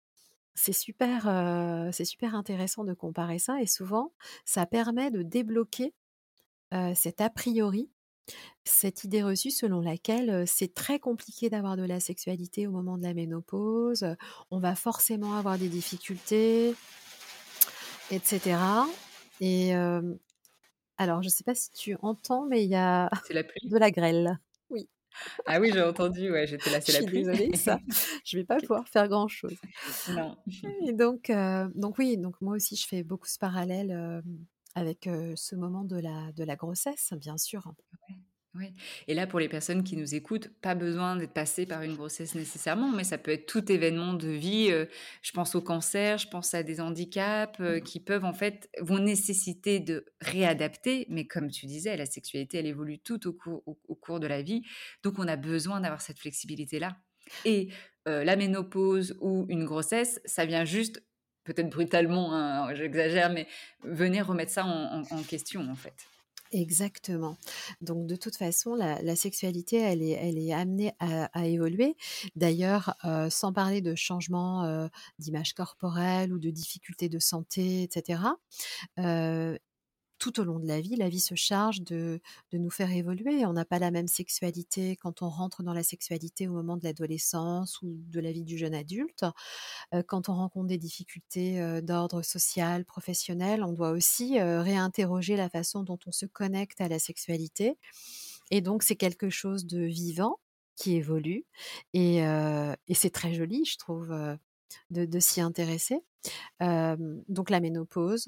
c'est 0.54 0.74
super, 0.74 1.24
super 1.94 2.36
intéressant 2.36 2.84
de 2.84 2.94
comparer 2.94 3.40
ça 3.40 3.62
et 3.62 3.68
souvent, 3.68 4.14
ça 4.46 4.66
permet 4.66 5.12
de 5.12 5.24
débloquer, 5.24 5.94
cet 6.96 7.22
a 7.22 7.30
priori, 7.30 7.90
cette 8.64 9.04
idée 9.04 9.24
reçue 9.24 9.52
selon 9.52 9.82
laquelle, 9.82 10.48
c'est 10.48 10.74
très 10.74 11.00
compliqué 11.00 11.50
d'avoir 11.50 11.78
de 11.78 11.84
la 11.84 12.00
sexualité 12.00 12.68
au 12.68 12.72
moment 12.72 12.98
de 12.98 13.04
la 13.04 13.14
ménopause, 13.14 14.06
on 14.52 14.60
va 14.60 14.76
forcément 14.76 15.36
avoir 15.36 15.58
des 15.58 15.70
difficultés 15.70 16.76
et 18.12 18.20
cetera 18.24 18.88
et 19.42 19.74
alors 21.02 21.22
je 21.24 21.30
sais 21.30 21.44
pas 21.44 21.56
si 21.56 21.72
tu 21.72 21.96
entends, 22.02 22.46
mais 22.46 22.64
il 22.64 22.70
y 22.70 22.76
a 22.76 23.10
C'est 23.22 23.34
la 23.34 23.44
pluie? 23.44 23.62
de 23.64 23.78
la 23.78 23.92
grêle. 23.92 24.40
Oui, 24.70 24.90
Ah 25.46 25.60
oui, 25.60 25.72
j'ai 25.72 25.82
entendu, 25.82 26.32
ouais, 26.32 26.48
j'étais 26.48 26.70
là, 26.70 26.82
c'est 26.82 26.92
la 26.92 27.04
pluie? 27.04 27.30
désolée, 27.30 27.52
ça, 27.56 27.80
je 28.26 28.38
vais 28.38 28.46
pas 28.46 28.62
pouvoir 28.62 28.88
faire 28.88 29.08
grand 29.08 29.28
chose 29.28 29.62
Non. 30.08 30.36
et 30.64 30.94
donc 30.94 31.30
heu, 31.30 31.72
donc 31.76 31.98
oui, 31.98 32.18
donc 32.18 32.40
moi 32.42 32.56
aussi 32.56 32.76
je 32.76 32.88
fais 32.88 33.04
beaucoup 33.04 33.28
ce 33.28 33.40
parallèle, 33.40 33.92
hem, 33.92 34.46
avec, 34.76 35.08
heu, 35.08 35.34
ce 35.36 35.56
moment 35.56 35.84
de 35.84 35.98
la 35.98 36.32
de 36.34 36.44
la 36.44 36.56
grossesse, 36.56 37.14
bien 37.18 37.38
sûr. 37.38 37.74
Ouais, 38.10 38.16
et 39.08 39.14
là, 39.14 39.28
pour 39.28 39.40
les 39.40 39.48
personnes 39.48 39.84
qui 39.84 39.96
nous 39.96 40.14
écoutent, 40.14 40.50
pas 40.62 40.76
besoin 40.76 41.16
d'être 41.16 41.34
passées 41.34 41.66
par 41.66 41.84
une 41.84 41.96
grossesse 41.96 42.36
nécessairement, 42.36 42.92
mais 42.92 43.04
ça 43.06 43.18
peut 43.18 43.32
être 43.32 43.46
tout 43.46 43.72
événement 43.72 44.14
de 44.14 44.28
vie, 44.28 44.70
heu, 44.72 44.90
je 45.22 45.32
pense 45.32 45.56
au 45.56 45.62
cancer, 45.62 46.18
je 46.18 46.28
pense 46.28 46.54
à 46.54 46.62
des 46.64 46.82
handicaps, 46.82 47.60
heu, 47.62 47.80
qui 47.80 48.00
peuvent 48.02 48.26
en 48.26 48.34
fait 48.34 48.70
vont 48.80 49.00
nécessiter 49.00 49.80
de 49.80 50.06
réadapter, 50.20 51.06
mais 51.10 51.26
comme 51.28 51.50
tu 51.50 51.66
disais, 51.66 51.96
la 51.96 52.06
sexualité, 52.06 52.58
elle 52.58 52.66
évolue 52.68 53.00
tout 53.00 53.26
au 53.28 53.34
cours 53.34 53.64
au 53.66 53.80
au 53.88 53.96
cours 53.96 54.20
de 54.20 54.28
la 54.28 54.42
vie, 54.42 54.64
donc 55.04 55.18
on 55.20 55.28
a 55.28 55.38
besoin 55.38 55.80
d'avoir 55.80 56.02
cette 56.02 56.20
flexibilité-là. 56.20 56.98
Et 57.46 57.70
heu, 58.08 58.24
la 58.24 58.36
ménopause 58.36 59.18
ou 59.22 59.46
une 59.50 59.64
grossesse, 59.66 60.20
ça 60.26 60.46
vient 60.46 60.66
juste, 60.66 61.02
peut-être 61.46 61.70
brutalement, 61.70 62.34
hein, 62.36 62.74
j'exagère, 62.76 63.32
mais 63.32 63.48
venir 63.84 64.28
remettre 64.28 64.52
ça 64.52 64.66
en 64.66 65.02
en 65.04 65.08
en 65.10 65.24
question, 65.24 65.62
en 65.70 65.76
fait. 65.76 66.12
Exactement. 66.54 67.38
Donc 67.82 68.08
de 68.08 68.16
toute 68.18 68.36
façon, 68.36 68.76
la 68.76 69.16
sexualité, 69.16 69.78
elle 69.78 70.02
est 70.04 70.52
amenée 70.52 70.94
à 71.00 71.48
évoluer. 71.48 71.96
D'ailleurs, 72.36 72.94
heu, 73.06 73.30
sans 73.30 73.54
parler 73.54 73.82
de 73.82 73.96
changement, 73.96 74.66
heu, 74.66 74.90
d'image 75.18 75.54
corporelle 75.54 76.34
ou 76.34 76.40
de 76.40 76.50
difficultés 76.50 77.08
de 77.08 77.20
santé 77.20 77.84
et 77.84 77.90
cetera, 77.94 78.36
heu, 79.00 79.60
tout 80.22 80.40
au 80.40 80.44
long 80.46 80.60
de 80.60 80.68
la 80.68 80.82
vie, 80.82 80.96
la 80.96 81.10
vie 81.10 81.20
se 81.20 81.36
charge 81.36 81.82
de 81.82 82.22
nous 82.54 82.70
faire 82.70 82.92
évoluer. 82.92 83.46
On 83.48 83.54
n'a 83.54 83.66
pas 83.66 83.80
la 83.80 83.92
même 83.92 84.08
sexualité 84.08 84.96
quand 84.96 85.24
on 85.24 85.30
rentre 85.30 85.64
dans 85.64 85.74
la 85.74 85.84
sexualité 85.84 86.48
au 86.48 86.54
moment 86.54 86.78
de 86.78 86.84
l'adolescence 86.86 87.82
ou 87.82 87.88
de 88.08 88.20
la 88.22 88.32
vie 88.32 88.44
du 88.46 88.58
jeune 88.58 88.76
adulte. 88.76 89.26
Heu, 89.94 90.04
quand 90.04 90.30
on 90.30 90.36
rencontre 90.36 90.68
des 90.68 90.78
difficultés, 90.80 91.62
heu, 91.62 91.82
d'ordre 91.82 92.22
social, 92.24 92.86
professionnel, 92.86 93.64
on 93.64 93.74
doit 93.74 93.92
aussi, 93.92 94.40
heu, 94.40 94.60
réinterroger 94.62 95.36
la 95.38 95.50
façon 95.50 95.84
dont 95.84 96.00
on 96.08 96.12
se 96.12 96.26
connecte 96.28 96.82
à 96.82 96.90
la 96.90 97.00
sexualité 97.00 97.78
et 98.52 98.62
donc 98.62 98.84
c'est 98.84 98.96
quelque 98.98 99.30
chose 99.30 99.66
de 99.66 99.82
vivant, 99.82 100.40
qui 100.78 100.96
évolue 100.96 101.46
et 101.94 102.22
c'est 102.96 103.12
très 103.12 103.34
joli, 103.34 103.66
je 103.66 103.78
trouve, 103.78 104.14
de 104.92 105.20
s'y 105.20 105.42
intéresser. 105.42 106.02
Donc 106.60 107.50
la 107.50 107.60
ménopause, 107.60 108.28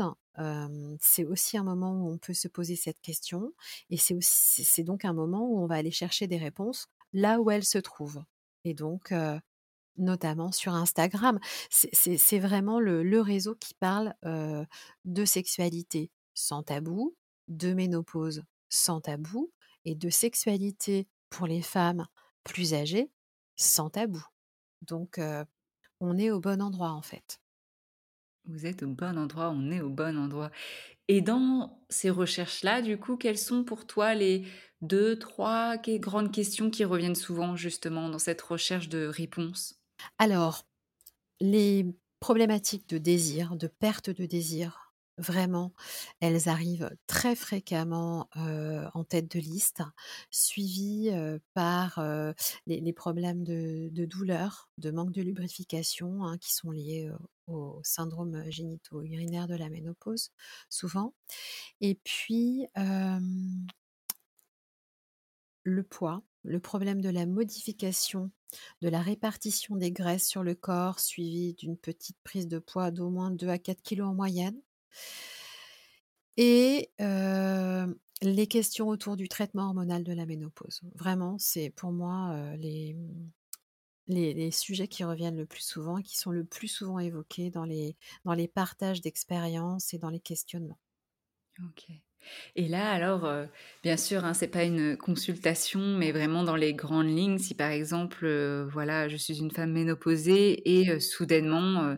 c'est 0.99 1.25
aussi 1.25 1.57
un 1.57 1.63
moment 1.63 1.93
où 1.93 2.11
on 2.11 2.17
peut 2.17 2.33
se 2.33 2.47
poser 2.47 2.75
cette 2.75 2.99
question 3.01 3.53
et 3.89 3.97
c'est 3.97 4.83
donc 4.83 5.05
un 5.05 5.13
moment 5.13 5.45
où 5.47 5.59
on 5.59 5.67
va 5.67 5.75
aller 5.75 5.91
chercher 5.91 6.27
des 6.27 6.37
réponses 6.37 6.87
là 7.13 7.39
où 7.39 7.51
elles 7.51 7.65
se 7.65 7.77
trouvent 7.77 8.23
et 8.63 8.73
donc 8.73 9.13
notamment 9.97 10.51
sur 10.51 10.73
Instagram. 10.73 11.39
C'est 11.69 12.39
vraiment 12.39 12.79
le 12.79 13.03
le 13.03 13.21
réseau 13.21 13.55
qui 13.55 13.73
parle, 13.75 14.15
de 14.23 15.25
sexualité 15.25 16.11
sans 16.33 16.63
tabou, 16.63 17.15
de 17.47 17.73
ménopause 17.73 18.43
sans 18.69 19.01
tabou 19.01 19.51
et 19.85 19.93
de 19.95 20.09
sexualité 20.09 21.07
pour 21.29 21.45
les 21.45 21.61
femmes 21.61 22.07
plus 22.43 22.73
âgées 22.73 23.11
sans 23.55 23.89
tabou. 23.91 24.23
Donc 24.81 25.19
on 25.99 26.17
est 26.17 26.31
au 26.31 26.39
bon 26.39 26.61
endroit, 26.61 26.91
en 26.91 27.01
fait. 27.01 27.39
Vous 28.45 28.65
êtes 28.65 28.83
au 28.83 28.87
bon 28.87 29.17
endroit, 29.17 29.49
on 29.51 29.71
est 29.71 29.81
au 29.81 29.89
bon 29.89 30.17
endroit 30.17 30.51
et 31.09 31.21
dans 31.21 31.83
ces 31.89 32.09
recherches-là, 32.09 32.81
du 32.81 32.97
coup, 32.97 33.17
quelles 33.17 33.37
sont 33.37 33.63
pour 33.63 33.87
toi 33.87 34.15
les 34.15 34.47
2-3 34.81 35.77
ques 35.77 35.99
grandes 35.99 36.31
questions 36.33 36.69
qui 36.71 36.85
reviennent 36.85 37.15
souvent, 37.15 37.55
justement, 37.55 38.09
dans 38.09 38.19
cette 38.19 38.41
recherche 38.41 38.89
de 38.89 39.07
réponses? 39.07 39.75
Alors, 40.17 40.63
les 41.41 41.95
problématiques 42.19 42.89
de 42.89 42.97
désir, 42.97 43.55
de 43.57 43.67
perte 43.67 44.09
de 44.09 44.25
désir, 44.25 44.92
vraiment, 45.17 45.73
elles 46.19 46.49
arrivent 46.49 46.89
très 47.07 47.35
fréquemment, 47.35 48.29
en 48.35 49.03
tête 49.03 49.31
de 49.31 49.39
liste, 49.39 49.81
suivies, 50.31 51.11
par, 51.53 52.03
les 52.67 52.93
problèmes 52.93 53.43
de 53.43 54.05
douleur, 54.05 54.69
de 54.77 54.91
manque 54.91 55.11
de 55.11 55.21
lubrification, 55.21 56.25
hein, 56.25 56.37
qui 56.37 56.53
sont 56.53 56.71
liés, 56.71 57.09
au 57.47 57.81
syndrome 57.83 58.43
génito-urinaire 58.49 59.47
de 59.47 59.55
la 59.55 59.69
ménopause, 59.69 60.31
souvent. 60.69 61.13
Et 61.81 61.95
puis, 61.95 62.67
le 65.63 65.83
poids, 65.83 66.23
le 66.43 66.59
problème 66.59 67.01
de 67.01 67.09
la 67.09 67.25
modification 67.25 68.31
de 68.81 68.89
la 68.89 69.01
répartition 69.01 69.75
des 69.75 69.91
graisses 69.91 70.27
sur 70.27 70.43
le 70.43 70.55
corps, 70.55 70.99
suivi 70.99 71.53
d'une 71.55 71.77
petite 71.77 72.17
prise 72.23 72.47
de 72.47 72.59
poids 72.59 72.91
d'au 72.91 73.09
moins 73.09 73.31
2 73.31 73.49
à 73.49 73.57
4 73.57 73.81
kilogrammes 73.81 74.11
en 74.11 74.15
moyenne 74.15 74.61
et 76.37 76.91
les 78.21 78.47
questions 78.47 78.87
autour 78.87 79.17
du 79.17 79.27
traitement 79.27 79.67
hormonal 79.67 80.03
de 80.03 80.13
la 80.13 80.25
ménopause. 80.25 80.81
Vraiment, 80.95 81.37
c'est 81.39 81.69
pour 81.69 81.91
moi, 81.91 82.35
mmh, 82.35 82.55
les 84.07 84.33
les 84.33 84.51
sujets 84.51 84.87
qui 84.87 85.03
reviennent 85.03 85.37
le 85.37 85.45
plus 85.45 85.65
souvent 85.65 85.97
et 85.97 86.03
qui 86.03 86.17
sont 86.17 86.31
le 86.31 86.43
plus 86.43 86.67
souvent 86.67 86.99
évoqués 86.99 87.49
dans 87.49 87.63
les 87.65 87.95
dans 88.25 88.33
les 88.33 88.47
partages 88.47 89.01
d'expériences 89.01 89.93
et 89.93 89.97
dans 89.97 90.09
les 90.09 90.19
questionnements. 90.19 90.79
OK 91.65 91.85
et 92.55 92.69
là, 92.69 92.89
alors, 92.89 93.29
bien 93.83 93.97
sûr, 93.97 94.23
hein, 94.23 94.33
c'est 94.33 94.47
pas 94.47 94.63
une 94.63 94.95
consultation, 94.95 95.81
mais 95.81 96.13
vraiment 96.13 96.43
dans 96.43 96.55
les 96.55 96.73
grandes 96.73 97.09
lignes, 97.09 97.37
si 97.37 97.53
par 97.53 97.69
exemple, 97.69 98.25
voilà, 98.71 99.09
je 99.09 99.17
suis 99.17 99.39
une 99.39 99.51
femme 99.51 99.73
ménopausée 99.73 100.79
et 100.79 101.01
soudainement, 101.01 101.97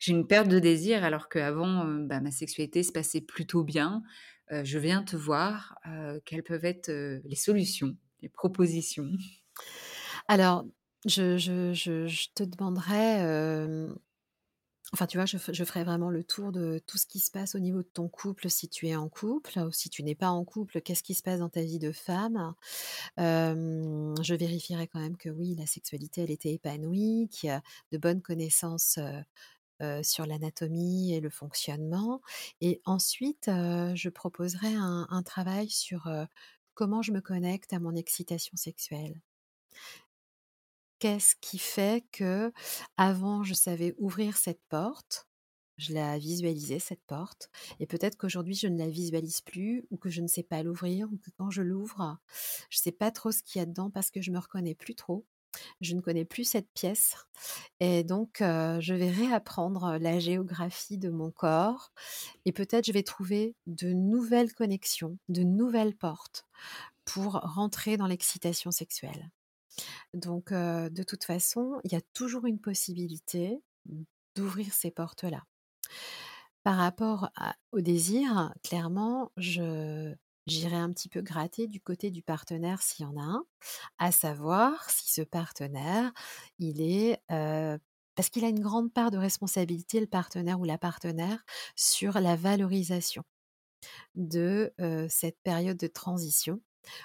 j'ai 0.00 0.12
une 0.12 0.26
perte 0.26 0.48
de 0.48 0.58
désir 0.58 1.04
alors 1.04 1.28
qu'avant, 1.28 1.84
bah, 1.86 2.20
ma 2.20 2.32
sexualité 2.32 2.82
se 2.82 2.92
passait 2.92 3.22
plutôt 3.22 3.64
bien, 3.64 4.02
je 4.50 4.78
viens 4.78 5.04
te 5.04 5.16
voir, 5.16 5.78
quelles 6.26 6.42
peuvent 6.42 6.64
être, 6.64 6.90
les 7.24 7.36
solutions, 7.36 7.96
les 8.22 8.28
propositions? 8.28 9.10
Alors, 10.28 10.66
je 11.06 12.32
te 12.34 12.42
demanderais, 12.44 13.22
enfin, 14.92 15.06
tu 15.06 15.18
vois, 15.18 15.26
je 15.26 15.38
fe 15.38 15.52
je 15.52 15.64
ferais 15.64 15.84
vraiment 15.84 16.10
le 16.10 16.24
tour 16.24 16.52
de 16.52 16.80
tout 16.86 16.98
ce 16.98 17.06
qui 17.06 17.20
se 17.20 17.30
passe 17.30 17.54
au 17.54 17.58
niveau 17.60 17.78
de 17.82 17.88
ton 17.88 18.08
couple, 18.08 18.50
si 18.50 18.68
tu 18.68 18.88
es 18.88 18.96
en 18.96 19.08
couple 19.08 19.58
ou 19.60 19.72
si 19.72 19.88
tu 19.90 20.02
n'es 20.02 20.14
pas 20.16 20.30
en 20.30 20.44
couple, 20.44 20.80
qu'est-ce 20.80 21.02
qui 21.02 21.14
se 21.14 21.22
passe 21.22 21.38
dans 21.40 21.48
ta 21.48 21.62
vie 21.62 21.78
de 21.78 21.92
femme? 21.92 22.54
Je 23.18 24.34
vérifierais 24.34 24.88
quand 24.88 25.00
même 25.00 25.16
que 25.16 25.28
oui, 25.30 25.54
la 25.56 25.66
sexualité, 25.66 26.22
elle 26.22 26.30
était 26.30 26.52
épanouie, 26.52 27.28
qu'il 27.30 27.48
y 27.48 27.50
a 27.52 27.62
de 27.92 27.98
bonnes 27.98 28.22
connaissances, 28.22 28.98
sur 30.02 30.26
l'anatomie 30.26 31.12
et 31.14 31.20
le 31.20 31.30
fonctionnement 31.30 32.20
et 32.60 32.80
ensuite, 32.84 33.46
je 33.48 34.08
proposerais 34.08 34.74
un 34.76 35.22
travail 35.22 35.68
sur, 35.70 36.08
comment 36.74 37.02
je 37.02 37.12
me 37.12 37.20
connecte 37.20 37.72
à 37.72 37.78
mon 37.80 37.94
excitation 37.94 38.56
sexuelle. 38.56 39.20
Qu'est-ce 40.98 41.34
qui 41.40 41.58
fait 41.58 42.04
qu'avant 42.12 43.42
je 43.42 43.54
savais 43.54 43.94
ouvrir 43.98 44.36
cette 44.36 44.60
porte, 44.68 45.28
je 45.78 45.94
la 45.94 46.18
visualisais 46.18 46.78
cette 46.78 47.02
porte 47.06 47.48
et 47.80 47.86
peut-être 47.86 48.16
qu'aujourd'hui 48.18 48.54
je 48.54 48.66
ne 48.68 48.76
la 48.78 48.88
visualise 48.90 49.40
plus 49.40 49.86
ou 49.90 49.96
que 49.96 50.10
je 50.10 50.20
ne 50.20 50.26
sais 50.26 50.42
pas 50.42 50.62
l'ouvrir 50.62 51.08
ou 51.10 51.16
que 51.16 51.30
quand 51.38 51.50
je 51.50 51.62
l'ouvre, 51.62 52.18
je 52.70 52.78
sais 52.78 52.92
pas 52.92 53.10
trop 53.10 53.32
ce 53.32 53.42
qu'il 53.42 53.60
y 53.60 53.62
a 53.62 53.66
dedans 53.66 53.90
parce 53.90 54.10
que 54.10 54.20
je 54.20 54.30
me 54.30 54.38
reconnais 54.38 54.74
plus 54.74 54.94
trop. 54.94 55.26
Je 55.80 55.94
ne 55.94 56.00
connais 56.00 56.24
plus 56.24 56.44
cette 56.44 56.70
pièce 56.74 57.16
et 57.80 58.04
donc 58.04 58.36
je 58.40 58.94
vais 58.94 59.10
réapprendre 59.10 59.98
la 59.98 60.18
géographie 60.18 60.98
de 60.98 61.10
mon 61.10 61.30
corps 61.30 61.92
et 62.44 62.52
peut-être 62.52 62.86
je 62.86 62.92
vais 62.92 63.02
trouver 63.02 63.54
de 63.66 63.92
nouvelles 63.92 64.52
connexions, 64.52 65.18
de 65.28 65.42
nouvelles 65.42 65.96
portes 65.96 66.46
pour 67.04 67.32
rentrer 67.34 67.96
dans 67.96 68.06
l'excitation 68.06 68.70
sexuelle. 68.70 69.30
Donc 70.14 70.52
de 70.52 71.02
toute 71.02 71.24
façon, 71.24 71.80
il 71.84 71.92
y 71.92 71.96
a 71.96 72.02
toujours 72.12 72.46
une 72.46 72.60
possibilité 72.60 73.62
d'ouvrir 74.36 74.72
ces 74.72 74.90
portes-là. 74.90 75.44
Par 76.62 76.76
rapport 76.76 77.30
au 77.72 77.80
désir, 77.80 78.52
clairement, 78.62 79.32
je 79.38 80.14
J'irai 80.46 80.76
un 80.76 80.90
petit 80.90 81.08
peu 81.08 81.20
gratter 81.20 81.68
du 81.68 81.80
côté 81.80 82.10
du 82.10 82.22
partenaire 82.22 82.82
s'il 82.82 83.04
y 83.04 83.08
en 83.08 83.16
a 83.16 83.22
un, 83.22 83.44
à 83.98 84.12
savoir 84.12 84.90
si 84.90 85.12
ce 85.12 85.22
partenaire, 85.22 86.12
il 86.58 86.80
est, 86.80 87.20
parce 87.28 88.30
qu'il 88.30 88.44
a 88.44 88.48
une 88.48 88.60
grande 88.60 88.92
part 88.92 89.10
de 89.10 89.18
responsabilité, 89.18 90.00
le 90.00 90.06
partenaire 90.06 90.60
ou 90.60 90.64
la 90.64 90.78
partenaire, 90.78 91.44
sur 91.76 92.20
la 92.20 92.36
valorisation 92.36 93.22
de, 94.14 94.72
cette 95.08 95.38
période 95.42 95.76
de 95.76 95.86
transition 95.86 96.60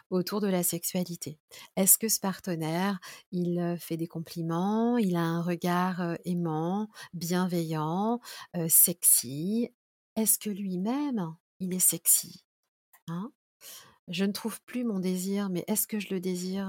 autour 0.09 0.39
de 0.41 0.47
la 0.47 0.63
sexualité. 0.63 1.37
Est-ce 1.75 1.97
que 1.97 2.07
ce 2.07 2.19
partenaire, 2.19 2.99
il, 3.31 3.75
fait 3.79 3.97
des 3.97 4.07
compliments, 4.07 4.97
il 4.97 5.15
a 5.17 5.21
un 5.23 5.41
regard, 5.41 6.17
aimant, 6.25 6.89
bienveillant, 7.13 8.21
sexy? 8.69 9.69
Est-ce 10.15 10.39
que 10.39 10.49
lui-même, 10.49 11.35
il 11.59 11.73
est 11.73 11.79
sexy? 11.79 12.44
Hein? 13.07 13.31
Je 14.07 14.25
ne 14.25 14.31
trouve 14.33 14.61
plus 14.63 14.83
mon 14.83 14.99
désir, 14.99 15.49
mais 15.49 15.63
est-ce 15.67 15.87
que 15.87 15.99
je 15.99 16.13
le 16.13 16.19
désire, 16.19 16.67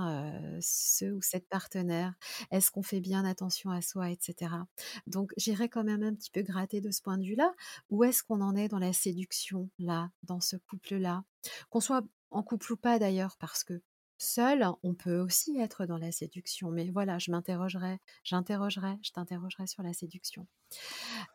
ce 0.61 1.07
ou 1.13 1.23
cette 1.23 1.49
partenaire? 1.49 2.15
Est-ce 2.51 2.71
qu'on 2.71 2.83
fait 2.83 3.01
bien 3.01 3.25
attention 3.27 3.71
à 3.71 3.83
soi 3.83 4.11
et 4.11 4.19
cetera? 4.21 4.67
Donc 5.07 5.33
j'irai 5.37 5.69
quand 5.69 5.85
même 5.85 6.03
un 6.03 6.15
petit 6.15 6.31
peu 6.31 6.43
gratter 6.43 6.81
de 6.81 6.91
ce 6.91 7.03
point 7.03 7.19
de 7.19 7.25
vue-là. 7.27 7.55
Où 7.91 8.05
est-ce 8.05 8.23
qu'on 8.25 8.41
en 8.43 8.57
est 8.57 8.69
dans 8.69 8.79
la 8.79 8.93
séduction, 8.95 9.71
là, 9.79 10.11
dans 10.23 10.41
ce 10.41 10.57
couple-là? 10.57 11.25
Qu'on 11.71 11.81
soit 11.81 12.03
en 12.31 12.43
couple 12.43 12.73
ou 12.73 12.77
pas 12.79 12.99
d'ailleurs, 12.99 13.37
parce 13.39 13.65
que 13.65 13.83
seul, 14.19 14.67
on 14.83 14.95
peut 14.95 15.19
aussi 15.21 15.59
être 15.59 15.87
dans 15.87 15.99
la 15.99 16.13
séduction. 16.13 16.71
Mais 16.71 16.91
voilà, 16.91 17.19
je 17.19 17.31
m'interrogerai 17.31 17.99
j'interrogerai, 18.25 18.97
je 19.03 19.11
t'interrogerai 19.13 19.67
sur 19.67 19.83
la 19.83 19.93
séduction. 19.93 20.47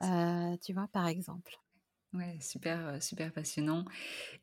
Tu 0.01 0.73
vois, 0.73 0.87
par 0.89 1.07
exemple. 1.07 1.59
Ouais, 2.13 2.37
super, 2.41 2.77
heu, 2.95 2.99
super 2.99 3.31
passionnant. 3.31 3.85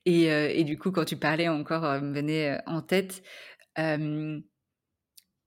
Et 0.06 0.30
heu 0.30 0.50
et 0.50 0.64
du 0.64 0.78
coup, 0.78 0.92
quand 0.92 1.04
tu 1.04 1.16
parlais 1.18 1.48
encore, 1.48 1.84
heu, 1.84 2.00
me 2.00 2.14
venait, 2.14 2.60
en 2.66 2.82
tête, 2.82 3.22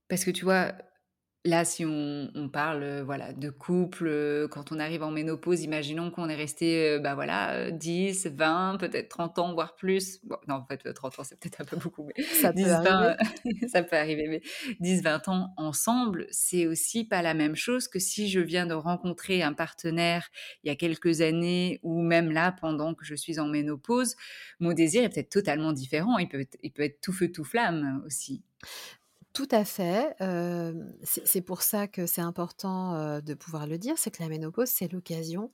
parce 0.08 0.26
que 0.26 0.32
tu 0.32 0.44
vois, 0.46 0.74
là, 1.46 1.66
si 1.66 1.86
on 1.86 2.30
on 2.36 2.50
parle, 2.50 2.84
heu, 2.84 3.02
voilà, 3.02 3.34
de 3.34 3.50
couple, 3.50 4.08
heu, 4.08 4.48
quand 4.50 4.72
on 4.72 4.80
arrive 4.80 5.04
en 5.04 5.12
ménopause, 5.12 5.62
imaginons 5.64 6.12
qu'on 6.12 6.30
est 6.30 6.36
resté, 6.36 6.96
heu, 6.98 7.00
bah, 7.00 7.16
voilà, 7.16 7.68
heu, 7.70 7.72
10-20, 7.72 8.78
peut-être 8.80 9.10
30 9.10 9.40
ans, 9.40 9.54
voire 9.54 9.76
plus. 9.76 10.20
Bon, 10.24 10.38
non, 10.48 10.56
en 10.56 10.66
fait, 10.66 10.86
heu, 10.86 10.94
30 10.94 11.18
ans, 11.20 11.24
c'est 11.24 11.40
peut-être 11.40 11.62
un 11.62 11.66
peu 11.66 11.78
beaucoup, 11.78 12.04
mais 12.06 12.14
Ça 12.32 12.54
peut 12.54 12.72
10-20, 12.74 12.74
arriver. 12.74 13.18
ça 13.68 13.84
peut 13.84 13.96
arriver, 13.98 14.28
mais 14.28 14.42
10-20 14.80 15.28
ans 15.28 15.54
ensemble, 15.58 16.28
c'est 16.32 16.68
aussi 16.68 17.06
pas 17.06 17.22
la 17.22 17.34
même 17.34 17.56
chose 17.56 17.88
que 17.88 18.00
si 18.00 18.30
je 18.30 18.40
viens 18.40 18.66
de 18.68 18.74
rencontrer 18.76 19.42
un 19.44 19.54
partenaire 19.54 20.30
il 20.64 20.68
y 20.70 20.72
a 20.72 20.76
quelques 20.76 21.22
années 21.22 21.80
ou 21.84 22.02
même 22.02 22.32
là, 22.32 22.52
pendant 22.52 22.94
que 22.94 23.06
je 23.06 23.16
suis 23.16 23.40
en 23.40 23.48
ménopause. 23.48 24.16
Mon 24.60 24.74
désir 24.74 25.04
est 25.04 25.10
peut-être 25.10 25.30
totalement 25.30 25.74
différent. 25.74 26.18
Il 26.20 26.28
peut 26.30 26.40
être 26.42 26.58
il 26.64 26.72
peut 26.72 26.84
être 26.84 27.02
tout 27.02 27.14
feu 27.14 27.32
tout 27.32 27.44
flamme, 27.44 28.04
aussi. 28.06 28.44
Tout 29.34 29.48
à 29.52 29.64
fait, 29.64 30.14
c'est 31.04 31.42
pour 31.42 31.62
ça 31.62 31.88
que 31.88 32.06
c'est 32.06 32.20
important, 32.22 33.22
de 33.22 33.34
pouvoir 33.34 33.66
le 33.66 33.78
dire, 33.78 33.98
c'est 33.98 34.12
que 34.12 34.22
la 34.22 34.28
ménopause, 34.28 34.68
c'est 34.70 34.92
l'occasion, 34.92 35.54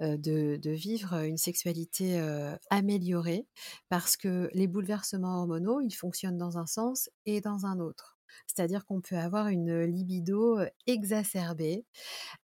de 0.00 0.56
de 0.56 0.70
vivre, 0.70 1.14
une 1.24 1.36
sexualité, 1.38 2.20
améliorée. 2.70 3.46
Parce 3.88 4.16
que 4.16 4.48
les 4.54 4.68
bouleversements 4.68 5.40
hormonaux, 5.40 5.80
ils 5.80 5.92
fonctionnent 5.94 6.38
dans 6.38 6.58
un 6.58 6.66
sens 6.66 7.10
et 7.26 7.40
dans 7.40 7.66
un 7.66 7.80
autre. 7.80 8.18
C'est-à-dire 8.46 8.86
qu'on 8.86 9.00
peut 9.00 9.16
avoir 9.18 9.48
une 9.48 9.82
libido, 9.84 10.60
exacerbée, 10.86 11.84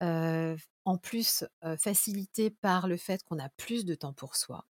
en 0.02 0.98
plus, 1.02 1.46
facilitée 1.80 2.52
par 2.52 2.88
le 2.88 2.98
fait 2.98 3.24
qu'on 3.24 3.40
a 3.40 3.50
plus 3.50 3.86
de 3.86 3.96
temps 3.96 4.14
pour 4.14 4.36
soi. 4.38 4.66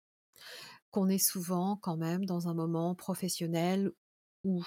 Qu'on 0.92 1.10
est 1.10 1.18
souvent 1.18 1.76
quand 1.78 1.98
même 1.98 2.26
dans 2.26 2.48
un 2.48 2.54
moment 2.54 2.96
professionnel 2.96 3.92
où, 4.44 4.64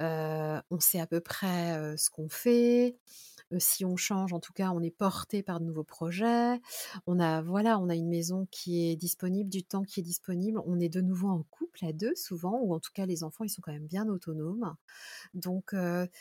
on 0.00 0.80
sait 0.80 1.00
à 1.00 1.06
peu 1.06 1.20
près, 1.20 1.96
ce 1.96 2.10
qu'on 2.10 2.28
fait. 2.28 2.96
Si 3.58 3.84
on 3.84 3.96
change, 3.96 4.32
en 4.32 4.40
tout 4.40 4.52
cas, 4.52 4.70
on 4.70 4.80
est 4.82 4.90
porté 4.90 5.42
par 5.42 5.60
de 5.60 5.66
nouveaux 5.66 5.84
projets. 5.84 6.60
On 7.06 7.20
a 7.20 7.42
voilà, 7.42 7.78
on 7.78 7.88
a 7.88 7.94
une 7.94 8.08
maison 8.08 8.48
qui 8.50 8.88
est 8.90 8.96
disponible, 8.96 9.50
du 9.50 9.62
temps 9.62 9.82
qui 9.82 10.00
est 10.00 10.02
disponible. 10.02 10.60
On 10.66 10.80
est 10.80 10.88
de 10.88 11.00
nouveau 11.00 11.28
en 11.28 11.42
couple 11.50 11.84
à 11.84 11.92
2 11.92 12.14
souvent 12.16 12.58
ou 12.62 12.74
en 12.74 12.80
tout 12.80 12.90
cas 12.92 13.06
les 13.06 13.22
enfants, 13.22 13.44
ils 13.44 13.50
sont 13.50 13.62
quand 13.62 13.72
même 13.72 13.86
bien 13.86 14.08
autonomes. 14.08 14.74
Donc 15.34 15.74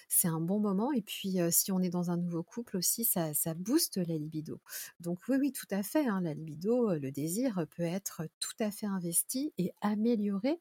c'est 0.09 0.27
un 0.27 0.41
bon 0.41 0.59
moment 0.59 0.91
et 0.93 1.01
puis, 1.01 1.37
si 1.51 1.71
on 1.71 1.79
est 1.81 1.89
dans 1.89 2.11
un 2.11 2.17
nouveau 2.17 2.43
couple 2.43 2.77
aussi, 2.77 3.05
ça 3.05 3.33
ça 3.33 3.53
booste 3.53 3.97
la 3.97 4.17
libido. 4.17 4.61
Donc 4.99 5.19
oui, 5.29 5.37
oui, 5.39 5.51
tout 5.53 5.67
à 5.71 5.83
fait, 5.83 6.07
hein, 6.07 6.21
la 6.21 6.33
libido, 6.33 6.93
le 6.95 7.11
désir, 7.11 7.65
peut 7.75 7.83
être 7.83 8.23
tout 8.39 8.53
à 8.59 8.71
fait 8.71 8.87
investi 8.87 9.53
et 9.57 9.71
amélioré 9.81 10.59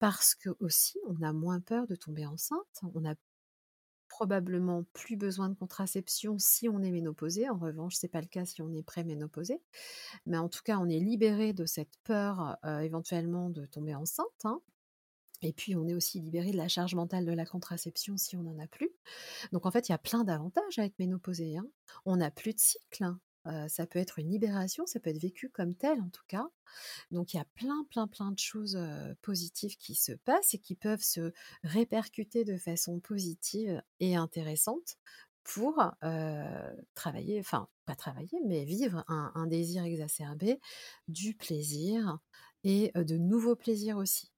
parce 0.00 0.34
qu'aussi 0.34 0.98
on 1.08 1.22
a 1.22 1.32
moins 1.32 1.60
peur 1.60 1.86
de 1.86 1.94
tomber 1.96 2.26
enceinte. 2.26 2.41
On 2.94 3.04
a 3.04 3.14
probablement 4.08 4.84
plus 4.92 5.16
besoin 5.16 5.48
de 5.48 5.54
contraception 5.54 6.38
si 6.38 6.68
on 6.68 6.82
est 6.82 6.90
ménopausé. 6.90 7.48
En 7.48 7.56
revanche, 7.58 7.96
c'est 7.96 8.08
pas 8.08 8.20
le 8.20 8.26
cas 8.26 8.44
si 8.44 8.60
on 8.62 8.72
est 8.72 8.82
préménopausé. 8.82 9.62
Mais 10.26 10.38
en 10.38 10.48
tout 10.48 10.62
cas, 10.64 10.78
on 10.78 10.88
est 10.88 11.00
libéré 11.00 11.52
de 11.54 11.66
cette 11.66 11.96
peur, 12.04 12.58
heu, 12.64 12.82
éventuellement 12.82 13.50
de 13.50 13.66
tomber 13.66 13.94
enceinte, 13.94 14.26
hein. 14.44 14.60
Et 15.42 15.52
puis, 15.52 15.76
on 15.76 15.86
est 15.88 15.94
aussi 15.94 16.20
libéré 16.20 16.52
de 16.52 16.56
la 16.56 16.68
charge 16.68 16.94
mentale 16.94 17.26
de 17.26 17.32
la 17.32 17.46
contraception 17.46 18.16
si 18.16 18.36
on 18.36 18.46
en 18.46 18.58
a 18.58 18.66
plus. 18.68 18.90
Donc 19.52 19.66
en 19.66 19.70
fait, 19.72 19.88
il 19.88 19.92
y 19.92 19.94
a 19.94 19.98
plein 19.98 20.24
d'avantages 20.24 20.78
à 20.78 20.84
être 20.86 20.98
ménopausé, 20.98 21.56
hein. 21.58 21.66
On 22.06 22.16
n'a 22.16 22.30
plus 22.30 22.54
de 22.54 22.60
cycle, 22.60 23.06
ça 23.68 23.86
peut 23.86 23.98
être 23.98 24.18
une 24.18 24.30
libération, 24.30 24.86
ça 24.86 25.00
peut 25.00 25.10
être 25.10 25.20
vécu 25.20 25.48
comme 25.50 25.74
tel, 25.74 26.00
en 26.00 26.10
tout 26.10 26.24
cas. 26.28 26.48
Donc 27.10 27.34
il 27.34 27.38
y 27.38 27.40
a 27.40 27.46
plein, 27.54 27.84
plein, 27.90 28.08
plein 28.08 28.32
de 28.32 28.38
choses, 28.38 28.78
positives 29.22 29.76
qui 29.76 29.94
se 29.94 30.12
passent 30.12 30.54
et 30.54 30.58
qui 30.58 30.76
peuvent 30.76 31.02
se 31.02 31.32
répercuter 31.64 32.44
de 32.44 32.56
façon 32.56 33.00
positive 33.00 33.82
et 34.00 34.16
intéressante 34.16 34.96
pour, 35.44 35.74
travailler 36.94 37.40
enfin, 37.40 37.68
pas 37.86 37.96
travailler, 37.96 38.38
mais 38.46 38.64
vivre 38.64 39.04
un 39.08 39.46
désir 39.46 39.84
exacerbé, 39.84 40.60
du 41.08 41.34
plaisir 41.34 42.18
et 42.64 42.92
de 42.94 43.16
nouveaux 43.16 43.56
plaisirs 43.56 43.96
aussi. 43.98 44.32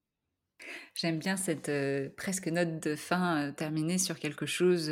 J'aime 0.94 1.18
bien 1.18 1.36
cette, 1.36 1.70
presque 2.16 2.48
note 2.48 2.80
de 2.82 2.96
fin, 2.96 3.48
heu, 3.48 3.52
terminer 3.52 3.98
sur 3.98 4.18
quelque 4.18 4.46
chose, 4.46 4.90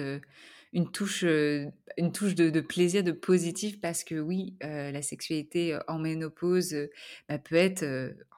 une 0.73 0.91
touche, 0.91 1.23
une 1.25 2.13
touche 2.13 2.35
de 2.35 2.61
plaisir, 2.61 3.05
de 3.05 3.13
positif 3.13 3.81
parce 3.81 4.05
que 4.05 4.15
oui, 4.15 4.57
la 4.61 5.03
sexualité, 5.03 5.79
en 5.89 5.99
ménopause, 5.99 6.75
bah, 7.29 7.39
peut 7.39 7.57
être, 7.57 7.85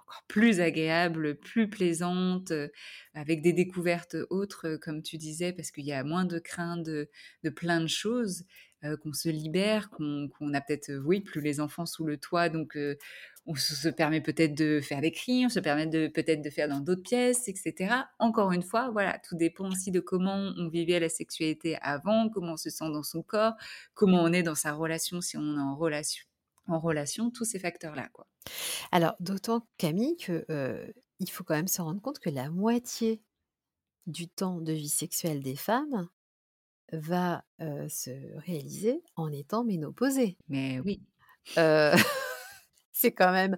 encore 0.06 0.24
plus 0.28 0.60
agréable, 0.60 1.36
plus 1.36 1.68
plaisante, 1.68 2.52
avec 3.14 3.42
des 3.42 3.52
découvertes 3.52 4.16
autres, 4.30 4.76
comme 4.82 5.02
tu 5.02 5.16
disais, 5.16 5.52
parce 5.52 5.70
qu'il 5.70 5.84
y 5.84 5.92
a 5.92 6.04
moins 6.04 6.24
de 6.24 6.38
crainte 6.38 6.84
de 6.84 7.08
de 7.42 7.50
plein 7.50 7.80
de 7.80 7.86
choses, 7.86 8.44
heu, 8.84 8.96
qu'on 8.96 9.12
se 9.12 9.28
libère, 9.28 9.90
qu'on 9.90 10.28
a 10.54 10.60
peut-être, 10.60 10.90
heu, 10.90 11.02
oui, 11.04 11.20
plus 11.20 11.40
les 11.40 11.60
enfants 11.60 11.86
sous 11.86 12.04
le 12.04 12.16
toit 12.18 12.48
donc 12.48 12.76
heu, 12.76 12.96
on 13.46 13.54
se 13.54 13.88
permet 13.90 14.20
peut-être 14.22 14.54
de 14.54 14.80
faire 14.80 15.00
des 15.02 15.12
cris, 15.12 15.44
on 15.46 15.50
se 15.50 15.60
permet 15.60 15.86
peut-être 16.10 16.40
de 16.42 16.50
faire 16.50 16.68
dans 16.68 16.80
d'autres 16.80 17.02
pièces 17.02 17.46
et 17.48 17.54
cetera. 17.54 18.08
Encore 18.18 18.52
une 18.52 18.62
fois, 18.62 18.90
voilà, 18.90 19.18
tout 19.18 19.36
dépend 19.36 19.70
aussi 19.70 19.90
de 19.90 20.00
comment 20.00 20.52
on 20.56 20.68
vivait 20.68 20.98
la 21.00 21.10
sexualité 21.10 21.76
avant, 21.82 22.30
comment 22.30 22.52
on 22.54 22.56
se 22.56 22.70
sent 22.70 22.90
dans 22.90 23.02
son 23.02 23.22
corps, 23.22 23.52
comment 23.94 24.22
on 24.22 24.32
est 24.32 24.42
dans 24.42 24.54
sa 24.54 24.72
relation, 24.72 25.20
si 25.20 25.36
on 25.36 25.56
est 25.56 25.60
en 25.60 25.76
relation 25.76 26.24
en 26.66 26.80
relation, 26.80 27.30
tous 27.30 27.44
ces 27.44 27.58
facteurs-là. 27.58 28.08
Alors 28.92 29.14
d'autant 29.20 29.66
Camille 29.78 30.16
que, 30.16 30.46
il 31.20 31.30
faut 31.30 31.44
quand 31.44 31.54
même 31.54 31.68
se 31.68 31.82
rendre 31.82 32.00
compte 32.00 32.18
que 32.18 32.30
la 32.30 32.50
moitié 32.50 33.22
du 34.06 34.28
temps 34.28 34.60
de 34.60 34.72
vie 34.72 34.88
sexuelle 34.88 35.42
des 35.42 35.56
femmes 35.56 36.08
va, 36.92 37.44
se 37.88 38.10
réaliser 38.38 39.02
en 39.16 39.32
étant 39.32 39.64
ménopausées. 39.64 40.36
Mais 40.48 40.80
oui. 40.80 41.02
C'est 42.92 43.12
quand 43.12 43.32
même 43.32 43.56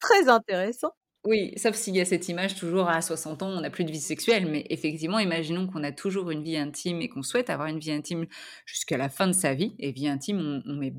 très 0.00 0.28
intéressant. 0.28 0.92
Oui, 1.24 1.52
sauf 1.56 1.74
s'il 1.74 1.96
y 1.96 2.00
a 2.00 2.04
cette 2.04 2.28
image 2.28 2.54
toujours 2.54 2.88
à 2.88 3.02
60 3.02 3.42
ans, 3.42 3.48
on 3.48 3.60
n'a 3.60 3.70
plus 3.70 3.84
de 3.84 3.90
vie 3.90 4.00
sexuelle, 4.00 4.46
mais 4.46 4.64
effectivement, 4.70 5.18
imaginons 5.18 5.66
qu'on 5.66 5.82
a 5.82 5.90
toujours 5.90 6.30
une 6.30 6.44
vie 6.44 6.56
intime 6.56 7.02
et 7.02 7.08
qu'on 7.08 7.24
souhaite 7.24 7.50
avoir 7.50 7.66
une 7.66 7.80
vie 7.80 7.90
intime 7.90 8.26
jusqu'à 8.64 8.96
la 8.96 9.08
fin 9.08 9.26
de 9.26 9.32
sa 9.32 9.52
vie 9.52 9.74
et 9.80 9.90
vie 9.90 10.06
intime, 10.06 10.38
on 10.38 10.62
on 10.70 10.76
met 10.76 10.94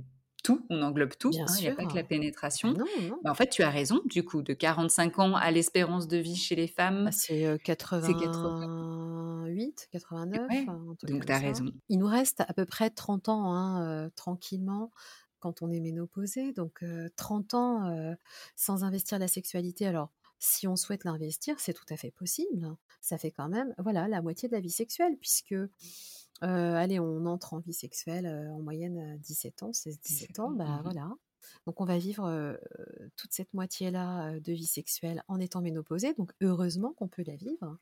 tout, 0.48 0.66
on 0.70 0.82
englobe 0.82 1.14
tout, 1.20 1.42
hein, 1.46 1.58
il 1.60 1.66
y 1.66 1.68
a 1.68 1.72
pas 1.74 1.86
que 1.88 1.98
la 1.98 2.04
Bah, 2.64 2.70
pénétration. 2.70 2.74
non, 2.74 3.02
non. 3.02 3.24
Bah, 3.24 3.32
en 3.32 3.36
fait, 3.36 3.50
tu 3.50 3.64
as 3.64 3.70
raison, 3.70 4.02
du 4.06 4.24
coup, 4.26 4.42
de 4.44 4.54
45 4.54 5.20
ans 5.20 5.36
à 5.36 5.52
l'espérance 5.52 6.08
de 6.08 6.18
vie 6.18 6.36
chez 6.38 6.56
les 6.56 6.68
Bah, 7.04 7.10
femmes, 7.10 7.12
c'est, 7.12 7.46
heu, 7.46 7.58
c'est 8.00 8.16
80 8.16 9.48
88-89, 9.56 10.52
Ouais, 10.52 10.68
un 10.68 10.96
truc 10.96 11.18
donc 11.18 11.26
tu 11.26 11.32
as 11.32 11.40
ça. 11.40 11.40
raison. 11.40 11.72
Il 11.90 12.00
nous 12.00 12.08
reste 12.08 12.42
à 12.42 12.54
peu 12.54 12.66
près 12.66 12.90
30 12.90 13.30
ans, 13.30 13.54
hein, 13.54 14.06
heu, 14.08 14.12
tranquillement 14.16 14.92
quand 15.40 15.62
on 15.62 15.72
est 15.72 15.80
ménopausé, 15.80 16.52
donc 16.54 16.82
heu, 16.84 17.10
30 17.16 17.54
ans, 17.54 17.90
heu, 17.96 18.16
sans 18.56 18.84
investir 18.84 19.20
la 19.20 19.28
sexualité. 19.28 19.86
Alors, 19.88 20.12
si 20.40 20.68
on 20.68 20.76
souhaite 20.76 21.04
l'investir, 21.04 21.60
c'est 21.60 21.74
tout 21.74 21.86
à 21.90 21.98
fait 21.98 22.12
possible. 22.12 22.76
Ça 23.02 23.18
fait 23.18 23.32
quand 23.32 23.50
même, 23.50 23.74
voilà, 23.78 24.08
la 24.08 24.22
moitié 24.22 24.48
de 24.50 24.54
la 24.54 24.60
vie 24.62 24.72
sexuelle 24.72 25.18
puisque, 25.20 25.56
heu, 26.44 26.48
allez, 26.48 27.00
on 27.00 27.26
entre 27.26 27.54
en 27.54 27.60
vie 27.60 27.74
sexuelle, 27.74 28.26
heu, 28.26 28.52
en 28.52 28.62
moyenne 28.62 28.98
à 29.00 29.18
17 29.18 29.64
ans, 29.64 29.74
16-17 29.74 30.02
17 30.04 30.40
ans. 30.40 30.52
Mmh 30.52 30.58
bah, 30.58 30.80
mh. 30.84 30.84
voilà. 30.84 31.12
Donc 31.66 31.82
on 31.82 31.86
va 31.86 31.98
vivre 31.98 32.58
toute 33.16 33.32
cette 33.34 33.54
moitié-là 33.54 34.40
de 34.40 34.54
vie 34.54 34.66
sexuelle 34.66 35.24
en 35.28 35.40
étant 35.40 35.62
ménopausée. 35.62 36.14
Donc 36.16 36.32
heureusement 36.42 36.94
qu'on 36.94 37.08
peut 37.08 37.24
la 37.26 37.36
vivre. 37.36 37.78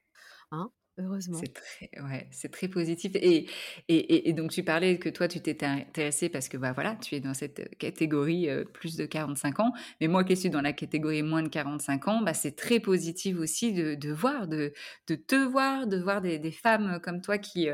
Hein 0.51 0.72
heureusement. 0.97 1.38
C'est 1.38 1.53
très, 1.53 1.89
ouais, 2.01 2.30
c'est 2.32 2.49
très 2.49 2.70
positif. 2.70 3.12
Et, 3.16 3.47
et, 3.89 4.30
et, 4.30 4.34
donc, 4.34 4.51
tu 4.51 4.64
parlais 4.64 4.97
que 4.99 5.10
toi, 5.10 5.28
tu 5.28 5.41
t'étais 5.41 5.66
intéressée 5.66 6.30
parce 6.30 6.47
que 6.47 6.56
bah, 6.56 6.72
voilà, 6.72 6.95
tu 6.95 7.14
es 7.16 7.20
dans 7.20 7.34
cette 7.34 7.78
catégorie 7.78 8.47
plus 8.74 8.95
de 8.95 9.06
45 9.06 9.60
ans. 9.60 9.74
Mais 9.99 10.08
moi 10.08 10.24
qui 10.24 10.38
suis 10.38 10.49
dans 10.49 10.62
la 10.62 10.72
catégorie 10.72 11.24
moins 11.24 11.43
de 11.43 11.49
45 11.49 12.08
ans, 12.08 12.22
bah, 12.22 12.34
c'est 12.34 12.56
très 12.56 12.80
positif 12.80 13.38
aussi 13.38 13.74
de, 13.74 13.95
de 13.95 14.12
voir, 14.14 14.47
de, 14.47 14.72
de, 15.08 15.16
te 15.16 15.36
voir, 15.36 15.88
de 15.88 15.97
voir 15.97 16.22
des, 16.22 16.39
des 16.39 16.51
femmes 16.51 16.99
comme 17.03 17.20
toi 17.22 17.38
qui 17.38 17.68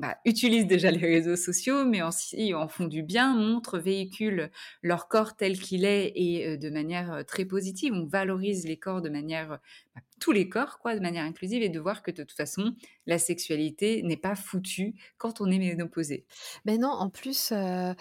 bah, 0.00 0.16
utilisent 0.24 0.66
déjà 0.66 0.90
les 0.90 1.06
réseaux 1.06 1.36
sociaux, 1.36 1.84
mais 1.84 2.02
aussi 2.02 2.54
en 2.54 2.68
font 2.68 2.86
du 2.86 3.02
bien, 3.02 3.34
montrent, 3.36 3.78
véhiculent 3.78 4.50
leur 4.82 5.08
corps 5.08 5.36
tel 5.36 5.58
qu'il 5.58 5.84
est 5.84 6.12
et 6.14 6.46
euh, 6.46 6.56
de 6.56 6.70
manière 6.70 7.12
euh, 7.12 7.22
très 7.22 7.44
positive. 7.44 7.92
On 7.92 8.06
valorise 8.06 8.66
les 8.66 8.78
corps 8.78 9.02
de 9.02 9.10
manière, 9.10 9.60
bah, 9.94 10.00
tous 10.18 10.32
les 10.32 10.48
corps, 10.48 10.78
quoi, 10.78 10.94
de 10.94 11.00
manière 11.00 11.24
inclusive, 11.24 11.62
et 11.62 11.68
de 11.68 11.78
voir 11.78 12.02
que 12.02 12.10
de 12.10 12.22
toute 12.22 12.32
façon, 12.32 12.74
la 13.06 13.18
sexualité 13.18 14.02
n'est 14.02 14.16
pas 14.16 14.34
foutue 14.34 14.94
quand 15.18 15.40
on 15.40 15.50
est 15.50 15.58
ménopausé. 15.58 16.26
Mais 16.64 16.78
non, 16.78 16.88
en 16.88 17.10
plus, 17.10 17.52
euh, 17.52 17.92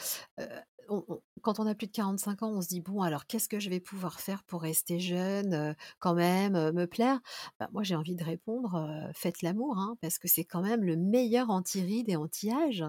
quand 1.42 1.60
on 1.60 1.68
a 1.68 1.76
plus 1.76 1.88
de 1.88 1.92
45 1.92 2.44
ans, 2.44 2.52
on 2.52 2.62
se 2.62 2.68
dit 2.70 2.82
bon 2.82 3.02
alors 3.02 3.26
qu'est-ce 3.28 3.48
que 3.50 3.60
je 3.60 3.70
vais 3.70 3.80
pouvoir 3.80 4.20
faire 4.20 4.44
pour 4.44 4.62
rester 4.62 5.00
jeune, 5.00 5.76
quand 6.00 6.14
même, 6.16 6.54
me 6.72 6.86
plaire? 6.86 7.20
Bah, 7.60 7.70
Moi 7.74 7.84
j'ai 7.84 7.96
envie 7.96 8.16
de 8.16 8.24
répondre 8.24 9.10
faites 9.16 9.42
l'amour, 9.42 9.78
hein, 9.78 9.98
parce 10.02 10.20
que 10.20 10.28
c'est 10.28 10.46
quand 10.46 10.62
même 10.62 10.84
le 10.84 10.96
meilleur 10.98 11.50
anti-rides 11.50 12.10
et 12.10 12.16
anti-âge. 12.16 12.84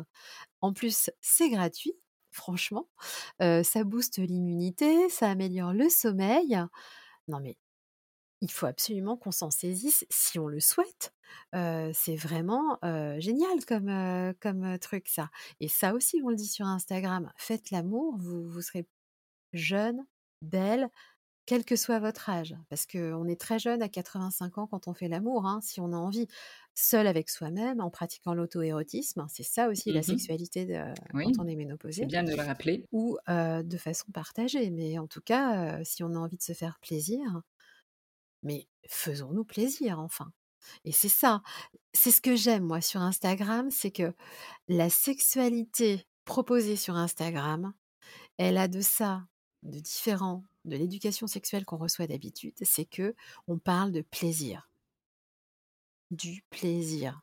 En 0.63 0.73
plus 0.73 1.11
c'est 1.21 1.51
gratuit, 1.51 1.95
franchement, 2.31 2.89
ça 3.41 3.85
booste 3.85 4.19
l'immunité, 4.19 5.09
ça 5.11 5.31
améliore 5.31 5.75
le 5.75 5.89
sommeil. 5.91 6.59
Non 7.29 7.41
mais 7.41 7.57
il 8.41 8.51
faut 8.51 8.67
absolument 8.67 9.17
qu'on 9.17 9.33
s'en 9.33 9.51
saisisse 9.51 10.07
si 10.11 10.39
on 10.39 10.47
le 10.47 10.61
souhaite. 10.61 11.15
c'est 11.53 12.17
vraiment 12.17 12.79
génial 13.19 13.65
comme, 13.67 14.35
comme 14.41 14.79
truc 14.79 15.09
ça. 15.09 15.31
Et 15.61 15.69
ça 15.69 15.95
aussi, 15.95 16.21
on 16.25 16.29
le 16.29 16.37
dit 16.37 16.49
sur 16.49 16.67
Instagram, 16.67 17.33
faites 17.37 17.71
l'amour, 17.71 18.17
vous, 18.19 18.49
vous 18.49 18.63
serez 18.63 18.87
jeune, 19.53 20.07
belle, 20.43 20.89
quel 21.47 21.65
que 21.65 21.75
soit 21.75 21.99
votre 21.99 22.31
âge. 22.31 22.55
Parce 22.69 22.87
qu'on 22.87 23.27
est 23.27 23.41
très 23.41 23.59
jeune 23.59 23.83
à 23.83 23.89
85 23.89 24.59
ans 24.59 24.67
quand 24.69 24.87
on 24.87 24.95
fait 24.95 25.09
l'amour, 25.09 25.47
hein, 25.47 25.59
si 25.63 25.81
on 25.81 25.93
a 25.93 25.97
envie. 25.97 26.29
Seul 26.77 27.09
avec 27.09 27.29
soi-même, 27.29 27.81
en 27.81 27.91
pratiquant 27.91 28.33
l'auto-érotisme, 28.33 29.27
c'est 29.29 29.43
ça 29.43 29.69
aussi 29.69 29.93
la 29.93 30.01
mmh 30.01 30.05
sexualité 30.05 30.65
de, 30.65 30.79
quand 31.13 31.33
on 31.41 31.49
est 31.49 31.57
ménopausé. 31.57 32.03
C'est 32.03 32.07
bien 32.07 32.23
de 32.23 32.33
le 32.33 32.43
rappeler. 32.43 32.87
Ou 32.93 33.19
de 33.29 33.77
façon 33.77 34.13
partagée. 34.13 34.71
Mais 34.71 34.99
en 34.99 35.09
tout 35.09 35.21
cas, 35.21 35.83
si 35.85 36.05
on 36.05 36.15
a 36.15 36.19
envie 36.19 36.37
de 36.37 36.43
se 36.43 36.53
faire 36.53 36.79
plaisir, 36.81 37.43
mais 38.43 38.67
faisons-nous 38.89 39.45
plaisir 39.45 39.99
enfin. 39.99 40.33
Et 40.85 40.93
c'est 40.93 41.09
ça, 41.09 41.43
c'est 41.93 42.11
ce 42.11 42.21
que 42.21 42.37
j'aime 42.37 42.65
moi 42.65 42.81
sur 42.81 43.01
Instagram, 43.01 43.71
c'est 43.71 43.91
que 43.91 44.15
la 44.69 44.91
sexualité 44.91 46.07
proposée 46.25 46.77
sur 46.77 46.97
Instagram, 46.97 47.73
elle 48.37 48.59
a 48.59 48.69
de 48.69 48.81
ça, 48.81 49.27
de 49.63 49.79
différent 49.79 50.45
de 50.65 50.77
l'éducation 50.77 51.27
sexuelle 51.27 51.65
qu'on 51.65 51.79
reçoit 51.79 52.07
d'habitude, 52.07 52.55
c'est 52.63 52.85
que 52.85 53.15
on 53.49 53.59
parle 53.59 53.93
de 53.93 54.03
plaisir. 54.03 54.71
Du 56.11 56.45
plaisir. 56.51 57.23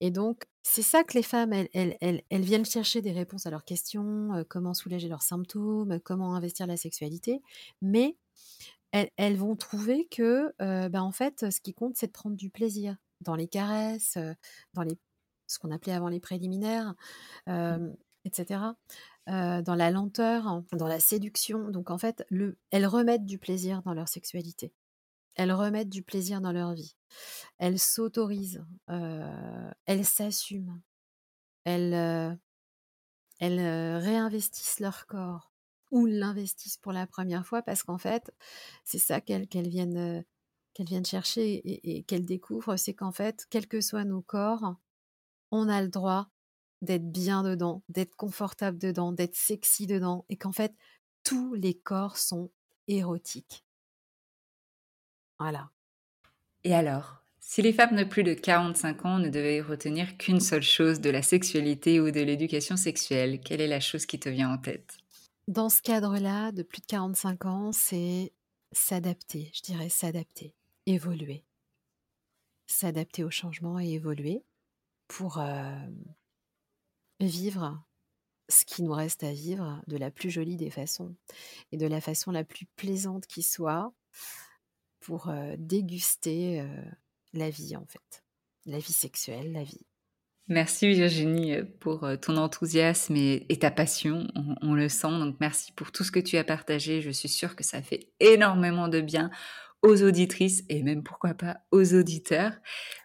Et 0.00 0.10
donc, 0.10 0.44
c'est 0.62 0.82
ça 0.82 1.04
que 1.04 1.14
les 1.14 1.22
femmes, 1.22 1.52
elles, 1.52 1.68
elles, 1.72 2.42
viennent 2.42 2.64
chercher 2.64 3.02
des 3.02 3.12
réponses 3.12 3.46
à 3.46 3.50
leurs 3.50 3.64
questions, 3.64 4.44
comment 4.48 4.74
soulager 4.74 5.08
leurs 5.08 5.22
symptômes, 5.22 5.98
comment 6.00 6.34
investir 6.34 6.66
la 6.66 6.76
sexualité, 6.76 7.42
mais 7.82 8.16
elles, 8.92 9.36
vont 9.36 9.56
trouver 9.56 10.06
que, 10.10 10.52
ben, 10.58 11.02
en 11.02 11.12
fait, 11.12 11.50
ce 11.50 11.60
qui 11.60 11.74
compte, 11.74 11.96
c'est 11.96 12.08
de 12.08 12.12
prendre 12.12 12.36
du 12.36 12.50
plaisir 12.50 12.96
dans 13.20 13.34
les 13.34 13.48
caresses, 13.48 14.18
dans 14.74 14.82
les 14.82 14.98
ce 15.46 15.58
qu'on 15.58 15.70
appelait 15.70 15.94
avant 15.94 16.08
les 16.08 16.20
préliminaires, 16.20 16.94
mmh. 17.46 17.88
etc., 18.24 18.60
dans 19.26 19.74
la 19.76 19.90
lenteur, 19.90 20.62
dans 20.72 20.86
la 20.86 21.00
séduction. 21.00 21.68
Donc, 21.70 21.90
en 21.90 21.98
fait, 21.98 22.24
le 22.30 22.58
elles 22.70 22.86
remettent 22.86 23.26
du 23.26 23.38
plaisir 23.38 23.82
dans 23.82 23.94
leur 23.94 24.08
sexualité. 24.08 24.72
Elles 25.34 25.52
remettent 25.52 25.90
du 25.90 26.02
plaisir 26.02 26.40
dans 26.40 26.52
leur 26.52 26.72
vie. 26.72 26.96
Elles 27.58 27.78
s'autorisent, 27.78 28.64
elles 28.88 30.04
s'assument, 30.04 30.80
elles, 31.64 32.38
elles, 33.38 33.96
réinvestissent 33.98 34.80
leur 34.80 35.06
corps 35.06 35.47
ou 35.90 36.06
l'investissent 36.06 36.76
pour 36.76 36.92
la 36.92 37.06
première 37.06 37.46
fois 37.46 37.62
parce 37.62 37.82
qu'en 37.82 37.98
fait, 37.98 38.32
c'est 38.84 38.98
ça 38.98 39.20
qu'elles 39.20 39.48
viennent, 39.68 40.24
qu'elles 40.74 40.86
viennent 40.86 41.06
chercher 41.06 41.62
et, 41.64 42.02
qu'elles 42.04 42.24
découvrent, 42.24 42.76
c'est 42.76 42.94
qu'en 42.94 43.12
fait, 43.12 43.46
quels 43.50 43.68
que 43.68 43.80
soient 43.80 44.04
nos 44.04 44.22
corps, 44.22 44.76
on 45.50 45.68
a 45.68 45.82
le 45.82 45.88
droit 45.88 46.28
d'être 46.82 47.10
bien 47.10 47.42
dedans, 47.42 47.82
d'être 47.88 48.16
confortable 48.16 48.78
dedans, 48.78 49.12
d'être 49.12 49.34
sexy 49.34 49.86
dedans, 49.86 50.24
et 50.28 50.36
qu'en 50.36 50.52
fait, 50.52 50.74
tous 51.24 51.54
les 51.54 51.74
corps 51.74 52.16
sont 52.16 52.50
érotiques. 52.86 53.64
Voilà. 55.38 55.70
Et 56.64 56.74
alors, 56.74 57.24
si 57.40 57.62
les 57.62 57.72
femmes 57.72 57.96
de 57.96 58.04
plus 58.04 58.22
de 58.22 58.34
45 58.34 59.04
ans 59.04 59.18
ne 59.18 59.28
devaient 59.28 59.60
retenir 59.60 60.16
qu'une 60.18 60.40
seule 60.40 60.62
chose 60.62 61.00
de 61.00 61.10
la 61.10 61.22
sexualité 61.22 62.00
ou 62.00 62.10
de 62.10 62.20
l'éducation 62.20 62.76
sexuelle, 62.76 63.40
quelle 63.40 63.60
est 63.60 63.66
la 63.66 63.80
chose 63.80 64.06
qui 64.06 64.20
te 64.20 64.28
vient 64.28 64.52
en 64.52 64.58
tête? 64.58 64.98
Dans 65.48 65.70
ce 65.70 65.80
cadre-là, 65.80 66.52
de 66.52 66.62
plus 66.62 66.82
de 66.82 66.86
45 66.86 67.46
ans, 67.46 67.72
c'est 67.72 68.34
s'adapter, 68.70 69.50
je 69.54 69.62
dirais 69.62 69.88
s'adapter, 69.88 70.54
évoluer. 70.84 71.42
S'adapter 72.66 73.24
au 73.24 73.30
changement 73.30 73.80
et 73.80 73.88
évoluer 73.88 74.44
pour 75.08 75.42
vivre 77.18 77.82
ce 78.50 78.66
qui 78.66 78.82
nous 78.82 78.92
reste 78.92 79.24
à 79.24 79.32
vivre 79.32 79.82
de 79.86 79.96
la 79.96 80.10
plus 80.10 80.30
jolie 80.30 80.58
des 80.58 80.70
façons 80.70 81.16
et 81.72 81.78
de 81.78 81.86
la 81.86 82.02
façon 82.02 82.30
la 82.30 82.44
plus 82.44 82.66
plaisante 82.76 83.26
qui 83.26 83.42
soit 83.42 83.94
pour 85.00 85.32
déguster 85.56 86.62
la 87.32 87.48
vie 87.48 87.74
en 87.74 87.86
fait, 87.86 88.22
la 88.66 88.78
vie 88.78 88.92
sexuelle, 88.92 89.52
la 89.52 89.64
vie. 89.64 89.86
Merci 90.48 90.88
Virginie 90.88 91.56
pour 91.78 92.08
ton 92.22 92.38
enthousiasme 92.38 93.14
et, 93.16 93.58
ta 93.60 93.70
passion, 93.70 94.26
on, 94.62 94.72
le 94.72 94.88
sent. 94.88 95.10
Donc 95.18 95.36
merci 95.40 95.72
pour 95.72 95.92
tout 95.92 96.04
ce 96.04 96.10
que 96.10 96.20
tu 96.20 96.38
as 96.38 96.44
partagé. 96.44 97.02
Je 97.02 97.10
suis 97.10 97.28
sûre 97.28 97.54
que 97.54 97.62
ça 97.62 97.82
fait 97.82 98.08
énormément 98.18 98.88
de 98.88 99.02
bien 99.02 99.30
aux 99.82 100.02
auditrices 100.02 100.64
et 100.70 100.82
même 100.82 101.02
pourquoi 101.02 101.34
pas 101.34 101.58
aux 101.70 101.94
auditeurs. 101.94 102.52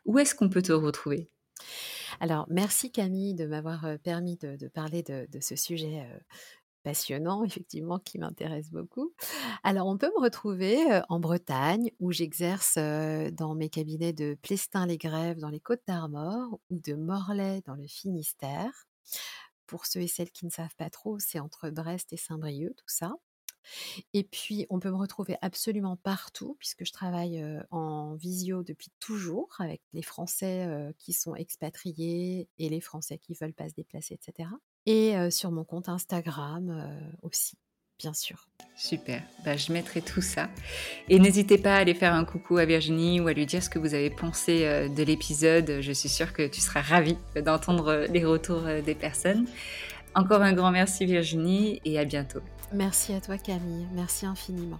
Où 0.06 0.20
est-ce 0.20 0.36
qu'on 0.36 0.50
peut 0.50 0.62
te 0.62 0.72
retrouver? 0.72 1.30
Alors, 2.22 2.46
merci 2.50 2.94
Camille 2.94 3.34
de 3.34 3.46
m'avoir 3.46 3.88
permis 4.04 4.38
de, 4.38 4.68
parler 4.70 5.04
de, 5.04 5.28
ce 5.42 5.58
sujet 5.58 6.08
passionnant, 6.84 7.44
effectivement, 7.46 8.00
qui 8.00 8.20
m'intéresse 8.20 8.72
beaucoup. 8.72 9.14
Alors, 9.64 9.88
on 9.88 9.98
peut 9.98 10.12
me 10.18 10.22
retrouver 10.22 11.02
en 11.10 11.20
Bretagne, 11.20 11.92
où 12.00 12.12
j'exerce 12.12 12.78
dans 12.78 13.56
mes 13.56 13.70
cabinets 13.70 14.14
de 14.14 14.38
Plestin-les-Grèves 14.42 15.40
dans 15.40 15.50
les 15.50 15.60
Côtes 15.60 15.84
d'Armor 15.88 16.60
ou 16.70 16.80
de 16.80 16.94
Morlaix 16.94 17.62
dans 17.66 17.76
le 17.76 17.88
Finistère. 17.88 18.88
Pour 19.66 19.86
ceux 19.86 20.02
et 20.02 20.08
celles 20.08 20.32
qui 20.32 20.46
ne 20.46 20.52
savent 20.52 20.76
pas 20.78 20.90
trop, 20.90 21.18
c'est 21.20 21.40
entre 21.40 21.70
Brest 21.70 22.14
et 22.14 22.18
Saint-Brieuc, 22.18 22.76
tout 22.76 22.84
ça. 22.88 23.14
Et 24.12 24.26
puis, 24.26 24.66
on 24.70 24.80
peut 24.80 24.92
me 24.92 24.98
retrouver 24.98 25.38
absolument 25.42 25.96
partout, 25.96 26.58
puisque 26.60 26.86
je 26.86 26.92
travaille 26.92 27.44
en 27.72 28.16
visio 28.16 28.62
depuis 28.62 28.92
toujours 29.00 29.50
avec 29.60 29.82
les 29.94 30.02
Français 30.02 30.94
qui 31.00 31.14
sont 31.14 31.34
expatriés 31.34 32.50
et 32.58 32.70
les 32.70 32.82
Français 32.82 33.18
qui 33.18 33.34
veulent 33.34 33.54
pas 33.54 33.70
se 33.70 33.74
déplacer, 33.74 34.16
etc 34.16 34.50
et 34.86 35.16
sur 35.32 35.52
mon 35.52 35.64
compte 35.64 35.90
Instagram 35.90 36.90
aussi, 37.22 37.58
bien 38.00 38.14
sûr. 38.14 38.48
Super, 38.76 39.22
bah, 39.46 39.56
je 39.56 39.72
mettrai 39.72 40.02
tout 40.02 40.22
ça. 40.22 40.50
Et 41.10 41.20
n'hésitez 41.20 41.58
pas 41.58 41.76
à 41.76 41.80
aller 41.80 41.94
faire 41.94 42.14
un 42.14 42.26
coucou 42.26 42.58
à 42.58 42.66
Virginie 42.66 43.20
ou 43.20 43.28
à 43.28 43.34
lui 43.34 43.46
dire 43.46 43.64
ce 43.64 43.70
que 43.70 43.80
vous 43.80 43.94
avez 43.94 44.10
pensé 44.10 44.90
de 44.90 45.04
l'épisode. 45.04 45.80
Je 45.82 45.92
suis 45.92 46.10
sûre 46.10 46.34
que 46.34 46.48
tu 46.48 46.62
seras 46.62 46.82
ravie 46.82 47.18
d'entendre 47.44 48.06
les 48.10 48.26
retours 48.26 48.64
des 48.86 48.96
personnes. 48.96 49.48
Encore 50.16 50.42
un 50.42 50.54
grand 50.54 50.72
merci 50.72 51.06
Virginie 51.06 51.82
et 51.86 51.98
à 51.98 52.06
bientôt. 52.06 52.42
Merci 52.72 53.14
à 53.14 53.22
toi 53.22 53.38
Camille, 53.38 53.88
merci 53.94 54.26
infiniment. 54.26 54.80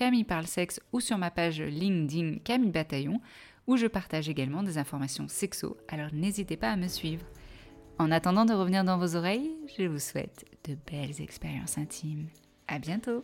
Camille 0.01 0.23
Parle 0.23 0.47
Sexe 0.47 0.81
ou 0.93 0.99
sur 0.99 1.19
ma 1.19 1.29
page 1.29 1.61
LinkedIn 1.61 2.39
Camille 2.43 2.71
Bataillon 2.71 3.21
où 3.67 3.77
je 3.77 3.85
partage 3.85 4.29
également 4.29 4.63
des 4.63 4.79
informations 4.79 5.27
sexo, 5.27 5.77
alors 5.87 6.11
n'hésitez 6.11 6.57
pas 6.57 6.71
à 6.71 6.75
me 6.75 6.87
suivre. 6.87 7.23
En 7.99 8.09
attendant 8.09 8.45
de 8.45 8.53
revenir 8.53 8.83
dans 8.83 8.97
vos 8.97 9.15
oreilles, 9.15 9.55
je 9.77 9.83
vous 9.83 9.99
souhaite 9.99 10.43
de 10.67 10.75
belles 10.89 11.21
expériences 11.21 11.77
intimes. 11.77 12.29
À 12.67 12.79
bientôt! 12.79 13.23